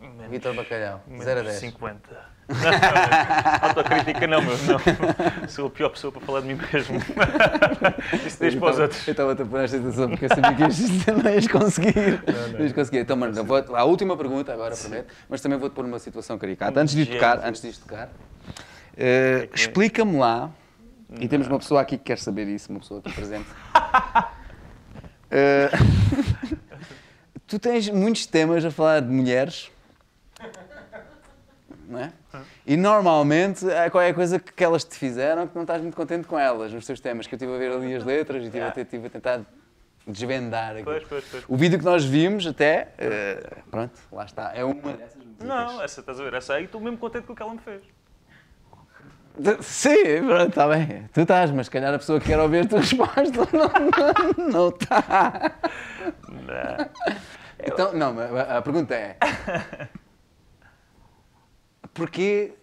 [0.00, 1.56] Menos- Vitor Bacalhau, menos 0 a 10.
[1.56, 2.34] 50.
[3.62, 5.48] Autocrítica não, meu, não.
[5.48, 6.98] Sou a pior pessoa para falar de mim mesmo.
[8.26, 9.08] Isso deixa para os outros.
[9.08, 12.22] Eu estava-te a pôr nesta situação porque eu sabia que isto não ias conseguir.
[12.52, 12.98] Não, ias conseguir.
[12.98, 16.78] Então, mano, vou, a última pergunta agora, prometo, mas também vou-te pôr numa situação caricata.
[16.78, 18.10] Antes de tocar, antes de tocar,
[18.94, 20.50] eh, explica-me lá,
[21.20, 23.46] e temos uma pessoa aqui que quer saber isso, uma pessoa aqui presente.
[25.36, 25.68] Eh,
[27.44, 29.68] tu tens muitos temas a falar de mulheres.
[31.88, 32.12] Não é?
[32.64, 36.38] E normalmente há qualquer coisa que, elas te fizeram que não estás muito contente com
[36.38, 38.68] elas, nos teus temas, que eu estive a ver ali as letras e estive a,
[38.80, 39.40] estive a tentar
[40.06, 40.84] desvendar aqui.
[40.84, 41.44] Pois, pois, pois.
[41.48, 44.52] O vídeo que nós vimos até, eh, pronto, lá está.
[44.54, 45.22] É uma dessas.
[45.40, 46.34] Não, essa, estás a ver?
[46.34, 47.82] Essa aí estou mesmo contente com o que ela me fez.
[49.60, 51.08] Sim, pronto, está bem.
[51.12, 54.50] Tu estás, mas se calhar a pessoa que quer ouvir a tua resposta não, não,
[54.50, 55.52] não está.
[56.28, 56.90] Não.
[57.58, 58.14] Então, não,
[58.56, 59.16] a pergunta é:
[61.92, 62.54] porquê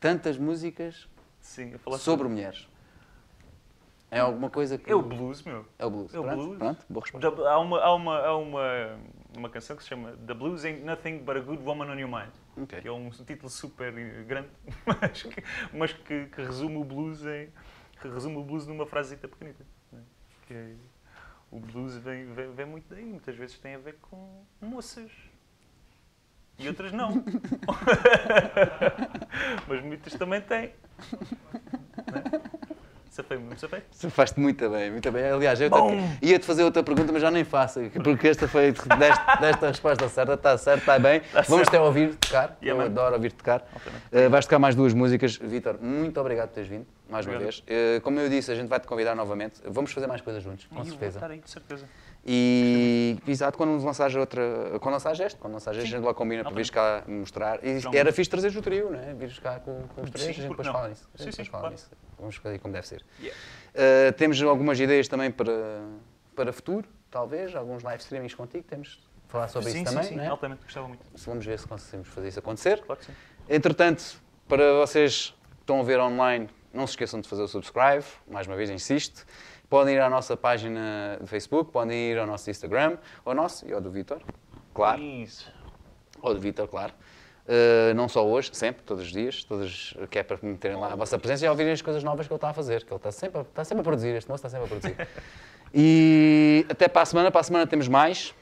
[0.00, 1.06] tantas músicas
[1.40, 2.66] Sim, eu falar sobre mulheres?
[4.10, 4.90] É alguma coisa que.
[4.90, 5.66] É o blues, meu.
[5.78, 6.14] É o blues.
[6.14, 6.58] É o pronto, blues.
[6.58, 7.48] Pronto, boa resposta.
[7.48, 8.98] Há, uma, há, uma, há uma,
[9.36, 12.10] uma canção que se chama The Blues Ain't Nothing But a Good Woman on Your
[12.10, 12.32] Mind.
[12.56, 12.80] Ok.
[12.80, 13.92] Que é um título super
[14.24, 14.48] grande,
[14.86, 17.48] mas que, mas que, que resume o blues em.
[18.02, 19.64] Resume o blues numa frasezita pequenita.
[19.90, 20.02] né?
[20.46, 20.76] Que
[21.50, 25.10] o blues vem, vem, vem muito daí, muitas vezes tem a ver com moças.
[26.58, 27.10] E outras não.
[29.66, 30.72] mas muitas também têm.
[32.12, 32.24] Né?
[32.24, 32.63] Safei-me,
[33.14, 33.38] safei.
[33.92, 35.24] Safaste muito bem, muito bem.
[35.30, 35.70] Aliás, eu
[36.20, 40.34] ia-te fazer outra pergunta, mas já nem faço, porque esta foi desta, desta resposta certa,
[40.34, 41.22] está certo, está bem.
[41.48, 42.84] Vamos até ouvir tocar, Yeah, eu man.
[42.86, 43.60] adoro ouvir tocar.
[44.12, 45.36] Uh, vais tocar mais duas músicas.
[45.36, 47.62] Vitor, muito obrigado por teres vindo, mais uma Obrigado.
[47.66, 47.98] vez.
[47.98, 49.60] Uh, como eu disse, a gente vai te convidar novamente.
[49.64, 51.18] Vamos fazer mais coisas juntos, com E eu vou certeza.
[51.18, 51.86] estar aí, de certeza.
[52.26, 54.42] E, exato, quando lançares outra.
[54.80, 57.62] Quando lançares este, quando lançares este, a gente logo combina para vires cá mostrar.
[57.62, 59.12] E Não, era fixe trazeres o trio, não é?
[59.12, 60.74] Vires cá com, com os três, Sim, a gente depois não?
[60.74, 61.08] fala nisso.
[61.16, 61.70] Sim, sim, claro.
[61.70, 61.90] nisso.
[62.18, 63.04] Vamos fazer como deve ser.
[63.20, 63.38] Yeah.
[63.74, 65.82] Uh, temos algumas ideias também para,
[66.34, 68.64] para futuro, talvez, alguns live streamings contigo.
[68.64, 70.28] Temos de falar sobre sim, isso sim, também, sim, não é?
[70.28, 71.04] altamente, gostava muito.
[71.26, 72.80] Vamos ver se conseguimos fazer isso acontecer.
[72.80, 73.12] Claro que sim.
[73.50, 74.02] Entretanto,
[74.48, 78.46] para vocês que estão a ver online, não se esqueçam de fazer o subscribe, mais
[78.46, 79.26] uma vez insisto.
[79.74, 83.72] Podem ir à nossa página de Facebook, podem ir ao nosso Instagram, ao nosso e
[83.72, 84.22] ao do Vitor,
[84.72, 85.52] claro, Isso.
[86.22, 86.92] ao do Vitor, claro.
[87.44, 90.94] Uh, não só hoje, sempre, todos os dias, todos, que é para meterem lá a
[90.94, 93.10] vossa presença e ouvirem as coisas novas que ele está a fazer, que ele está
[93.10, 95.08] sempre, a- está sempre a produzir, este moço está sempre a produzir.
[95.74, 98.32] E até para a semana, para a semana temos mais.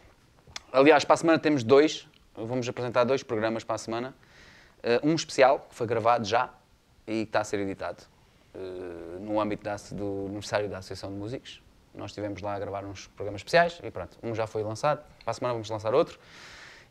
[0.70, 2.06] Aliás, para a semana temos dois,
[2.36, 4.14] vamos apresentar dois programas para a semana.
[4.84, 6.50] Uh, um especial, que foi gravado já
[7.06, 8.11] e que está a ser editado
[9.20, 11.62] no âmbito da, do aniversário da Associação de Músicos.
[11.94, 15.30] Nós estivemos lá a gravar uns programas especiais e pronto, um já foi lançado, para
[15.30, 16.18] a semana vamos lançar outro.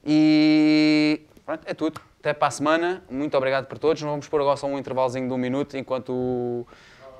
[0.06, 2.02] E pronto, é tudo.
[2.20, 4.02] Até para a semana, muito obrigado por todos.
[4.02, 6.68] Vamos pôr agora só um intervalozinho de um minuto enquanto o.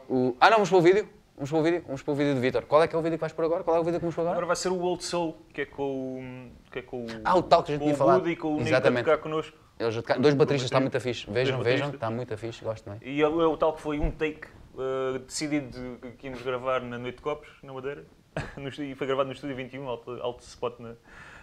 [0.08, 1.10] o- Ah, não, vamos para o vídeo?
[1.36, 1.84] Vamos para o vídeo?
[1.88, 2.66] Vamos para o vídeo do Vitor.
[2.68, 3.64] Qual é que é o vídeo que vais pôr agora?
[3.64, 4.36] Qual é o vídeo que vamos pôr agora?
[4.36, 5.84] Agora vai ser o Old Soul, que é com
[6.20, 6.70] o.
[6.72, 8.18] Que é com Ah, o tal que a gente com tinha o falado.
[8.20, 9.06] Woody e com o Nico a Exatamente.
[9.06, 9.58] tocar connosco.
[9.82, 11.30] Eles dois bateristas, está muito fixe.
[11.32, 13.00] Vejam, Dois vejam, está muito fixe, gosto também.
[13.04, 14.48] E é o é tal que foi um take
[14.78, 18.06] eh, decidido de- que íamos gravar na Noite de Copos, na Madeira.
[18.80, 20.94] E foi gravado no Estúdio 21, alto, alto spot na,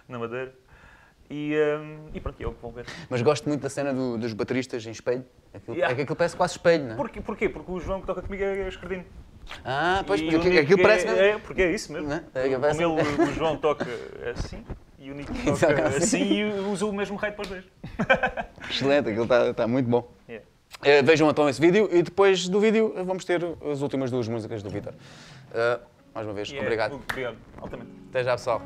[0.08, 0.54] na Madeira.
[1.30, 2.86] E, ehm, e pronto, é o que vão ver.
[3.10, 5.24] Mas gosto muito da cena do- dos bateristas em espelho.
[5.52, 5.92] Aquilo, Yeah.
[5.92, 6.96] É que aquilo parece quase espelho, não é?
[6.96, 7.20] Porquê?
[7.20, 7.48] Porquê?
[7.50, 9.04] Porque o João que toca comigo é escardino.
[9.64, 11.20] Ah, pois, porque aquilo, é- parece mesmo.
[11.20, 12.10] É, porque é isso mesmo.
[12.12, 12.22] É?
[12.34, 13.86] É que Como parece- ele, o João toca
[14.30, 14.64] assim
[14.98, 15.96] e o Nico Toca assim.
[15.96, 17.64] assim e usa o mesmo raio para os dois.
[18.70, 20.10] Excelente, aquilo está está muito bom.
[20.28, 20.46] Yeah.
[20.82, 24.28] Eh, vejam então esse vídeo e depois do vídeo eh, vamos ter as últimas duas
[24.28, 24.94] músicas do Vitor.
[25.54, 25.78] Eh,
[26.14, 26.94] mais uma vez, é- obrigado.
[26.94, 27.90] Obrigado, altamente.
[28.10, 28.62] Até já, pessoal.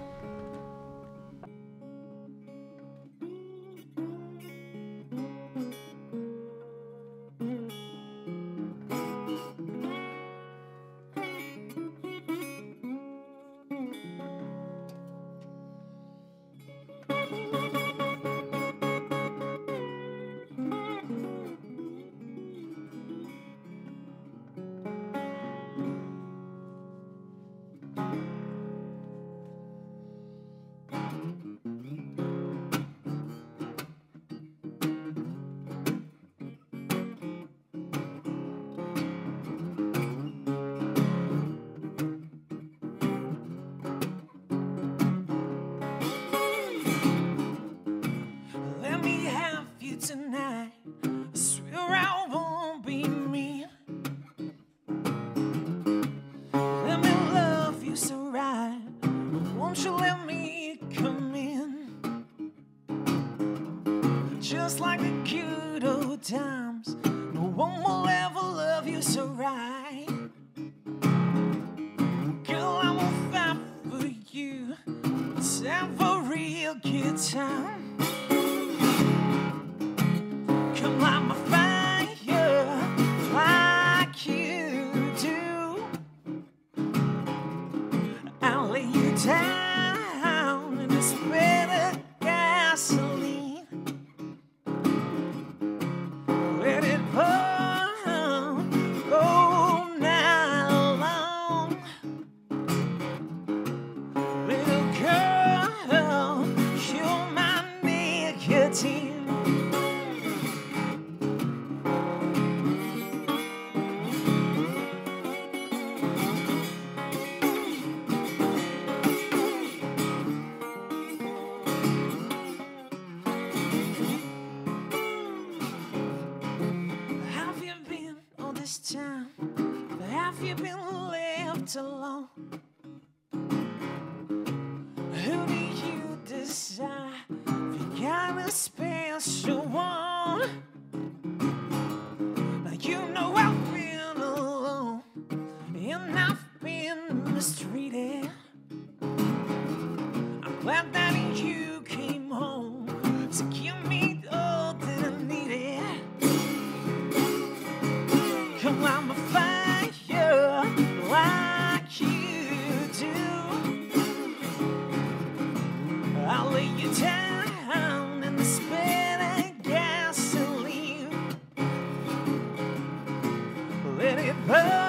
[174.53, 174.81] Hey!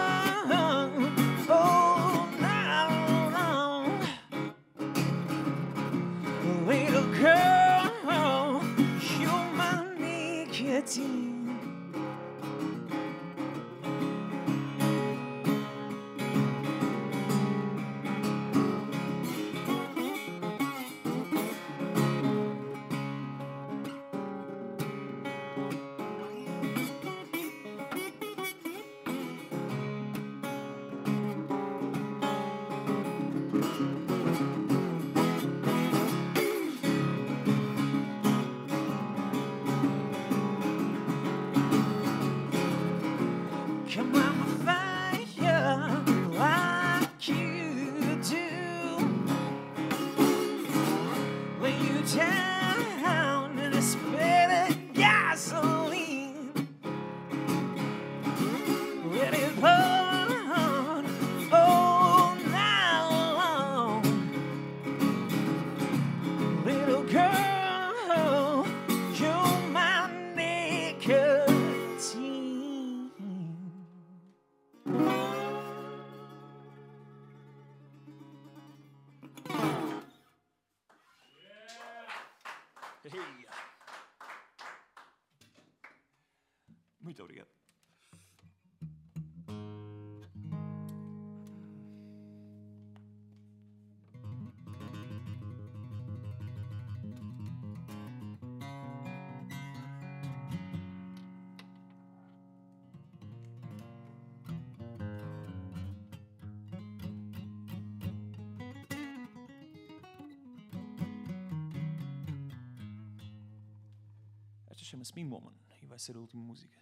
[114.94, 116.78] Chama-se Mean Woman e vai ser a última música.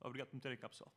[0.00, 0.94] Obrigado por me terem cá, pessoal.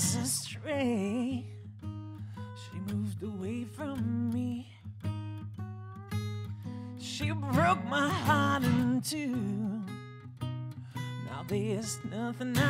[0.00, 1.44] Miles astray.
[1.82, 4.66] She moved away from me.
[6.98, 9.82] She broke my heart in two.
[11.26, 12.69] Now there's nothing I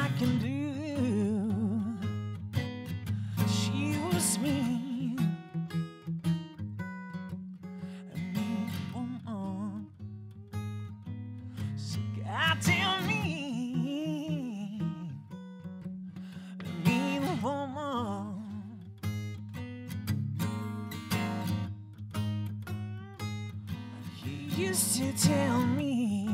[24.61, 26.29] used to tell me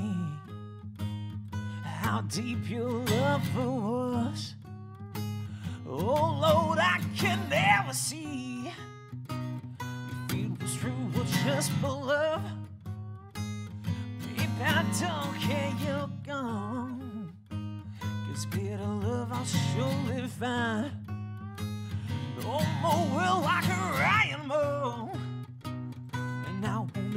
[1.84, 4.54] how deep your love was.
[5.88, 12.42] Oh Lord, I can never see if it was true or just for love.
[13.34, 17.32] Babe, I don't care you're gone.
[18.28, 20.90] Cause better love I'll surely find.
[22.42, 23.60] No more will I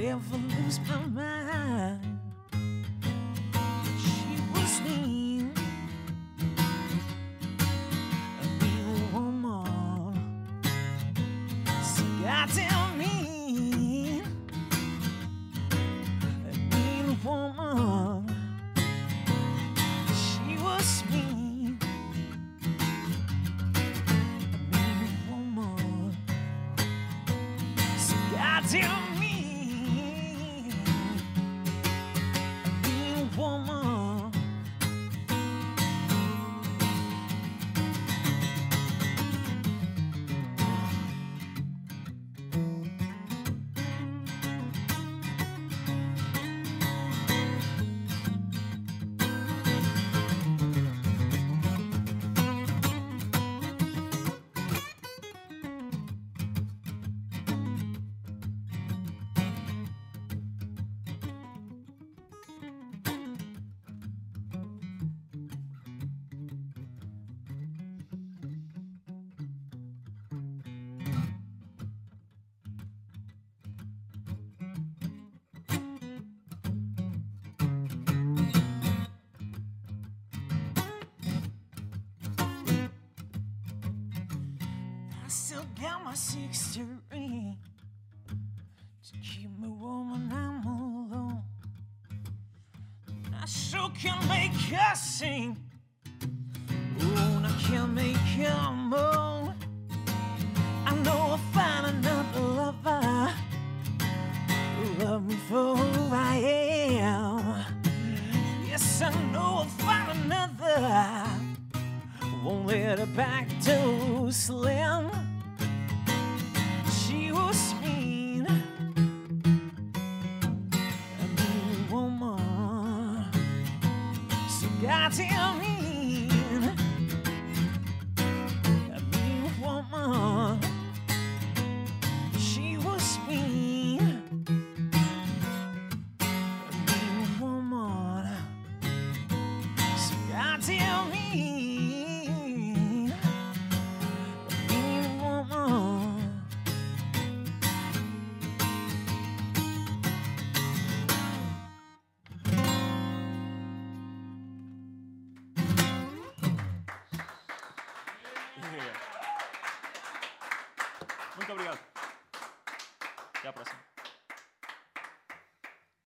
[0.01, 1.28] And I won't ever lose my mind.